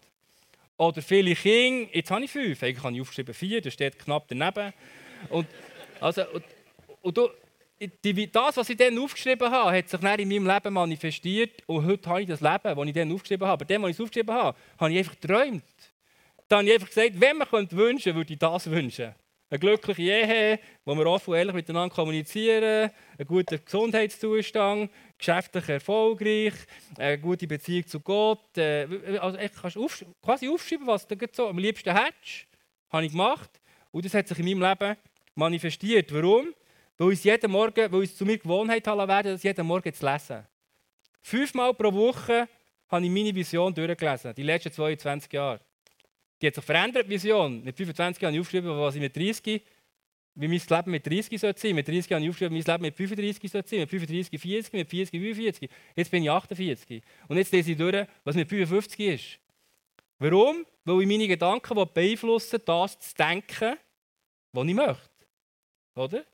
Oder 0.77 1.01
viele 1.01 1.35
Kinder, 1.35 1.89
jetzt 1.93 2.09
habe 2.09 2.25
ich 2.25 2.31
fünf, 2.31 2.61
eigentlich 2.63 2.83
habe 2.83 2.95
ich 2.95 3.01
aufgeschrieben 3.01 3.33
vier, 3.33 3.61
das 3.61 3.73
steht 3.73 3.97
knapp 3.99 4.27
daneben. 4.27 4.73
Und, 5.29 5.47
also, 6.01 6.23
und, 6.29 6.43
und 7.01 7.17
du, 7.17 7.29
das, 8.31 8.57
was 8.57 8.69
ich 8.69 8.77
dann 8.77 8.97
aufgeschrieben 8.97 9.49
habe, 9.51 9.77
hat 9.77 9.89
sich 9.89 9.99
dann 9.99 10.19
in 10.19 10.27
meinem 10.27 10.47
Leben 10.47 10.73
manifestiert. 10.73 11.61
Und 11.67 11.85
heute 11.85 12.09
habe 12.09 12.21
ich 12.21 12.27
das 12.27 12.41
Leben, 12.41 12.75
das 12.75 12.87
ich 12.87 12.93
dann 12.93 13.11
aufgeschrieben 13.11 13.47
habe. 13.47 13.53
Aber 13.53 13.65
dem, 13.65 13.81
was 13.83 13.91
ich 13.91 14.01
aufgeschrieben 14.01 14.33
habe, 14.33 14.57
habe 14.77 14.91
ich 14.91 14.97
einfach 14.97 15.19
geträumt. 15.19 15.63
Dann 16.47 16.59
habe 16.59 16.67
ich 16.67 16.73
einfach 16.73 16.87
gesagt, 16.87 17.21
wenn 17.21 17.37
man 17.37 17.47
könnte 17.47 17.75
wünschen, 17.75 18.15
würde 18.15 18.33
ich 18.33 18.39
das 18.39 18.69
wünschen. 18.69 19.13
Eine 19.49 19.59
glückliche 19.59 20.01
Ehe, 20.01 20.59
wo 20.83 20.95
wir 20.95 21.05
offen 21.05 21.31
und 21.31 21.37
ehrlich 21.37 21.53
miteinander 21.53 21.93
kommunizieren, 21.93 22.89
einen 23.17 23.27
guten 23.27 23.63
Gesundheitszustand, 23.63 24.89
geschäftlich 25.17 25.69
erfolgreich, 25.69 26.53
eine 26.97 27.19
gute 27.19 27.45
Beziehung 27.45 27.85
zu 27.85 27.99
Gott. 27.99 28.57
Äh, 28.57 28.87
also 29.19 29.37
kannst 29.61 29.77
aufsch 29.77 30.05
quasi 30.21 30.49
aufschreiben, 30.49 30.87
was 30.87 31.07
du 31.07 31.15
so 31.31 31.47
am 31.47 31.57
liebsten 31.59 31.95
hättest. 31.95 32.47
Habe 32.89 33.05
ich 33.05 33.11
gemacht. 33.11 33.49
Und 33.91 34.05
das 34.05 34.13
hat 34.15 34.27
sich 34.27 34.39
in 34.39 34.45
meinem 34.45 34.61
Leben 34.61 34.97
manifestiert. 35.35 36.11
Warum? 36.13 36.53
Weil 36.97 37.11
ich 37.11 37.23
jeden 37.23 37.51
Morgen, 37.51 37.91
weil 37.91 38.03
es 38.03 38.15
zu 38.15 38.25
mir 38.25 38.37
Gewohnheit 38.37 38.85
werden, 38.85 39.33
das 39.33 39.43
jeden 39.43 39.65
Morgen 39.65 39.93
zu 39.93 40.05
lesen. 40.05 40.47
Fünfmal 41.21 41.73
pro 41.73 41.93
Woche 41.93 42.47
habe 42.89 43.05
ich 43.05 43.11
meine 43.11 43.33
Vision 43.33 43.73
durchgelesen, 43.73 44.33
die 44.35 44.43
letzten 44.43 44.71
22 44.71 45.31
Jahre. 45.31 45.59
Die 46.43 46.47
hat 46.47 46.55
sich 46.55 46.63
verändert, 46.65 47.05
die 47.05 47.11
Vision. 47.11 47.63
Mit 47.63 47.77
25 47.77 48.21
Jahren 48.21 48.33
habe 48.33 48.35
ich 48.35 48.41
aufgeschrieben, 48.41 48.77
was 48.77 48.95
ich 48.95 49.01
mit 49.01 49.15
30, 49.15 49.61
wie 50.35 50.47
mein 50.49 50.61
Leben 50.69 50.91
mit 50.91 51.07
30 51.07 51.39
sein 51.39 51.39
sollte. 51.39 51.73
Mit 51.73 51.87
30 51.87 52.11
habe 52.11 52.21
ich 52.21 52.29
aufgeschrieben, 52.29 52.57
mein 52.57 52.65
Leben 52.65 52.81
mit 52.81 52.97
35 52.97 53.49
sollte 53.49 53.69
sein. 53.69 53.79
Mit 53.79 53.89
35 53.89 54.41
40, 54.41 54.73
mit 54.73 54.89
40 54.89 55.21
45. 55.21 55.69
Jetzt 55.95 56.11
bin 56.11 56.23
ich 56.23 56.29
48. 56.29 57.01
Und 57.29 57.37
jetzt 57.37 57.53
lese 57.53 57.71
ich 57.71 57.77
durch, 57.77 58.05
was 58.25 58.35
mit 58.35 58.49
55 58.49 58.99
ist. 58.99 59.39
Warum? 60.19 60.65
Weil 60.83 61.01
ich 61.03 61.07
meine 61.07 61.29
Gedanken 61.29 61.87
beeinflussen, 61.93 62.59
das 62.65 62.99
zu 62.99 63.15
denken, 63.15 63.77
was 64.51 64.67
ich 64.67 64.73
möchte. 64.73 65.09
Oder? 65.95 66.25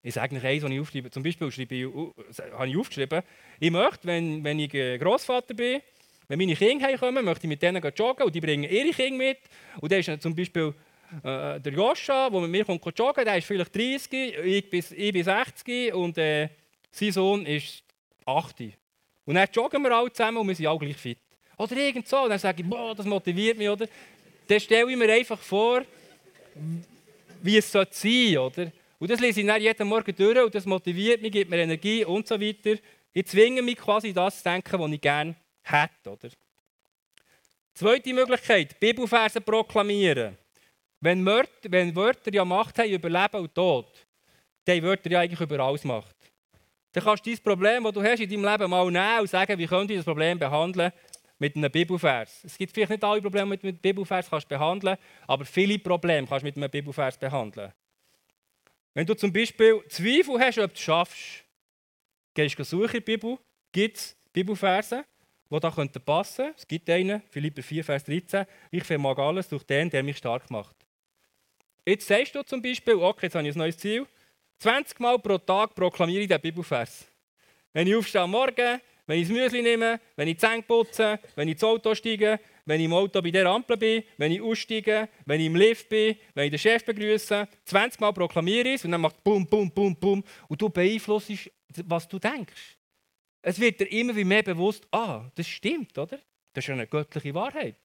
Ich 0.00 0.14
sage 0.14 0.36
nicht 0.36 0.46
eins, 0.46 0.62
was 0.62 0.70
ich 0.70 0.80
aufschreibe. 0.80 1.10
Zum 1.10 1.22
Beispiel 1.22 1.52
schreibe 1.52 1.74
ich, 1.74 1.84
habe 1.84 2.68
ich 2.68 2.76
aufgeschrieben, 2.78 3.22
ich 3.60 3.70
möchte, 3.70 4.06
wenn, 4.06 4.42
wenn 4.42 4.58
ich 4.58 4.70
Großvater 4.70 5.52
bin, 5.52 5.82
wenn 6.28 6.38
meine 6.38 6.56
Kinder 6.56 6.86
heimkommen, 6.86 7.24
möchte 7.24 7.46
ich 7.46 7.48
mit 7.48 7.62
denen 7.62 7.82
joggen 7.96 8.26
und 8.26 8.34
die 8.34 8.40
bringen 8.40 8.70
ihre 8.70 8.90
Kinder 8.90 9.16
mit. 9.16 9.38
Und 9.80 9.92
dann 9.92 10.00
ist 10.00 10.22
zum 10.22 10.34
Beispiel 10.34 10.74
äh, 11.22 11.60
der 11.60 11.72
Joscha, 11.72 12.30
der 12.30 12.40
mit 12.40 12.50
mir 12.50 12.64
kommt 12.64 12.98
joggen, 12.98 13.24
der 13.24 13.36
ist 13.36 13.46
vielleicht 13.46 13.74
30, 13.74 14.12
ich 14.12 14.70
bin, 14.70 14.84
ich 14.96 15.12
bin 15.12 15.24
60 15.24 15.94
und 15.94 16.18
äh, 16.18 16.48
sein 16.90 17.12
Sohn 17.12 17.46
ist 17.46 17.82
80. 18.24 18.72
Und 19.26 19.34
dann 19.34 19.48
joggen 19.52 19.82
wir 19.82 19.92
alle 19.92 20.12
zusammen 20.12 20.38
und 20.38 20.48
wir 20.48 20.54
sind 20.54 20.66
alle 20.66 20.78
gleich 20.78 20.96
fit. 20.96 21.18
Oder 21.56 21.76
irgend 21.76 22.08
so. 22.08 22.22
Und 22.22 22.30
dann 22.30 22.38
sage 22.38 22.62
ich, 22.62 22.68
boah, 22.68 22.94
das 22.94 23.06
motiviert 23.06 23.58
mich, 23.58 23.68
oder? 23.68 23.86
Dann 24.46 24.60
stelle 24.60 24.90
ich 24.90 24.96
mir 24.96 25.12
einfach 25.12 25.38
vor, 25.38 25.82
wie 27.42 27.56
es 27.56 27.70
sein 27.70 27.86
sollte, 27.90 28.38
oder? 28.38 28.72
Und 28.98 29.10
das 29.10 29.20
lese 29.20 29.40
ich 29.40 29.46
dann 29.46 29.60
jeden 29.60 29.86
Morgen 29.86 30.14
durch 30.16 30.38
und 30.38 30.54
das 30.54 30.64
motiviert 30.64 31.20
mich, 31.20 31.32
gibt 31.32 31.50
mir 31.50 31.58
Energie 31.58 32.04
und 32.04 32.26
so 32.26 32.40
weiter. 32.40 32.76
Ich 33.12 33.26
zwinge 33.26 33.60
mich 33.60 33.76
quasi 33.76 34.12
das 34.12 34.38
zu 34.38 34.44
denken, 34.44 34.78
was 34.78 34.90
ich 34.90 35.00
gerne 35.00 35.34
hätte. 35.64 36.10
Oder? 36.10 36.28
Zweite 37.74 38.14
Möglichkeit, 38.14 38.78
Bibelverse 38.78 39.40
proklamieren. 39.40 40.38
Wenn 41.00 41.24
Wörter, 41.26 41.70
wenn 41.70 41.94
Wörter 41.94 42.32
ja 42.32 42.44
Macht 42.44 42.78
haben 42.78 42.88
über 42.88 43.10
Leben 43.10 43.36
und 43.36 43.54
Tod, 43.54 44.06
dann 44.64 44.76
haben 44.76 44.84
Wörter 44.84 45.10
ja 45.10 45.20
eigentlich 45.20 45.40
über 45.40 45.58
alles 45.60 45.84
Macht. 45.84 46.14
Dann 46.92 47.02
kannst 47.02 47.26
du 47.26 47.30
dein 47.30 47.42
Problem, 47.42 47.84
das 47.84 47.92
du 47.92 48.02
hast 48.02 48.20
in 48.20 48.30
deinem 48.30 48.44
Leben 48.44 48.70
mal 48.70 48.90
nehmen 48.90 49.20
und 49.20 49.28
sagen, 49.28 49.58
wie 49.58 49.66
könnte 49.66 49.92
ich 49.92 49.98
das 49.98 50.04
Problem 50.04 50.38
behandeln 50.38 50.92
mit 51.38 51.56
einem 51.56 51.70
Bibelvers. 51.70 52.44
Es 52.44 52.56
gibt 52.56 52.72
vielleicht 52.72 52.90
nicht 52.90 53.04
alle 53.04 53.20
Probleme, 53.20 53.56
die 53.56 53.60
du 53.60 53.66
mit 53.66 53.74
einem 53.74 53.82
Bibelvers 53.82 54.30
kannst 54.30 54.48
behandeln 54.48 54.96
aber 55.26 55.44
viele 55.44 55.78
Probleme 55.78 56.26
kannst 56.26 56.42
du 56.42 56.46
mit 56.46 56.56
einem 56.56 56.70
Bibelvers 56.70 57.18
behandeln. 57.18 57.72
Wenn 58.94 59.06
du 59.06 59.14
zum 59.14 59.32
Beispiel 59.32 59.82
Zweifel 59.88 60.38
hast, 60.38 60.58
ob 60.58 60.70
du 60.70 60.74
es 60.74 60.80
schaffst, 60.80 61.44
gehst 62.32 62.72
du 62.72 62.84
in 62.84 62.90
der 62.92 63.00
Bibel, 63.00 63.38
gibt 63.72 63.96
es 63.96 64.16
Bibelverse, 64.32 65.04
die 65.50 65.60
da 65.60 65.70
passen 65.70 66.44
könnten. 66.44 66.54
Es 66.56 66.66
gibt 66.66 66.90
einen, 66.90 67.22
Philipper 67.30 67.62
4, 67.62 67.84
Vers 67.84 68.04
13. 68.04 68.46
Ich 68.70 68.84
vermag 68.84 69.18
alles 69.18 69.48
durch 69.48 69.64
den, 69.64 69.90
der 69.90 70.02
mich 70.02 70.18
stark 70.18 70.50
macht. 70.50 70.76
Jetzt 71.86 72.06
sagst 72.06 72.34
du 72.34 72.42
zum 72.42 72.62
Beispiel, 72.62 72.94
okay, 72.94 73.26
jetzt 73.26 73.34
habe 73.34 73.46
ich 73.46 73.54
ein 73.54 73.58
neues 73.58 73.76
Ziel. 73.76 74.06
20 74.58 74.98
Mal 75.00 75.18
pro 75.18 75.36
Tag 75.38 75.74
proklamiere 75.74 76.22
ich 76.22 76.28
den 76.28 76.40
Bibelvers. 76.40 77.06
Wenn 77.72 77.86
ich 77.86 77.94
aufstehe 77.94 78.22
am 78.22 78.30
Morgen, 78.30 78.80
wenn 79.06 79.20
ich 79.20 79.28
das 79.28 79.36
Müsli 79.36 79.60
nehme, 79.60 80.00
wenn 80.16 80.28
ich 80.28 80.36
die 80.36 80.46
Zähne 80.46 80.62
putze, 80.62 81.18
wenn 81.34 81.48
ich 81.48 81.54
ins 81.54 81.64
Auto 81.64 81.94
steige, 81.94 82.40
wenn 82.64 82.80
ich 82.80 82.86
im 82.86 82.94
Auto 82.94 83.20
bei 83.20 83.30
der 83.30 83.46
Ampel 83.46 83.76
bin, 83.76 84.02
wenn 84.16 84.32
ich 84.32 84.40
aussteige, 84.40 85.08
wenn 85.26 85.40
ich 85.40 85.46
im 85.46 85.56
Lift 85.56 85.88
bin, 85.88 86.16
wenn 86.34 86.46
ich 86.46 86.50
den 86.52 86.58
Chef 86.58 86.84
begrüße. 86.84 87.46
20 87.64 88.00
Mal 88.00 88.12
proklamiere 88.12 88.68
ich 88.68 88.74
es 88.76 88.84
und 88.84 88.92
dann 88.92 89.02
macht 89.02 89.22
bum, 89.22 89.46
bum, 89.46 89.70
bum, 89.70 89.94
bum. 89.94 90.24
Und 90.48 90.62
du 90.62 90.70
beeinflusst, 90.70 91.30
was 91.84 92.08
du 92.08 92.18
denkst. 92.18 92.78
Es 93.46 93.60
wird 93.60 93.80
dir 93.80 93.90
immer 93.92 94.12
mehr 94.12 94.42
bewusst, 94.42 94.86
ah, 94.90 95.30
das 95.34 95.46
stimmt, 95.46 95.96
oder? 95.98 96.18
Das 96.52 96.64
ist 96.64 96.70
eine 96.70 96.86
göttliche 96.86 97.34
Wahrheit. 97.34 97.76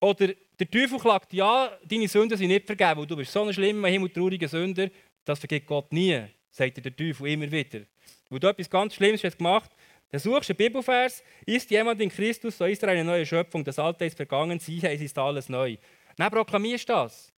Oder 0.00 0.28
der 0.58 0.70
Teufel 0.70 0.98
klagt, 0.98 1.32
ja, 1.32 1.76
deine 1.84 2.08
Sünden 2.08 2.38
sind 2.38 2.48
nicht 2.48 2.66
vergeben, 2.66 3.00
weil 3.00 3.06
du 3.06 3.16
bist 3.16 3.32
so 3.32 3.42
ein 3.42 3.52
schlimmer, 3.52 3.88
himmeltrauriger 3.88 4.48
Sünder, 4.48 4.88
das 5.24 5.38
vergibt 5.38 5.66
Gott 5.66 5.92
nie, 5.92 6.20
sagt 6.50 6.76
dir 6.76 6.82
der 6.82 6.94
Teufel 6.94 7.28
immer 7.28 7.50
wieder. 7.50 7.80
Weil 8.30 8.38
du 8.38 8.48
etwas 8.48 8.70
ganz 8.70 8.94
Schlimmes 8.94 9.22
hast 9.24 9.38
gemacht 9.38 9.70
dann 10.12 10.20
suchst 10.20 10.50
du 10.50 10.52
einen 10.52 10.58
Bibelvers, 10.58 11.24
ist 11.46 11.70
jemand 11.70 11.98
in 12.02 12.10
Christus, 12.10 12.58
so 12.58 12.66
ist 12.66 12.82
er 12.82 12.90
eine 12.90 13.02
neue 13.02 13.24
Schöpfung, 13.24 13.64
das 13.64 13.78
Alte 13.78 14.04
ist 14.04 14.14
vergangen, 14.14 14.58
siehe, 14.58 14.90
es 14.90 15.00
ist 15.00 15.16
alles 15.16 15.48
neu. 15.48 15.78
Dann 16.16 16.30
proklamierst 16.30 16.86
du 16.86 16.92
das. 16.92 17.32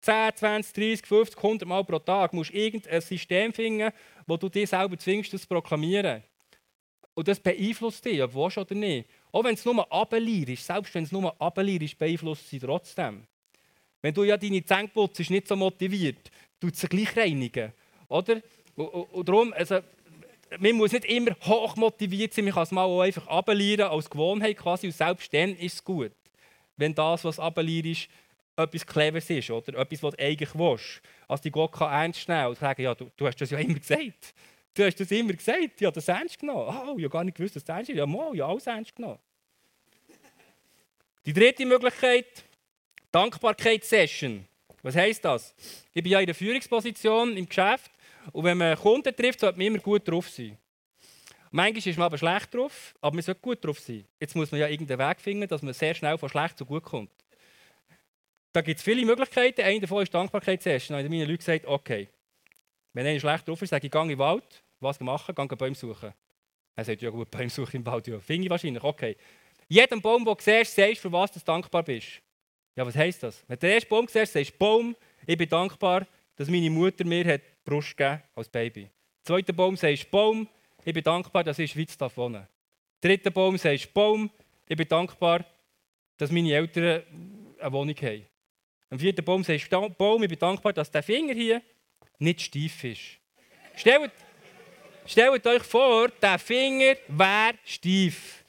10, 0.00 0.34
20, 0.34 0.72
30, 0.72 1.06
50, 1.06 1.36
100 1.36 1.68
Mal 1.68 1.84
pro 1.84 2.00
Tag 2.00 2.32
musst 2.32 2.50
du 2.50 2.56
irgendein 2.56 3.00
System 3.00 3.52
finden, 3.52 3.92
wo 4.26 4.36
du 4.36 4.48
dich 4.48 4.68
selber 4.68 4.98
zwingst, 4.98 5.32
das 5.32 5.42
zu 5.42 5.46
proklamieren. 5.46 6.24
Und 7.14 7.28
das 7.28 7.38
beeinflusst 7.38 8.04
dich, 8.04 8.22
ob 8.22 8.32
du 8.32 8.38
willst 8.38 8.58
oder 8.58 8.74
nicht. 8.74 9.08
Auch 9.30 9.44
wenn 9.44 9.54
es 9.54 9.64
nur 9.64 9.92
Abelier 9.92 10.48
ist, 10.48 10.66
selbst 10.66 10.94
wenn 10.94 11.04
es 11.04 11.12
nur 11.12 11.40
Abelier 11.40 11.80
ist, 11.82 11.98
beeinflusst 11.98 12.50
sie 12.50 12.58
trotzdem. 12.58 13.24
Wenn 14.02 14.12
du 14.12 14.24
ja 14.24 14.36
deine 14.36 14.64
Zähne 14.64 14.88
putzt, 14.88 15.30
nicht 15.30 15.48
so 15.48 15.56
motiviert, 15.56 16.30
tut 16.60 16.76
sie 16.76 16.88
gleich 16.88 17.16
reinigen. 17.16 17.72
Oder? 18.08 18.42
Und, 18.76 18.86
und, 18.88 19.02
und 19.12 19.28
darum, 19.28 19.52
also, 19.52 19.80
man 20.58 20.72
muss 20.72 20.92
nicht 20.92 21.04
immer 21.06 21.36
hoch 21.42 21.76
motiviert 21.76 22.34
sein, 22.34 22.44
man 22.44 22.54
kann 22.54 22.62
es 22.64 22.70
mal 22.70 22.84
auch 22.84 23.00
einfach 23.00 23.26
abelieren 23.26 23.88
als 23.88 24.10
Gewohnheit 24.10 24.56
quasi 24.56 24.86
und 24.86 24.92
selbst 24.92 25.32
dann 25.32 25.56
ist 25.56 25.74
es 25.74 25.84
gut. 25.84 26.12
Wenn 26.76 26.94
das, 26.94 27.24
was 27.24 27.38
abeliert 27.38 27.86
ist, 27.86 28.08
etwas 28.56 28.86
Cleveres 28.86 29.30
ist 29.30 29.50
oder 29.50 29.78
etwas, 29.78 30.02
was 30.02 30.14
du 30.14 30.22
eigentlich 30.22 30.54
willst. 30.54 31.02
Also 31.26 31.42
die 31.44 31.50
Gott 31.50 31.72
kann 31.72 31.90
ernst 31.90 32.28
nehmen 32.28 32.48
und 32.48 32.58
sagen, 32.58 32.82
ja, 32.82 32.94
du, 32.94 33.10
du, 33.16 33.26
hast 33.26 33.40
das 33.40 33.50
ja 33.50 33.58
immer 33.58 33.78
gesagt. 33.78 34.34
Du 34.74 34.84
hast 34.84 34.98
das 34.98 35.10
immer 35.12 35.32
gesagt, 35.32 35.80
ja, 35.80 35.90
das 35.90 36.08
ernst 36.08 36.38
genommen. 36.38 36.68
Oh, 36.68 36.98
ich 36.98 37.04
habe 37.04 37.08
gar 37.08 37.24
nicht 37.24 37.36
gewusst, 37.36 37.54
dass 37.54 37.64
das 37.64 37.76
ernst 37.76 37.90
ist. 37.90 37.96
Ja, 37.96 38.06
mal, 38.06 38.34
ja, 38.34 38.46
alles 38.46 38.66
ernst 38.66 38.94
genommen. 38.94 39.20
Die 41.24 41.32
dritte 41.32 41.64
Möglichkeit, 41.64 42.44
Dankbarkeitssession. 43.12 44.44
Was 44.82 44.96
heisst 44.96 45.24
das? 45.24 45.54
Ich 45.92 46.02
bin 46.02 46.12
ja 46.12 46.20
in 46.20 46.26
der 46.26 46.34
Führungsposition 46.34 47.36
im 47.36 47.48
Geschäft 47.48 47.90
und 48.32 48.44
wenn 48.44 48.58
man 48.58 48.76
Kunden 48.76 49.14
trifft, 49.14 49.40
sollte 49.40 49.56
man 49.56 49.68
immer 49.68 49.78
gut 49.78 50.06
drauf 50.06 50.28
sein. 50.28 50.58
Manchmal 51.52 51.88
ist 51.88 51.96
man 51.96 52.06
aber 52.06 52.18
schlecht 52.18 52.52
drauf, 52.52 52.96
aber 53.00 53.14
man 53.14 53.22
sollte 53.22 53.40
gut 53.40 53.64
drauf 53.64 53.78
sein. 53.78 54.04
Jetzt 54.18 54.34
muss 54.34 54.50
man 54.50 54.60
ja 54.60 54.66
irgendeinen 54.66 54.98
Weg 54.98 55.20
finden, 55.20 55.46
dass 55.46 55.62
man 55.62 55.72
sehr 55.72 55.94
schnell 55.94 56.18
von 56.18 56.28
schlecht 56.28 56.58
zu 56.58 56.66
gut 56.66 56.82
kommt. 56.82 57.12
Da 58.52 58.60
gibt 58.60 58.78
es 58.78 58.84
viele 58.84 59.06
Möglichkeiten. 59.06 59.62
Eine 59.62 59.80
davon 59.80 60.02
ist 60.02 60.12
Dankbarkeitssession. 60.12 60.96
Da 60.96 61.02
haben 61.02 61.10
meine 61.10 61.26
Leute 61.26 61.38
gesagt, 61.38 61.64
okay, 61.64 62.08
wenn 62.92 63.06
einer 63.06 63.20
schlecht 63.20 63.46
drauf 63.46 63.62
ist, 63.62 63.70
sage 63.70 63.86
ich, 63.86 63.92
gehe 63.92 64.02
in 64.02 64.08
den 64.08 64.18
Wald, 64.18 64.63
was 64.84 65.00
machen, 65.00 65.34
gehe 65.34 65.56
Bäume 65.56 65.74
suchen. 65.74 66.12
Er 66.76 66.84
sagt, 66.84 67.02
ja 67.02 67.10
gut, 67.10 67.30
Bäume 67.30 67.50
suchen 67.50 67.76
im 67.76 67.86
Wald, 67.86 68.06
ja, 68.06 68.18
finde 68.20 68.44
ich 68.44 68.50
wahrscheinlich, 68.50 68.82
okay. 68.82 69.16
Jedem 69.68 70.00
Baum, 70.00 70.24
den 70.24 70.34
du 70.34 70.42
siehst, 70.42 70.74
sagst 70.74 71.00
für 71.00 71.10
was 71.10 71.32
du 71.32 71.40
dankbar 71.40 71.82
bist. 71.82 72.20
Ja, 72.76 72.86
was 72.86 72.96
heisst 72.96 73.22
das? 73.22 73.42
Wenn 73.48 73.56
du 73.56 73.66
den 73.66 73.74
ersten 73.74 73.88
Baum 73.88 74.06
siehst, 74.08 74.32
sagst 74.32 74.52
du, 74.52 74.58
Baum, 74.58 74.96
ich 75.26 75.36
bin 75.36 75.48
dankbar, 75.48 76.06
dass 76.36 76.48
meine 76.48 76.70
Mutter 76.70 77.04
mir 77.04 77.24
hat 77.24 77.42
Brust 77.64 77.96
gegeben 77.96 78.22
als 78.34 78.48
Baby. 78.48 78.90
Zweiter 79.22 79.52
Baum 79.52 79.76
sagst 79.76 80.10
Baum, 80.10 80.48
ich 80.84 80.92
bin 80.92 81.02
dankbar, 81.02 81.44
dass 81.44 81.58
ich 81.58 81.74
in 81.74 81.86
der 81.86 81.92
Schweiz 81.94 82.16
wohnen 82.16 82.46
Dritter 83.00 83.30
Baum 83.30 83.56
sagst 83.58 83.92
Baum, 83.94 84.30
ich 84.66 84.76
bin 84.76 84.88
dankbar, 84.88 85.44
dass 86.16 86.30
meine 86.30 86.52
Eltern 86.52 87.02
eine 87.58 87.72
Wohnung 87.72 87.96
haben. 87.96 88.26
Am 88.90 88.98
vierten 88.98 89.24
Baum 89.24 89.44
sagst 89.44 89.68
Baum, 89.70 90.22
ich 90.22 90.28
bin 90.28 90.38
dankbar, 90.38 90.72
dass 90.72 90.90
der 90.90 91.02
Finger 91.02 91.34
hier 91.34 91.62
nicht 92.18 92.40
steif 92.40 92.84
ist. 92.84 93.18
Stellt, 93.76 94.12
stellt 95.06 95.46
euch 95.46 95.62
vor, 95.62 96.08
der 96.08 96.38
Finger 96.38 96.96
wäre 97.08 97.54
steif. 97.64 98.44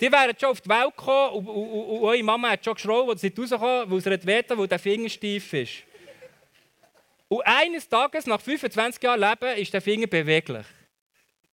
Die 0.00 0.12
wären 0.12 0.34
schon 0.38 0.50
auf 0.50 0.60
die 0.60 0.68
Welt 0.68 0.96
gekommen 0.96 1.36
und, 1.36 1.48
und, 1.48 1.56
und, 1.56 1.84
und 1.84 2.04
eure 2.04 2.22
Mama 2.22 2.50
hat 2.50 2.64
schon 2.64 2.74
geschrien, 2.74 3.08
als 3.08 3.20
sie 3.20 3.32
rausgekommen 3.36 3.90
weil 3.90 4.00
sie 4.00 4.10
nicht 4.10 4.58
weil 4.58 4.68
der 4.68 4.78
Finger 4.78 5.08
steif 5.08 5.52
ist. 5.52 5.82
Und 7.28 7.42
eines 7.44 7.88
Tages, 7.88 8.26
nach 8.26 8.40
25 8.40 9.02
Jahren 9.02 9.20
Leben, 9.20 9.58
ist 9.58 9.72
der 9.72 9.80
Finger 9.80 10.06
beweglich. 10.06 10.66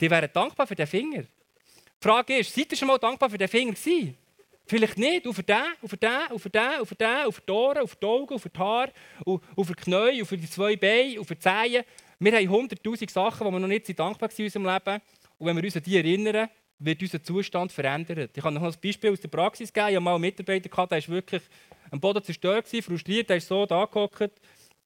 Die 0.01 0.11
wären 0.11 0.31
dankbar 0.33 0.67
für 0.67 0.75
den 0.75 0.87
Finger. 0.87 1.23
Die 1.23 2.09
Frage 2.09 2.39
ist, 2.39 2.55
seid 2.55 2.73
ihr 2.73 2.77
schon 2.77 2.89
mal 2.89 2.99
dankbar 2.99 3.31
für 3.31 3.39
den 3.39 3.49
Finger 3.49 3.73
gewesen? 3.73 4.19
Vielleicht 4.67 4.99
nicht. 4.99 5.27
Auf 5.27 5.43
den, 5.43 5.57
auf 5.81 5.97
den, 5.97 6.11
auf 6.31 6.43
den, 6.43 6.81
auf 6.81 6.95
den, 6.95 7.27
auf 7.27 7.41
die 7.41 7.53
Ohren, 7.53 7.79
auf 7.79 7.97
die 7.97 8.07
Augen, 8.07 8.35
auf 8.35 8.43
die 8.43 8.59
Haare, 8.59 8.93
auf 9.25 9.69
die 9.69 9.75
Knie, 9.75 10.23
auf 10.23 10.29
die 10.29 10.51
zwei 10.51 10.77
Beine, 10.77 11.21
auf 11.21 11.29
die 11.29 11.39
Zehen. 11.39 11.85
Wir 12.25 12.37
haben 12.37 12.49
hunderttausend 12.49 13.11
Sachen, 13.11 13.45
die 13.49 13.53
wir 13.53 13.59
noch 13.59 13.67
nicht 13.67 13.99
dankbar 13.99 14.31
sind 14.31 14.39
in 14.39 14.63
unserem 14.63 14.67
Leben. 14.67 15.03
Und 15.39 15.47
wenn 15.49 15.57
wir 15.57 15.65
uns 15.65 15.77
an 15.77 15.83
die 15.83 15.97
erinnern, 15.97 16.49
wird 16.79 17.03
unser 17.03 17.21
Zustand 17.21 17.73
verändert. 17.73 18.31
Ich 18.37 18.43
kann 18.43 18.55
noch 18.55 18.63
ein 18.63 18.75
Beispiel 18.81 19.11
aus 19.11 19.21
der 19.21 19.29
Praxis 19.29 19.73
geben. 19.73 19.89
Ich 19.89 19.95
hatte 19.97 20.05
mal 20.05 20.15
einen 20.15 20.21
Mitarbeiter, 20.21 20.69
gehabt, 20.69 20.93
der 20.93 21.03
war 21.03 21.09
wirklich 21.09 21.43
am 21.91 21.99
Boden 21.99 22.23
zerstört, 22.23 22.69
frustriert, 22.69 23.29
der 23.29 23.39
ist 23.39 23.49
so 23.49 23.67
da 23.67 23.85
gehockt, 23.87 24.31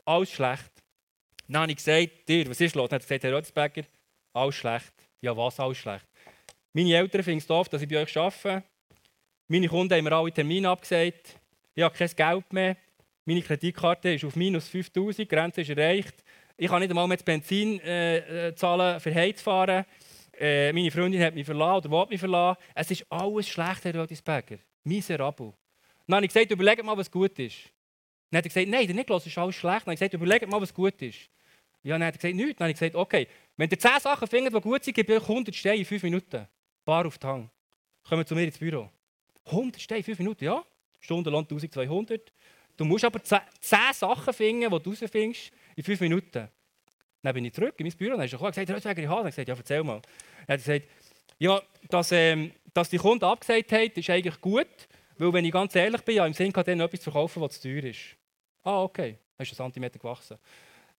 alles 0.06 0.32
schlecht. 0.32 0.70
Dann 1.46 1.62
habe 1.62 1.72
ich 1.72 1.76
gesagt, 1.76 2.26
dir, 2.26 2.48
was 2.48 2.58
ist 2.58 2.74
los? 2.74 2.88
Dann 2.88 3.00
hat 3.00 3.02
er 3.02 3.18
gesagt, 3.18 3.24
Herr 3.24 3.36
Rötzberger, 3.36 3.82
alles 4.32 4.54
schlecht. 4.54 4.94
Ja, 5.20 5.36
was 5.36 5.60
alles 5.60 5.76
schlecht? 5.76 6.06
Meine 6.72 6.94
Eltern 6.94 7.22
finden 7.22 7.38
es 7.38 7.46
doof, 7.46 7.68
dass 7.68 7.82
ich 7.82 7.88
bei 7.88 7.98
euch 8.02 8.16
arbeite. 8.16 8.64
Meine 9.46 9.68
Kunden 9.68 9.92
haben 9.94 10.04
mir 10.04 10.12
alle 10.12 10.32
Termine 10.32 10.70
abgesagt. 10.70 11.38
Ich 11.74 11.82
habe 11.82 11.94
kein 11.94 12.08
Geld 12.16 12.52
mehr. 12.52 12.76
Meine 13.26 13.42
Kreditkarte 13.42 14.14
ist 14.14 14.24
auf 14.24 14.36
minus 14.36 14.68
5000, 14.68 15.18
die 15.18 15.28
Grenze 15.28 15.60
ist 15.60 15.68
erreicht. 15.68 16.24
Ich 16.56 16.68
kann 16.68 16.80
nicht 16.80 16.90
einmal 16.90 17.06
mehr 17.06 17.18
Benzin 17.18 17.80
äh, 17.80 18.48
äh 18.48 18.54
zahlen, 18.54 18.98
für 18.98 19.14
heimzufahren. 19.14 19.84
Äh, 20.38 20.72
meine 20.72 20.90
Freundin 20.90 21.22
hat 21.22 21.34
mich 21.34 21.44
verlassen 21.44 21.88
oder 21.88 21.90
will 21.90 22.06
mich 22.10 22.20
verlassen. 22.20 22.58
Es 22.74 22.90
ist 22.90 23.06
alles 23.10 23.48
schlecht, 23.48 23.84
Herr 23.84 23.94
Rödisberger. 23.94 24.58
Miserabel. 24.84 25.52
Dann 26.06 26.16
habe 26.16 26.26
ich 26.26 26.32
gesagt, 26.32 26.50
überlegt 26.50 26.84
mal, 26.84 26.96
was 26.96 27.10
gut 27.10 27.38
ist. 27.38 27.56
Dann 28.30 28.38
hat 28.38 28.46
er 28.46 28.48
gesagt, 28.48 28.68
nein, 28.68 28.86
der 28.86 28.94
Niklas 28.94 29.26
ist 29.26 29.36
alles 29.36 29.54
schlecht. 29.54 29.86
Dann 29.86 29.92
habe 29.92 29.94
ich 29.94 29.98
gesagt, 29.98 30.14
überlegt 30.14 30.48
mal, 30.48 30.60
was 30.60 30.72
gut 30.72 31.00
ist. 31.02 31.30
Ja, 31.82 31.98
dann 31.98 32.06
hat 32.06 32.14
er 32.14 32.18
gesagt, 32.18 32.34
nichts. 32.34 32.58
Dann 32.58 32.64
habe 32.64 32.72
ich 32.72 32.78
gesagt, 32.78 32.94
okay, 32.94 33.28
wenn 33.56 33.70
ihr 33.70 33.78
10 33.78 34.00
Sachen 34.00 34.28
findet, 34.28 34.54
die 34.54 34.60
gut 34.60 34.84
sind, 34.84 34.94
gebe 34.94 35.14
ich 35.14 35.20
euch 35.20 35.28
100 35.28 35.54
Steine 35.54 35.76
in 35.76 35.84
5 35.84 36.02
Minuten. 36.04 36.46
Bar 36.84 37.06
auf 37.06 37.18
den 37.18 37.30
Hang. 37.30 37.50
Kommen 38.08 38.26
zu 38.26 38.34
mir 38.34 38.44
ins 38.44 38.58
Büro. 38.58 38.90
100 39.46 39.80
Steine 39.80 39.98
in 39.98 40.04
5 40.04 40.18
Minuten, 40.18 40.44
ja. 40.44 40.64
Stundenlang 41.00 41.42
1200. 41.42 42.32
Du 42.76 42.84
musst 42.84 43.04
aber 43.04 43.22
10 43.22 43.40
Sachen 43.92 44.34
finden, 44.34 44.70
die 44.70 44.82
du 44.82 44.94
herausfindest, 44.94 45.52
in 45.76 45.84
5 45.84 46.00
Minuten. 46.00 46.48
Dann 47.22 47.34
bin 47.34 47.44
ich 47.44 47.54
zurück 47.54 47.74
in 47.78 47.86
mein 47.86 47.96
Büro 47.96 48.12
und 48.14 48.18
dann 48.18 48.28
hat 48.28 48.32
er 48.32 48.48
gesagt, 48.50 48.70
Röswäger, 48.70 49.02
ich 49.02 49.08
habe. 49.08 49.22
Dann 49.22 49.30
gesagt, 49.30 49.48
ja, 49.48 49.54
erzähl 49.54 49.82
mal. 49.82 50.00
Dann 50.00 50.58
hat 50.58 50.66
er 50.66 50.78
gesagt, 50.78 50.88
ja, 51.38 51.62
dass, 51.88 52.12
ähm, 52.12 52.52
dass 52.72 52.88
die 52.88 52.98
Kunden 52.98 53.24
abgesagt 53.24 53.72
haben, 53.72 53.90
ist 53.94 54.10
eigentlich 54.10 54.40
gut, 54.40 54.88
weil 55.18 55.32
wenn 55.32 55.44
ich 55.44 55.52
ganz 55.52 55.74
ehrlich 55.74 56.02
bin, 56.02 56.16
ja, 56.16 56.26
im 56.26 56.32
Sinn 56.32 56.52
kann 56.52 56.64
denen 56.64 56.80
etwas 56.80 57.02
verkaufen, 57.02 57.42
was 57.42 57.60
zu 57.60 57.68
teuer 57.68 57.84
ist. 57.84 58.16
Ah, 58.62 58.82
okay, 58.82 59.18
dann 59.36 59.44
ist 59.44 59.52
ein 59.52 59.56
Zentimeter 59.56 59.98
gewachsen. 59.98 60.38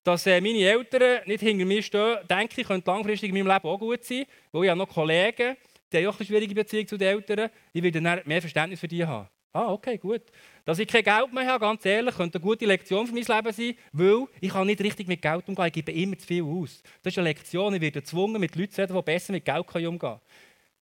Dass 0.03 0.25
äh, 0.25 0.39
meine 0.39 0.59
Eltern 0.59 1.21
nicht 1.25 1.41
hinter 1.41 1.65
mir 1.65 1.81
stehen, 1.81 2.17
denke 2.29 2.61
ich, 2.61 2.67
könnte 2.67 2.89
langfristig 2.89 3.29
in 3.29 3.35
meinem 3.35 3.53
Leben 3.53 3.67
auch 3.67 3.77
gut 3.77 4.03
sein, 4.03 4.25
weil 4.51 4.63
ich 4.63 4.69
habe 4.69 4.77
noch 4.77 4.89
Kollegen, 4.89 5.57
die 5.91 5.97
haben 5.97 6.07
auch 6.07 6.17
eine 6.17 6.25
schwierige 6.25 6.55
Beziehung 6.55 6.87
zu 6.87 6.97
den 6.97 7.07
Eltern, 7.07 7.49
ich 7.73 7.83
werde 7.83 8.01
dann 8.01 8.21
mehr 8.25 8.41
Verständnis 8.41 8.79
für 8.79 8.87
die 8.87 9.05
haben. 9.05 9.27
Ah, 9.53 9.71
okay, 9.71 9.97
gut. 9.97 10.21
Dass 10.65 10.79
ich 10.79 10.87
kein 10.87 11.03
Geld 11.03 11.33
mehr 11.33 11.47
habe, 11.47 11.65
ganz 11.65 11.85
ehrlich, 11.85 12.15
könnte 12.15 12.37
eine 12.37 12.45
gute 12.45 12.65
Lektion 12.65 13.07
für 13.07 13.13
mein 13.13 13.23
Leben 13.23 13.53
sein, 13.53 13.75
weil 13.91 14.27
ich 14.39 14.51
kann 14.51 14.67
nicht 14.67 14.81
richtig 14.81 15.07
mit 15.07 15.21
Geld 15.21 15.47
umgehen, 15.47 15.65
ich 15.67 15.73
gebe 15.73 15.91
immer 15.91 16.17
zu 16.17 16.27
viel 16.27 16.43
aus. 16.43 16.83
Das 17.01 17.13
ist 17.13 17.17
eine 17.17 17.29
Lektion, 17.29 17.73
ich 17.73 17.81
werde 17.81 18.01
gezwungen, 18.01 18.39
mit 18.39 18.55
Leuten 18.55 18.73
zu 18.73 18.81
reden, 18.81 18.95
die 18.95 19.01
besser 19.01 19.33
mit 19.33 19.45
Geld 19.45 19.65
umgehen 19.67 19.97
können. 19.97 20.19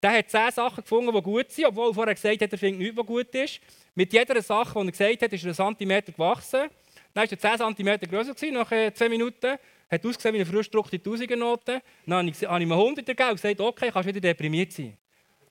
Der 0.01 0.17
hat 0.17 0.29
zehn 0.29 0.51
Sachen 0.51 0.83
gefunden, 0.83 1.13
die 1.13 1.21
gut 1.21 1.49
sind, 1.49 1.65
obwohl 1.65 1.89
er 1.89 1.93
vorher 1.93 2.13
gesagt 2.13 2.41
hat, 2.41 2.51
er 2.51 2.57
findet 2.57 2.79
nichts, 2.79 2.97
was 2.97 3.05
gut 3.05 3.35
ist. 3.35 3.61
Mit 3.95 4.11
jeder 4.11 4.41
Sache, 4.41 4.73
die 4.73 4.87
er 4.87 4.91
gesagt 4.91 5.21
hat, 5.21 5.33
ist 5.33 5.43
er 5.43 5.47
einen 5.47 5.55
Zentimeter 5.55 6.11
gewachsen. 6.11 6.69
Dann 7.13 7.29
war 7.29 7.31
er 7.31 7.57
10 7.57 7.75
cm 7.75 7.99
größer, 8.09 8.51
nach 8.51 8.69
10 8.69 8.93
äh, 8.93 9.09
Minuten. 9.09 9.57
Hat 9.89 10.05
ausgesehen 10.05 10.33
wie 10.33 10.39
eine 10.39 10.45
frisch 10.45 10.65
gedruckte 10.65 11.01
Tausendernote. 11.01 11.81
Dann 12.05 12.17
habe 12.17 12.29
ich, 12.29 12.41
ihm 12.41 12.49
einen 12.49 12.71
100 12.71 13.05
gegeben 13.05 13.29
und 13.29 13.35
gesagt, 13.35 13.61
okay, 13.61 13.91
kannst 13.93 14.09
wieder 14.09 14.19
deprimiert 14.19 14.73
sein. 14.73 14.97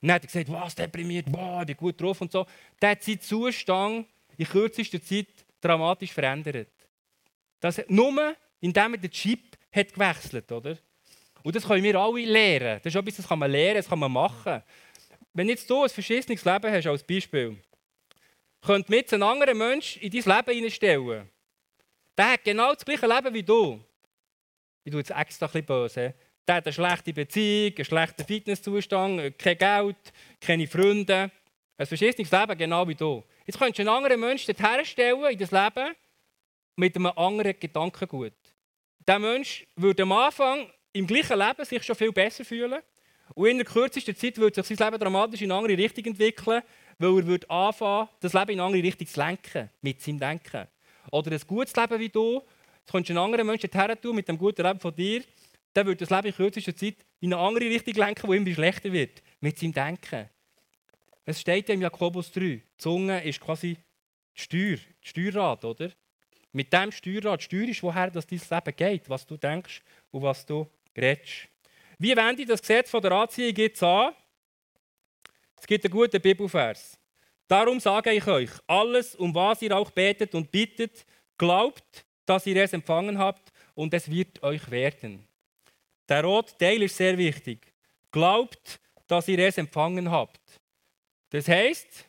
Dann 0.03 0.13
hat 0.13 0.25
er 0.25 0.27
gesagt, 0.27 0.51
was, 0.51 0.75
deprimiert, 0.75 1.31
boah, 1.31 1.61
ich 1.61 1.67
bin 1.69 1.77
gut 1.77 2.01
drauf 2.01 2.21
und 2.21 2.31
so. 2.31 2.45
Der 2.81 2.91
hat 2.91 3.03
seinen 3.03 3.21
Zustand 3.21 4.07
in 4.37 4.47
kürzester 4.47 5.01
Zeit 5.01 5.29
dramatisch 5.61 6.13
verändert. 6.13 6.69
Das, 7.61 7.81
nur 7.89 8.37
indem 8.61 8.95
er 8.95 8.99
den 8.99 9.11
Chip 9.11 9.57
hat 9.73 9.95
gewechselt 9.95 10.51
hat. 10.51 10.83
Und 11.45 11.57
das 11.57 11.67
können 11.67 11.85
wir 11.85 11.97
alle 11.97 12.25
lernen. 12.25 12.81
Das 12.83 12.93
ist 12.93 12.99
etwas, 12.99 13.17
das 13.17 13.29
kann 13.29 13.39
man 13.39 13.51
lernen, 13.51 13.77
das 13.77 13.89
kann 13.89 13.99
man 13.99 14.11
machen. 14.11 14.63
Wenn 15.33 15.49
jetzt 15.49 15.71
du 15.71 15.83
ein 15.83 15.89
verschissenes 15.89 16.45
Leben 16.45 16.73
hast, 16.73 16.87
als 16.87 17.03
Beispiel, 17.05 17.57
könnte 18.61 18.91
mit 18.91 19.13
einen 19.13 19.23
anderen 19.23 19.57
Menschen 19.57 20.03
in 20.03 20.11
dein 20.11 20.37
Leben 20.37 20.55
hineinstellen. 20.55 21.29
Der 22.17 22.33
hat 22.33 22.45
genau 22.45 22.75
das 22.75 22.85
gleiche 22.85 23.07
Leben 23.07 23.35
wie 23.35 23.43
du. 23.43 23.83
Ich 24.85 24.91
tue 24.91 25.01
jetzt 25.01 25.11
extra 25.11 25.47
ein 25.47 25.53
bisschen 25.53 25.67
böse. 25.67 26.15
Der 26.47 26.57
hat 26.57 26.67
eine 26.67 26.73
schlechte 26.73 27.13
Beziehung, 27.13 27.75
einen 27.77 27.85
schlechten 27.85 28.25
Fitnesszustand, 28.25 29.39
kein 29.39 29.59
Geld, 29.59 30.13
keine 30.41 30.67
Freunde. 30.67 31.31
Ein 31.77 31.87
verschissenes 31.87 32.31
Leben, 32.31 32.59
genau 32.59 32.87
wie 32.87 32.95
du. 32.95 33.25
Jetzt 33.47 33.59
könntest 33.59 33.79
du 33.79 33.83
einen 33.83 33.97
anderen 33.97 34.21
Menschen 34.21 34.55
herstellen 34.55 35.25
in 35.31 35.39
das 35.39 35.51
Leben 35.51 35.95
mit 36.77 36.97
einem 36.97 37.07
anderen 37.07 37.59
Gedankengut. 37.59 38.33
Dieser 39.07 39.19
Mensch 39.19 39.67
würde 39.77 40.03
am 40.03 40.13
Anfang 40.13 40.71
im 40.93 41.07
gleichen 41.07 41.39
Leben 41.39 41.65
sich 41.65 41.83
schon 41.83 41.97
viel 41.97 42.13
besser 42.13 42.45
fühlen. 42.45 42.81
Und 43.35 43.47
in 43.47 43.57
der 43.59 43.67
kürzesten 43.67 44.15
Zeit 44.15 44.37
würde 44.37 44.63
sich 44.63 44.77
sein 44.77 44.93
Leben 44.93 45.03
dramatisch 45.03 45.43
in 45.43 45.51
eine 45.51 45.61
andere 45.61 45.79
Richtung 45.79 46.05
entwickeln, 46.05 46.63
weil 46.99 47.19
er 47.19 47.27
würde 47.27 47.51
anfangen, 47.51 48.09
das 48.21 48.33
Leben 48.33 48.51
in 48.51 48.61
eine 48.61 48.67
andere 48.67 48.83
Richtung 48.83 49.07
zu 49.07 49.21
lenken, 49.21 49.71
mit 49.81 50.01
seinem 50.03 50.19
Denken. 50.19 50.67
Oder 51.11 51.33
ein 51.33 51.41
gutes 51.47 51.75
Leben 51.75 51.99
wie 51.99 52.09
du, 52.09 52.43
das 52.85 52.93
könntest 52.93 53.11
du 53.11 53.13
einen 53.15 53.25
anderen 53.25 53.47
Menschen 53.47 53.71
her 53.73 54.01
tun, 54.01 54.17
mit 54.17 54.29
dem 54.29 54.39
guten 54.39 54.63
Leben 54.63 54.81
von 54.81 54.95
dir, 54.95 55.23
dann 55.73 55.87
würde 55.87 56.05
das 56.05 56.11
Leben 56.11 56.29
in 56.29 56.35
kürzester 56.35 56.77
Zeit 56.77 56.97
in 57.21 57.33
eine 57.33 57.43
andere 57.43 57.65
Richtung 57.65 57.95
lenken, 57.95 58.29
wo 58.29 58.33
immer 58.33 58.53
schlechter 58.53 58.93
wird, 58.93 59.23
mit 59.41 59.59
seinem 59.59 59.73
Denken. 59.73 60.29
Es 61.25 61.41
steht 61.41 61.69
ja 61.69 61.75
im 61.75 61.83
Jakobus 61.83 62.33
3, 62.33 62.41
die 62.41 62.63
Zunge 62.77 63.23
ist 63.25 63.41
quasi 63.41 63.77
die 64.37 64.43
Steuer, 64.43 64.77
das 64.77 65.11
Steuerrad, 65.11 65.65
oder? 65.65 65.91
Mit 66.53 66.73
dem 66.73 66.91
Steuerrad 66.91 67.43
steuerst 67.43 67.83
du, 67.83 67.87
woher 67.87 68.11
das 68.11 68.27
dein 68.27 68.39
Leben 68.39 68.77
geht, 68.77 69.09
was 69.09 69.27
du 69.27 69.37
denkst 69.37 69.83
und 70.11 70.23
was 70.23 70.45
du 70.45 70.69
redest. 70.97 71.49
Wie 71.99 72.17
wende 72.17 72.43
ich 72.43 72.49
das 72.49 72.61
Gesetz 72.61 72.91
von 72.91 73.01
der 73.01 73.13
Anziehung 73.13 73.55
jetzt 73.55 73.83
an? 73.83 74.13
Es 75.57 75.67
gibt 75.67 75.85
einen 75.85 75.93
guten 75.93 76.21
Bibelvers. 76.21 76.99
Darum 77.47 77.79
sage 77.79 78.13
ich 78.13 78.27
euch, 78.27 78.51
alles, 78.67 79.15
um 79.15 79.35
was 79.35 79.63
ihr 79.63 79.77
auch 79.77 79.91
betet 79.91 80.35
und 80.35 80.51
bittet, 80.51 81.07
glaubt, 81.39 82.05
dass 82.27 82.47
ihr 82.47 82.57
es 82.57 82.73
empfangen 82.73 83.19
habt 83.19 83.53
und 83.75 83.95
es 83.95 84.11
wird 84.11 84.43
euch 84.43 84.71
werden. 84.71 85.27
Der 86.13 86.25
rote 86.25 86.55
Teil 86.59 86.83
ist 86.83 86.95
sehr 86.95 87.17
wichtig. 87.17 87.73
Glaubt, 88.11 88.79
dass 89.07 89.29
ihr 89.29 89.39
es 89.39 89.57
empfangen 89.57 90.11
habt. 90.11 90.43
Das 91.31 91.49
heißt, 91.49 92.07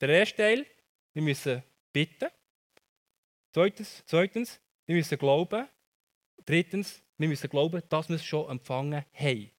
der 0.00 0.08
erste 0.08 0.36
Teil, 0.38 0.66
wir 1.14 1.22
müssen 1.22 1.62
bitten. 1.92 2.30
Zweitens, 3.52 4.02
zweitens 4.06 4.58
wir 4.86 4.96
müssen 4.96 5.16
glauben. 5.16 5.68
Drittens, 6.44 7.00
wir 7.16 7.28
müssen 7.28 7.48
glauben, 7.48 7.80
dass 7.88 8.08
wir 8.08 8.16
es 8.16 8.24
schon 8.24 8.50
empfangen 8.50 9.04
haben. 9.12 9.50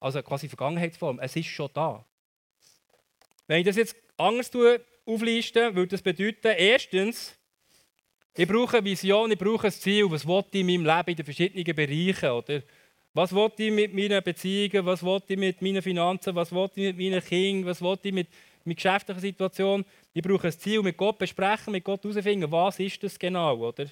Also 0.00 0.20
quasi 0.20 0.48
Vergangenheitsform. 0.48 1.20
Es 1.20 1.36
ist 1.36 1.46
schon 1.46 1.70
da. 1.72 2.04
Wenn 3.46 3.60
ich 3.60 3.66
das 3.66 3.76
jetzt 3.76 3.94
anders 4.16 4.50
aufliste, 5.06 5.72
würde 5.72 5.92
das 5.92 6.02
bedeuten, 6.02 6.52
erstens, 6.58 7.38
ich 8.34 8.48
brauche 8.48 8.78
eine 8.78 8.84
Vision, 8.86 9.30
ich 9.30 9.38
brauche 9.38 9.68
ein 9.68 9.72
Ziel. 9.72 10.10
Was 10.10 10.26
will 10.26 10.42
ich 10.50 10.60
in 10.60 10.66
meinem 10.66 10.84
Leben 10.84 11.10
in 11.10 11.16
den 11.16 11.24
verschiedenen 11.24 11.76
Bereichen? 11.76 12.30
Oder? 12.30 12.62
Was 13.14 13.34
will 13.34 13.50
ich 13.56 13.72
mit 13.72 13.94
meinen 13.94 14.22
Beziehungen? 14.22 14.86
Was 14.86 15.02
will 15.02 15.20
ich 15.26 15.36
mit 15.36 15.62
meinen 15.62 15.82
Finanzen? 15.82 16.34
Was 16.34 16.52
will 16.52 16.70
ich 16.74 16.94
mit 16.94 16.98
meinen 16.98 17.24
Kindern? 17.24 17.70
Was 17.70 17.80
will 17.80 17.98
ich 18.02 18.12
mit 18.12 18.28
meiner 18.64 18.74
geschäftlichen 18.74 19.20
Situation? 19.20 19.84
Ich 20.12 20.22
brauche 20.22 20.48
ein 20.48 20.52
Ziel, 20.52 20.82
mit 20.82 20.96
Gott 20.96 21.18
besprechen, 21.18 21.72
mit 21.72 21.84
Gott 21.84 22.02
herausfinden, 22.04 22.50
was 22.50 22.78
ist 22.78 23.02
das 23.02 23.18
genau? 23.18 23.56
Oder? 23.56 23.86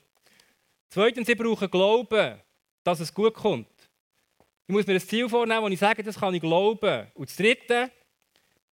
Zweitens, 0.88 1.28
ich 1.28 1.36
brauche 1.36 1.68
Glauben, 1.68 2.40
dass 2.84 3.00
es 3.00 3.12
gut 3.12 3.34
kommt. 3.34 3.68
Ich 4.68 4.72
muss 4.72 4.86
mir 4.86 4.94
ein 4.94 5.00
Ziel 5.00 5.28
vornehmen, 5.28 5.62
wo 5.62 5.68
ich 5.68 5.78
sage, 5.78 6.02
das 6.02 6.18
kann 6.18 6.34
ich 6.34 6.40
glauben. 6.40 7.06
Und 7.14 7.28
das 7.28 7.36
Dritte, 7.36 7.90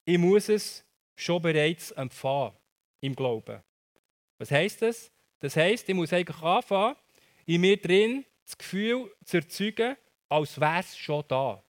ich 0.06 0.17
muss 0.17 0.49
es 0.49 0.86
schon 1.15 1.41
bereits 1.41 1.91
empfangen 1.91 2.53
im 3.01 3.15
Glauben. 3.15 3.62
Was 4.39 4.51
heisst 4.51 4.82
das? 4.82 5.11
Das 5.39 5.55
heisst, 5.55 5.88
ich 5.88 5.95
muss 5.95 6.13
eigentlich 6.13 6.41
anfangen, 6.41 6.95
in 7.45 7.61
mir 7.61 7.78
drin 7.78 8.26
das 8.45 8.57
Gefühl 8.57 9.11
zu 9.24 9.38
erzeugen, 9.38 9.95
als 10.34 10.59
wäre 10.59 10.79
es 10.79 10.97
schon 10.97 11.23
da. 11.27 11.63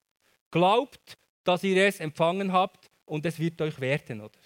Glaubt, 0.49 1.17
dass 1.43 1.63
ihr 1.63 1.85
es 1.85 1.99
empfangen 1.99 2.51
habt 2.51 2.89
und 3.05 3.25
es 3.25 3.37
wird 3.39 3.61
euch 3.61 3.79
werden, 3.79 4.21
oder? 4.21 4.39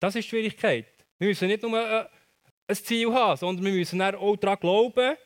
Das 0.00 0.14
ist 0.14 0.24
die 0.24 0.28
Schwierigkeit. 0.30 0.86
Wir 1.18 1.28
müssen 1.28 1.48
nicht 1.48 1.62
nur 1.62 1.78
äh, 1.78 2.08
ein 2.66 2.76
Ziel 2.76 3.12
haben, 3.12 3.36
sondern 3.36 3.64
wir 3.64 3.72
müssen 3.72 4.00
auch 4.00 4.36
daran 4.36 4.58
glauben, 4.58 5.16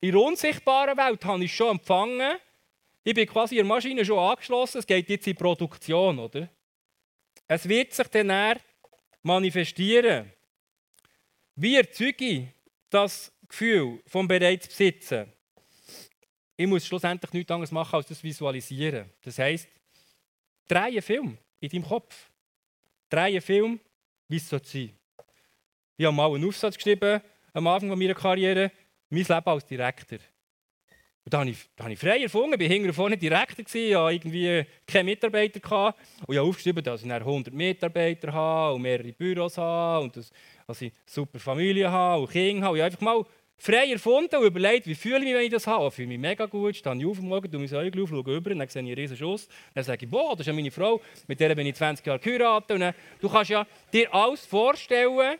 in 0.00 0.12
der 0.12 0.20
unsichtbaren 0.20 0.96
Welt 0.96 1.24
habe 1.24 1.44
ich 1.44 1.54
schon 1.54 1.78
empfangen. 1.78 2.36
Ich 3.02 3.14
bin 3.14 3.26
quasi 3.26 3.56
in 3.56 3.66
der 3.66 3.74
Maschine 3.74 4.04
schon 4.04 4.18
angeschlossen, 4.18 4.78
es 4.78 4.86
geht 4.86 5.08
jetzt 5.08 5.26
in 5.26 5.32
die 5.32 5.38
Produktion, 5.38 6.18
oder? 6.18 6.48
Es 7.48 7.68
wird 7.68 7.92
sich 7.94 8.08
dann 8.08 8.60
manifestieren. 9.22 10.32
Wie 11.56 11.76
erzeuge 11.76 12.24
ich 12.24 12.46
das 12.90 13.32
Gefühl 13.48 14.02
vom 14.06 14.28
bereits 14.28 14.68
Besitzen? 14.68 15.32
Ich 16.60 16.66
muss 16.66 16.86
schlussendlich 16.86 17.32
nichts 17.32 17.50
anderes 17.50 17.72
machen, 17.72 17.96
als 17.96 18.08
das 18.08 18.22
visualisieren. 18.22 19.08
Das 19.24 19.38
heisst, 19.38 19.66
drehe 20.68 20.82
einen 20.82 21.00
Film 21.00 21.38
in 21.58 21.70
deinem 21.70 21.84
Kopf. 21.86 22.28
drehe 23.08 23.24
einen 23.24 23.40
Film, 23.40 23.80
wie 24.28 24.36
es 24.36 24.46
sein 24.46 24.60
soll. 24.62 24.90
Ich 25.96 26.04
habe 26.04 26.14
mal 26.14 26.34
einen 26.34 26.46
Aufsatz 26.46 26.74
geschrieben, 26.74 27.22
am 27.54 27.66
Anfang 27.66 27.98
meiner 27.98 28.12
Karriere, 28.12 28.70
mein 29.08 29.24
Leben 29.24 29.46
als 29.46 29.64
Direktor. 29.64 30.18
Und 31.24 31.32
da 31.32 31.38
habe 31.38 31.48
ich, 31.48 31.66
da 31.76 31.84
habe 31.84 31.94
ich 31.94 31.98
frei 31.98 32.22
erfunden, 32.22 32.60
ich 32.60 32.60
war 32.60 32.74
hinterher 32.74 32.92
vorne 32.92 33.16
Direktor, 33.16 33.64
ich 33.66 33.94
hatte 33.94 34.14
irgendwie 34.14 34.66
keine 34.86 35.04
Mitarbeiter. 35.04 35.60
Gehabt. 35.60 35.98
Und 36.26 36.34
ich 36.34 36.38
habe 36.38 36.46
aufgeschrieben, 36.46 36.84
dass 36.84 37.02
ich 37.02 37.10
100 37.10 37.54
Mitarbeiter 37.54 38.34
habe 38.34 38.74
und 38.74 38.82
mehrere 38.82 39.12
Büros 39.14 39.56
habe 39.56 40.04
und 40.04 40.14
dass, 40.14 40.30
dass 40.66 40.82
ich 40.82 40.92
eine 40.92 41.00
super 41.06 41.38
Familie 41.38 41.90
habe 41.90 42.20
und 42.20 42.30
Kinder 42.30 42.66
habe. 42.66 42.76
Ich 42.76 42.82
habe 42.82 42.92
einfach 42.92 43.00
mal 43.00 43.24
frei 43.60 43.92
erfunden 43.92 44.36
und 44.36 44.46
überlegt, 44.46 44.86
wie 44.86 44.94
fühle 44.94 45.18
ich 45.18 45.24
mich, 45.24 45.34
wenn 45.34 45.44
ich 45.44 45.50
das 45.50 45.66
habe. 45.66 45.86
Ich 45.88 45.94
fühle 45.94 46.08
mich 46.08 46.18
mega 46.18 46.46
gut, 46.46 46.74
stehe 46.74 46.96
ich 46.96 47.04
auf 47.04 47.18
am 47.18 47.28
Morgen, 47.28 47.50
tue 47.50 47.60
mein 47.60 47.74
Auge 47.74 48.02
auf, 48.02 48.08
schaue 48.08 48.26
rüber, 48.26 48.50
dann 48.50 48.58
sehe 48.66 48.82
ich 48.82 48.88
einen 48.88 48.94
riesen 48.94 49.16
Schuss. 49.16 49.48
Dann 49.74 49.84
sage 49.84 50.06
ich, 50.06 50.10
boah, 50.10 50.30
das 50.32 50.40
ist 50.40 50.46
ja 50.46 50.52
meine 50.54 50.70
Frau, 50.70 51.00
mit 51.26 51.38
der 51.38 51.54
bin 51.54 51.66
ich 51.66 51.74
20 51.74 52.04
Jahre 52.06 52.18
geheiratet. 52.18 52.70
Und 52.72 52.80
dann, 52.80 52.94
du 53.20 53.28
kannst 53.28 53.50
ja 53.50 53.66
dir 53.92 54.12
alles 54.14 54.46
vorstellen 54.46 55.38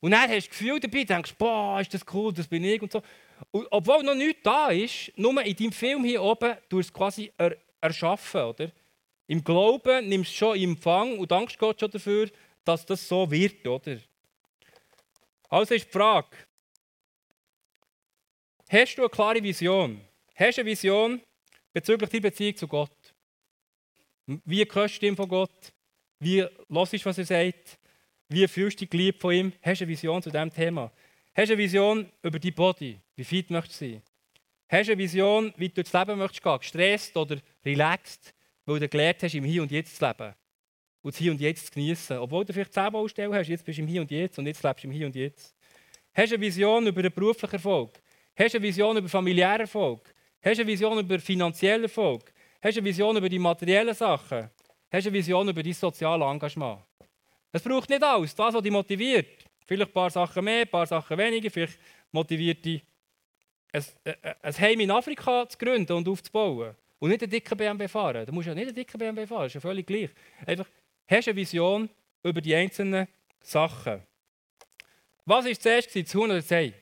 und 0.00 0.10
dann 0.10 0.22
hast 0.22 0.30
du 0.30 0.36
das 0.36 0.48
Gefühl 0.48 0.80
dabei, 0.80 1.04
denkst, 1.04 1.34
boah, 1.38 1.80
ist 1.80 1.94
das 1.94 2.04
cool, 2.12 2.32
das 2.32 2.48
bin 2.48 2.64
ich 2.64 2.82
und 2.82 2.90
so. 2.90 3.00
Und 3.52 3.68
obwohl 3.70 4.02
noch 4.02 4.16
nichts 4.16 4.42
da 4.42 4.70
ist, 4.70 5.12
nur 5.16 5.40
in 5.44 5.56
deinem 5.56 5.72
Film 5.72 6.04
hier 6.04 6.20
oben, 6.20 6.56
du 6.68 6.80
es 6.80 6.92
quasi 6.92 7.30
er, 7.38 7.56
erschaffen, 7.80 8.42
oder? 8.42 8.72
Im 9.28 9.44
Glauben 9.44 10.08
nimmst 10.08 10.32
du 10.32 10.36
schon 10.36 10.56
in 10.56 10.70
Empfang 10.70 11.18
und 11.18 11.30
dankst 11.30 11.58
Gott 11.58 11.78
schon 11.78 11.90
dafür, 11.90 12.28
dass 12.64 12.84
das 12.84 13.06
so 13.06 13.30
wird, 13.30 13.64
oder? 13.66 13.98
Also 15.48 15.74
ist 15.74 15.86
die 15.86 15.92
Frage, 15.92 16.28
hast 18.72 18.96
du 18.96 19.02
eine 19.02 19.10
klare 19.10 19.42
Vision? 19.42 20.00
Hast 20.34 20.56
du 20.56 20.62
eine 20.62 20.70
Vision 20.70 21.20
bezüglich 21.72 22.10
deiner 22.10 22.22
Beziehung 22.22 22.56
zu 22.56 22.66
Gott? 22.66 23.14
Wie 24.26 24.64
hörst 24.64 25.02
du 25.02 25.14
von 25.14 25.28
Gott? 25.28 25.72
Wie 26.18 26.40
hörst 26.42 26.92
du, 26.92 27.04
was 27.04 27.18
er 27.18 27.24
sagt? 27.24 27.78
Wie 28.28 28.48
fühlst 28.48 28.78
du 28.78 28.84
dich 28.84 28.90
geliebt 28.90 29.20
von 29.20 29.34
ihm? 29.34 29.52
Hast 29.62 29.80
du 29.80 29.84
eine 29.84 29.92
Vision 29.92 30.22
zu 30.22 30.30
diesem 30.30 30.52
Thema? 30.52 30.90
Hast 31.34 31.48
du 31.48 31.52
eine 31.52 31.58
Vision 31.58 32.10
über 32.22 32.38
dein 32.38 32.54
Body? 32.54 32.98
Wie 33.14 33.24
fit 33.24 33.50
möchtest 33.50 33.80
du 33.82 33.90
sein? 33.90 34.02
Hast 34.68 34.88
du 34.88 34.92
eine 34.92 34.98
Vision, 35.02 35.52
wie 35.56 35.68
du 35.68 35.74
durchs 35.74 35.92
Leben 35.92 36.18
möchtest 36.18 36.42
gehen? 36.42 36.58
Gestresst 36.58 37.16
oder 37.16 37.36
relaxed, 37.64 38.32
weil 38.64 38.80
du 38.80 38.88
gelernt 38.88 39.22
hast, 39.22 39.34
im 39.34 39.44
Hier 39.44 39.62
und 39.62 39.70
Jetzt 39.70 39.96
zu 39.96 40.06
leben. 40.06 40.34
Und 41.02 41.14
das 41.14 41.18
Hier 41.18 41.32
und 41.32 41.40
Jetzt 41.40 41.66
zu 41.66 41.72
genießen. 41.72 42.16
Obwohl 42.18 42.44
du 42.46 42.54
vielleicht 42.54 42.72
zehn 42.72 42.90
Baustellen 42.90 43.34
hast, 43.34 43.48
jetzt 43.48 43.64
bist 43.64 43.76
du 43.76 43.82
im 43.82 43.88
Hier 43.88 44.00
und 44.00 44.10
Jetzt 44.10 44.38
und 44.38 44.46
jetzt 44.46 44.62
lebst 44.62 44.84
du 44.84 44.88
im 44.88 44.92
Hier 44.94 45.06
und 45.06 45.14
Jetzt. 45.14 45.54
Hast 46.14 46.30
du 46.30 46.36
eine 46.36 46.44
Vision 46.44 46.86
über 46.86 47.02
den 47.02 47.12
beruflichen 47.12 47.56
Erfolg? 47.56 48.00
Hast 48.34 48.54
du 48.54 48.58
eine 48.58 48.66
Vision 48.66 48.96
über 48.96 49.08
familiären 49.08 49.60
Erfolg? 49.60 50.14
Hast 50.42 50.58
du 50.58 50.62
eine 50.62 50.66
Vision 50.66 50.98
über 50.98 51.18
finanziellen 51.18 51.82
Erfolg? 51.82 52.32
Hast 52.62 52.76
du 52.76 52.80
eine 52.80 52.88
Vision 52.88 53.16
über 53.16 53.28
die 53.28 53.38
materiellen 53.38 53.94
Sachen? 53.94 54.50
Hast 54.90 55.04
du 55.04 55.08
eine 55.10 55.12
Vision 55.12 55.48
über 55.48 55.62
dein 55.62 55.72
soziales 55.72 56.26
Engagement? 56.26 56.80
Es 57.52 57.62
braucht 57.62 57.90
nicht 57.90 58.02
alles, 58.02 58.34
das, 58.34 58.54
was 58.54 58.62
dich 58.62 58.72
motiviert. 58.72 59.44
Vielleicht 59.66 59.90
ein 59.90 59.92
paar 59.92 60.10
Sachen 60.10 60.44
mehr, 60.44 60.62
ein 60.62 60.68
paar 60.68 60.86
Sachen 60.86 61.18
weniger. 61.18 61.50
Vielleicht 61.50 61.78
motiviert 62.10 62.64
dich, 62.64 62.82
ein, 63.72 63.84
ein 64.42 64.58
Heim 64.58 64.80
in 64.80 64.90
Afrika 64.90 65.48
zu 65.48 65.58
gründen 65.58 65.92
und 65.92 66.08
aufzubauen. 66.08 66.74
Und 66.98 67.10
nicht 67.10 67.22
einen 67.22 67.30
dicken 67.30 67.58
BMW 67.58 67.88
fahren. 67.88 68.24
Du 68.24 68.32
musst 68.32 68.46
ja 68.48 68.54
nicht 68.54 68.68
einen 68.68 68.74
dicken 68.74 68.98
BMW 68.98 69.26
fahren, 69.26 69.42
das 69.42 69.50
ist 69.50 69.54
ja 69.54 69.60
völlig 69.60 69.86
gleich. 69.86 70.10
Einfach, 70.46 70.68
hast 71.06 71.28
eine 71.28 71.36
Vision 71.36 71.90
über 72.22 72.40
die 72.40 72.54
einzelnen 72.54 73.08
Sachen. 73.40 74.02
Was 75.24 75.44
war 75.44 75.52
zuerst, 75.52 75.94
das 75.94 76.14
Huhn 76.14 76.24
oder 76.24 76.36
das 76.36 76.52
Ei? 76.52 76.72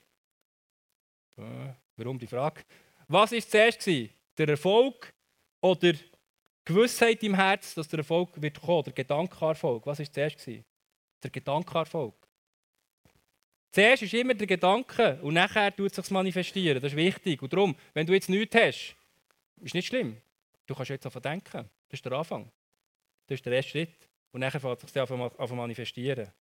Warum 2.00 2.18
die 2.18 2.26
Frage? 2.26 2.62
Was 3.08 3.32
war 3.32 3.40
zuerst? 3.40 3.86
Der 3.86 4.48
Erfolg 4.48 5.12
oder 5.60 5.92
Gewissheit 6.64 7.22
im 7.22 7.34
Herz, 7.34 7.74
dass 7.74 7.88
der 7.88 7.98
Erfolg 7.98 8.40
wird 8.40 8.58
kommen, 8.58 8.84
der 8.84 8.94
Gedankenerfolg? 8.94 9.84
Was 9.84 9.98
war 9.98 10.10
zuerst? 10.10 10.46
Der 10.46 11.30
Gedankenerfolg. 11.30 12.14
Zuerst 13.70 14.02
ist 14.02 14.14
immer 14.14 14.32
der 14.32 14.46
Gedanke 14.46 15.18
und 15.20 15.34
nachher 15.34 15.76
tut 15.76 15.90
es 15.90 15.96
sich 15.96 16.10
manifestieren. 16.10 16.80
Das 16.80 16.92
ist 16.92 16.96
wichtig. 16.96 17.42
Und 17.42 17.52
darum, 17.52 17.76
wenn 17.92 18.06
du 18.06 18.14
jetzt 18.14 18.30
nichts 18.30 18.56
hast, 18.56 18.96
ist 19.60 19.74
nicht 19.74 19.88
schlimm. 19.88 20.16
Du 20.66 20.74
kannst 20.74 20.88
jetzt 20.88 21.04
davon 21.04 21.20
denken. 21.20 21.68
Das 21.88 21.98
ist 21.98 22.04
der 22.04 22.12
Anfang. 22.12 22.50
Das 23.26 23.34
ist 23.36 23.44
der 23.44 23.52
erste 23.52 23.72
Schritt. 23.72 24.08
Und 24.32 24.40
nachher 24.40 24.58
fängt 24.58 24.82
es 24.82 24.90
sich 24.90 25.02
an 25.02 25.56
manifestieren. 25.56 26.32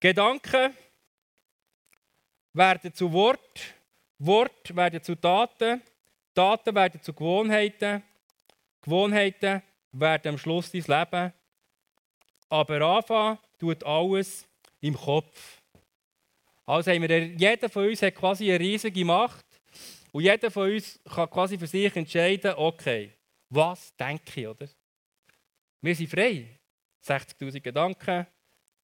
Gedanken 0.00 0.74
werden 2.52 2.92
zu 2.92 3.12
Wort, 3.12 3.74
Wort 4.26 4.74
werden 4.74 5.02
zu 5.02 5.14
Taten, 5.14 5.82
Taten 6.34 6.74
werden 6.74 7.02
zu 7.02 7.12
Gewohnheiten, 7.12 8.02
Gewohnheiten 8.80 9.62
werden 9.92 10.28
am 10.28 10.38
Schluss 10.38 10.70
dein 10.70 10.82
Leben. 10.82 11.32
Aber 12.48 12.80
anfangen 12.80 13.38
tut 13.58 13.84
alles 13.84 14.46
im 14.80 14.94
Kopf. 14.94 15.60
Also 16.66 16.90
haben 16.90 17.02
wir, 17.02 17.26
jeder 17.26 17.68
von 17.68 17.88
uns 17.88 18.02
hat 18.02 18.14
quasi 18.14 18.50
eine 18.50 18.60
riesige 18.60 19.04
Macht 19.04 19.44
und 20.12 20.22
jeder 20.22 20.50
von 20.50 20.70
uns 20.70 20.98
kann 21.12 21.28
quasi 21.28 21.58
für 21.58 21.66
sich 21.66 21.94
entscheiden, 21.94 22.54
okay, 22.56 23.10
was 23.50 23.94
denke 23.96 24.40
ich, 24.40 24.46
oder? 24.46 24.68
Wir 25.80 25.94
sind 25.94 26.10
frei. 26.10 26.58
60'000 27.04 27.60
Gedanken, 27.60 28.26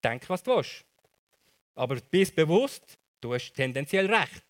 denk, 0.04 0.28
was 0.28 0.42
du 0.42 0.56
willst. 0.56 0.84
Aber 1.74 1.96
bist 1.96 2.36
bewusst, 2.36 2.98
du 3.20 3.32
hast 3.32 3.52
tendenziell 3.54 4.12
recht. 4.12 4.44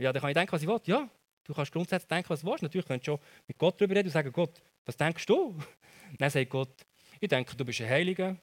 Ja, 0.00 0.12
dann 0.12 0.20
kann 0.20 0.30
ich 0.30 0.34
denken, 0.34 0.52
was 0.52 0.62
ich 0.62 0.68
will. 0.68 0.80
Ja, 0.84 1.08
du 1.44 1.54
kannst 1.54 1.72
grundsätzlich 1.72 2.08
denken, 2.08 2.30
was 2.30 2.40
du 2.40 2.46
willst. 2.46 2.62
Natürlich 2.62 2.86
kannst 2.86 3.06
du 3.06 3.12
schon 3.12 3.20
mit 3.46 3.58
Gott 3.58 3.80
darüber 3.80 3.96
reden 3.96 4.08
und 4.08 4.12
sagen, 4.12 4.32
Gott, 4.32 4.62
was 4.84 4.96
denkst 4.96 5.26
du? 5.26 5.58
Dann 6.18 6.30
sagt 6.30 6.50
Gott, 6.50 6.86
ich 7.20 7.28
denke, 7.28 7.54
du 7.54 7.64
bist 7.64 7.80
ein 7.80 7.88
Heiliger. 7.88 8.36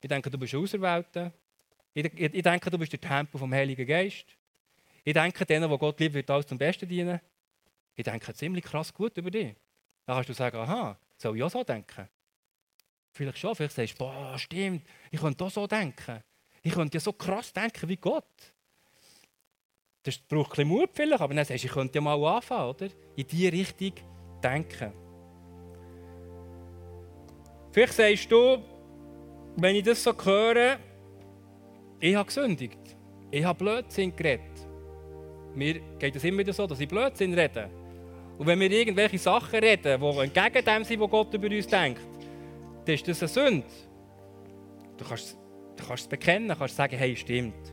Ich 0.00 0.08
denke, 0.08 0.30
du 0.30 0.38
bist 0.38 0.54
ein 0.54 0.60
Auserwählter. 0.60 1.32
Ich, 1.94 2.04
ich, 2.04 2.34
ich 2.34 2.42
denke, 2.42 2.70
du 2.70 2.78
bist 2.78 2.92
der 2.92 3.00
Tempel 3.00 3.38
vom 3.38 3.52
Heiligen 3.52 3.86
Geist. 3.86 4.26
Ich 5.04 5.14
denke, 5.14 5.46
denen, 5.46 5.70
die 5.70 5.78
Gott 5.78 5.98
liebt, 5.98 6.14
wird 6.14 6.30
alles 6.30 6.46
zum 6.46 6.58
Besten 6.58 6.88
dienen. 6.88 7.20
Ich 7.94 8.04
denke 8.04 8.32
ziemlich 8.34 8.64
krass 8.64 8.92
gut 8.92 9.16
über 9.16 9.30
dich. 9.30 9.54
Dann 10.06 10.16
kannst 10.16 10.28
du 10.28 10.34
sagen, 10.34 10.56
aha, 10.58 10.98
soll 11.16 11.36
ich 11.36 11.42
auch 11.42 11.50
so 11.50 11.64
denken? 11.64 12.08
Vielleicht 13.12 13.38
schon, 13.38 13.54
vielleicht 13.54 13.74
sagst 13.74 13.94
du, 13.94 13.98
boah, 13.98 14.38
stimmt, 14.38 14.86
ich 15.10 15.20
könnte 15.20 15.44
auch 15.44 15.50
so 15.50 15.66
denken. 15.66 16.22
Ich 16.62 16.72
könnte 16.72 16.96
ja 16.96 17.00
so 17.00 17.12
krass 17.12 17.52
denken 17.52 17.88
wie 17.88 17.96
Gott. 17.96 18.54
Das 20.02 20.18
braucht 20.18 20.50
ein 20.50 20.50
bisschen 20.50 20.68
Mut 20.68 20.90
vielleicht, 20.92 21.20
aber 21.20 21.34
dann 21.34 21.44
sagst 21.44 21.62
du, 21.62 21.66
ich 21.68 21.72
könnte 21.72 21.94
ja 21.96 22.00
mal 22.00 22.36
anfangen, 22.36 22.70
oder? 22.70 22.86
In 23.16 23.26
diese 23.26 23.52
Richtung 23.52 23.92
denken. 24.42 24.92
Vielleicht 27.70 27.92
sagst 27.94 28.30
du, 28.30 28.58
wenn 29.56 29.76
ich 29.76 29.84
das 29.84 30.02
so 30.02 30.12
höre, 30.24 30.78
ich 32.00 32.14
habe 32.14 32.26
gesündigt. 32.26 32.78
Ich 33.30 33.44
habe 33.44 33.58
Blödsinn 33.58 34.14
geredet. 34.14 34.66
Mir 35.54 35.80
geht 35.98 36.16
es 36.16 36.24
immer 36.24 36.38
wieder 36.38 36.52
so, 36.52 36.66
dass 36.66 36.80
ich 36.80 36.88
Blödsinn 36.88 37.32
rede. 37.34 37.70
Und 38.38 38.46
wenn 38.46 38.58
wir 38.58 38.70
irgendwelche 38.70 39.18
Sachen 39.18 39.60
reden, 39.60 40.00
die 40.00 40.18
entgegen 40.18 40.64
dem 40.64 40.84
sind, 40.84 41.00
was 41.00 41.10
Gott 41.10 41.32
über 41.34 41.46
uns 41.46 41.66
denkt, 41.66 42.00
dann 42.84 42.94
ist 42.94 43.06
das 43.06 43.22
eine 43.22 43.28
Sünde. 43.28 43.66
Du 44.96 45.04
kannst, 45.04 45.38
du 45.76 45.84
kannst 45.86 46.02
es 46.04 46.08
bekennen, 46.08 46.48
du 46.48 46.56
kannst 46.56 46.76
sagen, 46.76 46.96
hey, 46.96 47.14
stimmt. 47.14 47.71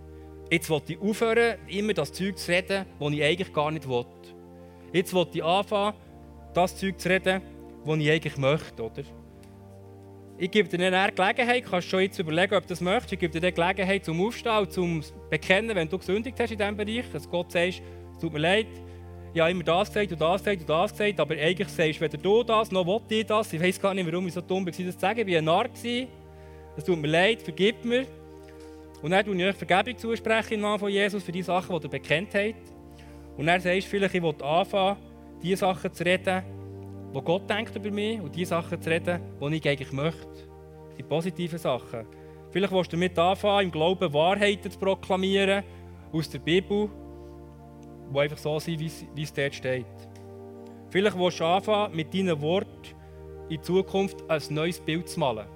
Jetzt 0.51 0.69
will 0.69 0.81
ich 0.87 0.99
aufhören, 0.99 1.59
immer 1.67 1.93
das 1.93 2.11
Zeug 2.11 2.37
zu 2.37 2.51
reden, 2.51 2.85
das 2.99 3.11
ich 3.11 3.23
eigentlich 3.23 3.53
gar 3.53 3.69
nicht 3.69 3.87
will. 3.87 4.05
Jetzt 4.91 5.13
will 5.13 5.27
ich 5.31 5.43
anfangen, 5.43 5.95
das 6.53 6.75
Zeug 6.75 6.99
zu 6.99 7.09
reden, 7.09 7.41
das 7.85 7.97
ich 7.97 8.11
eigentlich 8.11 8.37
möchte, 8.37 8.83
oder? 8.83 9.03
Ich 10.39 10.49
gebe 10.49 10.69
dir 10.69 10.87
eine 10.87 11.11
Gelegenheit, 11.11 11.65
du 11.65 11.69
kannst 11.69 11.89
schon 11.89 11.99
jetzt 11.99 12.17
überlegen, 12.17 12.55
ob 12.55 12.63
du 12.63 12.69
das 12.69 12.81
möchtest. 12.81 13.13
Ich 13.13 13.19
gebe 13.19 13.31
dir 13.31 13.45
eine 13.45 13.51
Gelegenheit 13.51 14.05
zum 14.05 14.25
Aufstehen, 14.25 14.69
zum 14.71 15.03
Bekennen, 15.29 15.75
wenn 15.75 15.89
du 15.89 15.97
gesündigt 15.97 16.39
hast 16.39 16.51
in 16.51 16.57
diesem 16.57 16.77
Bereich, 16.77 17.05
dass 17.11 17.29
Gott 17.29 17.51
sagt, 17.51 17.81
es 18.13 18.19
tut 18.19 18.33
mir 18.33 18.39
leid, 18.39 18.67
ich 19.33 19.41
habe 19.41 19.51
immer 19.51 19.63
das 19.63 19.89
gesagt 19.89 20.11
und 20.11 20.19
das 20.21 20.41
gesagt 20.41 20.61
und 20.61 20.69
das 20.69 20.91
gesagt, 20.91 21.19
aber 21.19 21.35
eigentlich 21.35 21.67
sagst 21.67 21.97
du 21.97 22.01
weder 22.01 22.17
du 22.17 22.43
das, 22.43 22.71
noch 22.71 22.87
will 22.87 23.01
ich 23.09 23.25
das. 23.25 23.53
Ich 23.53 23.61
weiß 23.61 23.79
gar 23.79 23.93
nicht, 23.93 24.11
warum 24.11 24.25
ich 24.27 24.33
so 24.33 24.41
dumm 24.41 24.65
war, 24.65 24.71
das 24.71 24.77
zu 24.77 24.91
sagen. 24.99 25.19
Ich 25.19 25.27
war 25.27 25.37
ein 25.37 25.45
Narr. 25.45 25.69
Es 26.75 26.83
tut 26.85 26.99
mir 26.99 27.07
leid, 27.07 27.41
vergib 27.41 27.85
mir. 27.85 28.07
Und 29.01 29.11
dann 29.11 29.25
tue 29.25 29.35
ich 29.35 29.43
euch 29.43 29.55
Vergebung 29.55 29.97
zusprechen 29.97 30.55
im 30.55 30.61
Namen 30.61 30.79
von 30.79 30.89
Jesus 30.89 31.23
für 31.23 31.31
die 31.31 31.41
Sachen, 31.41 31.77
die 31.79 31.85
ihr 31.85 31.89
bekennt 31.89 32.33
habt. 32.33 32.73
Und 33.37 33.45
dann 33.45 33.61
sagst 33.61 33.85
du 33.85 33.89
vielleicht, 33.89 34.15
ich 34.15 34.21
will 34.21 34.35
anfangen, 34.43 34.97
die 35.41 35.55
Sachen 35.55 35.93
zu 35.93 36.03
reden, 36.03 36.43
wo 37.13 37.21
Gott 37.21 37.49
denkt 37.49 37.75
über 37.75 37.91
mich 37.91 38.19
und 38.19 38.35
die 38.35 38.45
Sachen 38.45 38.81
zu 38.81 38.89
reden, 38.89 39.21
die 39.41 39.55
ich 39.55 39.67
eigentlich 39.67 39.91
möchte. 39.93 40.49
Die 40.97 41.03
positiven 41.03 41.57
Sachen. 41.57 42.05
Vielleicht 42.51 42.73
willst 42.73 42.91
du 42.91 42.97
damit 42.97 43.17
anfangen, 43.17 43.65
im 43.67 43.71
Glauben 43.71 44.13
Wahrheiten 44.13 44.69
zu 44.69 44.77
proklamieren 44.77 45.63
aus 46.11 46.29
der 46.29 46.39
Bibel, 46.39 46.89
die 48.13 48.19
einfach 48.19 48.37
so 48.37 48.59
sind, 48.59 48.79
wie 48.79 49.21
es 49.23 49.33
dort 49.33 49.55
steht. 49.55 49.85
Vielleicht 50.89 51.17
willst 51.17 51.39
du 51.39 51.45
anfangen, 51.45 51.95
mit 51.95 52.13
deinen 52.13 52.41
Worten 52.41 52.95
in 53.47 53.63
Zukunft 53.63 54.17
ein 54.29 54.41
neues 54.49 54.79
Bild 54.79 55.07
zu 55.07 55.19
malen, 55.19 55.47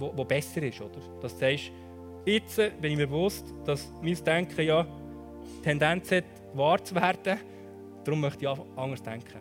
das 0.00 0.28
besser 0.28 0.62
ist. 0.62 0.80
Oder? 0.80 1.00
Du 1.20 1.28
sagst, 1.28 1.70
jetzt 2.24 2.56
bin 2.56 2.92
ich 2.92 2.96
mir 2.96 3.06
bewusst, 3.06 3.54
dass 3.64 3.92
mein 4.02 4.16
Denken 4.24 4.62
ja 4.62 4.86
Tendenz 5.62 6.10
hat, 6.10 6.24
wahr 6.54 6.82
zu 6.82 6.94
werden. 6.94 7.38
Darum 8.04 8.20
möchte 8.20 8.44
ich 8.44 8.50
anders 8.76 9.02
denken. 9.02 9.40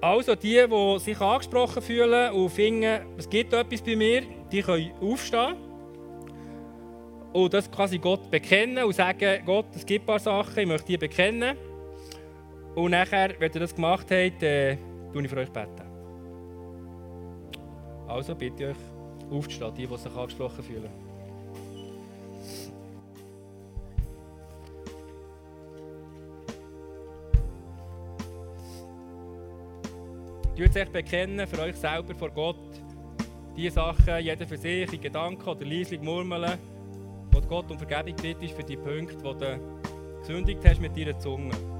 Also 0.00 0.34
die, 0.36 0.64
die 0.68 0.98
sich 1.00 1.20
angesprochen 1.20 1.82
fühlen 1.82 2.32
und 2.32 2.50
finden, 2.50 3.00
es 3.16 3.28
gibt 3.28 3.52
etwas 3.52 3.82
bei 3.82 3.96
mir, 3.96 4.22
die 4.50 4.62
können 4.62 4.92
aufstehen 5.00 5.56
und 7.32 7.52
das 7.52 7.70
quasi 7.70 7.98
Gott 7.98 8.30
bekennen 8.30 8.84
und 8.84 8.94
sagen, 8.94 9.42
Gott, 9.44 9.66
es 9.74 9.84
gibt 9.84 10.04
ein 10.04 10.06
paar 10.06 10.18
Sachen, 10.18 10.58
ich 10.58 10.66
möchte 10.66 10.86
die 10.86 10.96
bekennen. 10.96 11.56
Und 12.74 12.92
nachher, 12.92 13.34
wenn 13.38 13.52
ihr 13.52 13.60
das 13.60 13.74
gemacht 13.74 14.06
habt, 14.10 14.42
äh, 14.42 14.72
ich 14.72 15.28
für 15.28 15.36
euch 15.36 15.50
beten. 15.50 15.82
Also 18.06 18.34
bitte 18.34 18.68
euch 18.68 18.76
aufzustehen, 19.30 19.74
die, 19.74 19.86
die 19.86 19.96
sich 19.96 20.14
angesprochen 20.14 20.64
fühlen. 20.64 21.08
Tut 30.56 30.76
euch 30.76 30.90
bekennen 30.90 31.46
für 31.46 31.60
euch 31.60 31.76
selber 31.76 32.14
vor 32.16 32.30
Gott. 32.30 32.56
Diese 33.56 33.74
Sachen, 33.74 34.18
jeder 34.20 34.44
für 34.44 34.56
sich, 34.56 34.92
in 34.92 35.00
Gedanken 35.00 35.48
oder 35.48 35.64
leislich 35.64 36.00
murmeln, 36.00 36.58
wo 37.30 37.40
Gott 37.40 37.70
um 37.70 37.78
Vergebung 37.78 38.16
bittest 38.20 38.54
für 38.54 38.64
die 38.64 38.76
Punkte, 38.76 39.16
die 39.16 39.22
du 39.22 39.60
gesündigt 40.18 40.60
hast 40.64 40.80
mit 40.80 40.96
deiner 40.96 41.16
Zunge. 41.16 41.77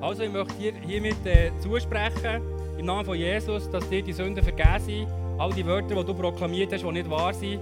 Also 0.00 0.22
ich 0.22 0.32
möchte 0.32 0.54
dir 0.54 0.72
hiermit 0.86 1.26
äh, 1.26 1.50
zusprechen, 1.60 2.40
im 2.78 2.86
Namen 2.86 3.04
von 3.04 3.16
Jesus, 3.16 3.70
dass 3.70 3.86
dir 3.90 4.02
die 4.02 4.14
Sünden 4.14 4.42
vergeben 4.42 4.80
sind. 4.80 5.08
All 5.38 5.52
die 5.52 5.64
Wörter, 5.66 5.94
die 5.94 6.04
du 6.04 6.14
proklamiert 6.14 6.72
hast, 6.72 6.82
die 6.82 6.92
nicht 6.92 7.10
wahr 7.10 7.34
sind, 7.34 7.60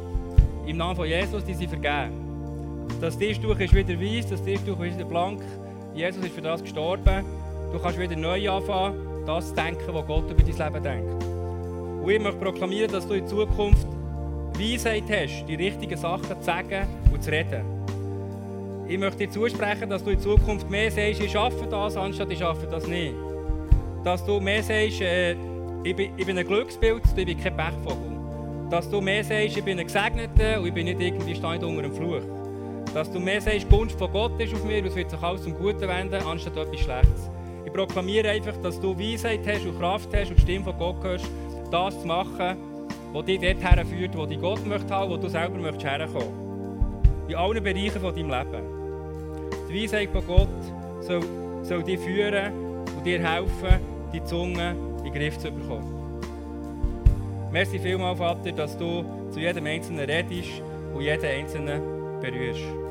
im 0.67 0.77
Namen 0.77 0.95
von 0.95 1.07
Jesus, 1.07 1.45
die 1.45 1.55
sind 1.55 1.69
vergeben. 1.69 2.87
Das 3.01 3.19
Tischtuch 3.19 3.59
ist 3.59 3.75
wieder 3.75 4.01
weiß, 4.01 4.29
das 4.29 4.43
Tischtuch 4.43 4.79
ist 4.81 4.97
wieder 4.97 5.09
blank. 5.09 5.43
Jesus 5.95 6.25
ist 6.25 6.35
für 6.35 6.43
das 6.43 6.63
gestorben. 6.63 7.25
Du 7.73 7.79
kannst 7.81 7.99
wieder 7.99 8.17
neu 8.17 8.51
anfangen, 8.51 9.25
das 9.27 9.49
zu 9.49 9.55
denken, 9.55 9.93
was 9.93 10.07
Gott 10.07 10.31
über 10.31 10.43
dein 10.43 10.73
Leben 10.73 10.83
denkt. 10.83 11.25
Und 12.05 12.11
ich 12.11 12.21
möchte 12.21 12.39
proklamieren, 12.39 12.91
dass 12.93 13.07
du 13.07 13.15
in 13.15 13.27
Zukunft 13.27 13.87
Weisheit 14.55 15.05
hast, 15.11 15.45
die 15.47 15.57
richtigen 15.57 15.97
Sachen 15.97 16.25
zu 16.25 16.43
sagen 16.43 16.87
und 17.13 17.23
zu 17.23 17.31
reden. 17.31 17.78
Ich 18.89 18.97
möchte 18.97 19.19
dir 19.19 19.31
zusprechen, 19.31 19.91
dass 19.91 20.03
du 20.03 20.11
in 20.11 20.19
Zukunft 20.19 20.71
mehr 20.71 20.91
sagst, 20.91 21.21
ich 21.21 21.31
schaffe 21.31 21.67
das, 21.71 21.95
anstatt 21.95 22.33
ich 22.33 22.39
schaffe 22.39 22.67
das 22.67 22.87
nicht. 22.87 23.15
Dass 24.03 24.25
du 24.25 24.41
mehr 24.41 24.63
sagst, 24.63 25.03
äh, 25.03 25.37
ich, 25.85 25.95
bin, 25.95 26.13
ich 26.17 26.25
bin 26.25 26.39
ein 26.39 26.47
Glücksbild, 26.47 27.03
ich 27.15 27.27
bin 27.27 27.39
kein 27.39 27.55
Pechvogel. 27.55 28.17
Dass 28.71 28.89
du 28.89 29.03
mehr 29.03 29.23
sagst, 29.23 29.59
ich 29.59 29.63
bin 29.63 29.79
ein 29.79 29.85
Gesegneter 29.85 30.59
und 30.59 30.69
ich 30.69 30.73
bin 30.73 30.87
nicht 30.87 31.01
irgendwie 31.01 31.35
stein 31.35 31.63
unter 31.63 31.85
einem 31.85 31.93
Fluch. 31.93 32.23
Dass 32.95 33.13
du 33.13 33.21
mehr 33.21 33.43
sagst, 33.43 33.65
die 33.65 33.69
Gunst 33.69 33.99
von 33.99 34.11
Gott 34.11 34.41
ist 34.41 34.55
auf 34.55 34.65
mir 34.65 34.79
und 34.79 34.87
es 34.87 34.97
wird 34.97 35.11
sich 35.11 35.21
alles 35.21 35.43
zum 35.43 35.55
Guten 35.55 35.87
wenden, 35.87 36.23
anstatt 36.27 36.57
etwas 36.57 36.81
Schlechtes. 36.81 37.31
Ich 37.67 37.73
proklamiere 37.75 38.31
einfach, 38.31 38.57
dass 38.63 38.81
du 38.81 38.99
Weisheit 38.99 39.47
hast 39.47 39.67
und 39.67 39.79
Kraft 39.79 40.09
hast 40.15 40.31
und 40.31 40.39
die 40.39 40.43
Stimme 40.43 40.65
von 40.65 40.79
Gott 40.79 41.05
hörst, 41.05 41.27
das 41.71 42.01
zu 42.01 42.07
machen, 42.07 42.57
was 43.13 43.25
dich 43.27 43.39
dorthin 43.39 43.87
führt, 43.87 44.17
wo 44.17 44.25
dich 44.25 44.41
Gott 44.41 44.65
möchte 44.67 44.95
haben, 44.95 45.11
wo 45.11 45.19
du 45.19 45.29
selber 45.29 45.59
möchtest 45.59 45.85
herkommen. 45.85 46.49
In 47.29 47.35
allen 47.35 47.63
Bereichen 47.63 48.01
von 48.01 48.15
deinem 48.15 48.31
Leben. 48.31 48.78
Die 49.69 49.83
Weisheit 49.83 50.11
von 50.11 50.27
Gott 50.27 50.49
soll, 51.01 51.23
soll 51.63 51.83
dir 51.83 51.99
führen 51.99 52.53
und 52.97 53.05
dir 53.05 53.23
helfen, 53.23 53.81
die 54.13 54.25
Zunge 54.25 54.75
in 54.99 55.05
den 55.05 55.13
Griff 55.13 55.39
zu 55.39 55.51
bekommen. 55.51 55.95
Merci 57.53 57.79
vielmals, 57.79 58.19
Vater, 58.19 58.53
dass 58.53 58.77
du 58.79 59.05
zu 59.31 59.41
jedem 59.41 59.67
Einzelnen 59.67 60.09
redest 60.09 60.63
und 60.95 61.03
jeden 61.03 61.25
Einzelnen 61.25 61.83
berührst. 62.21 62.88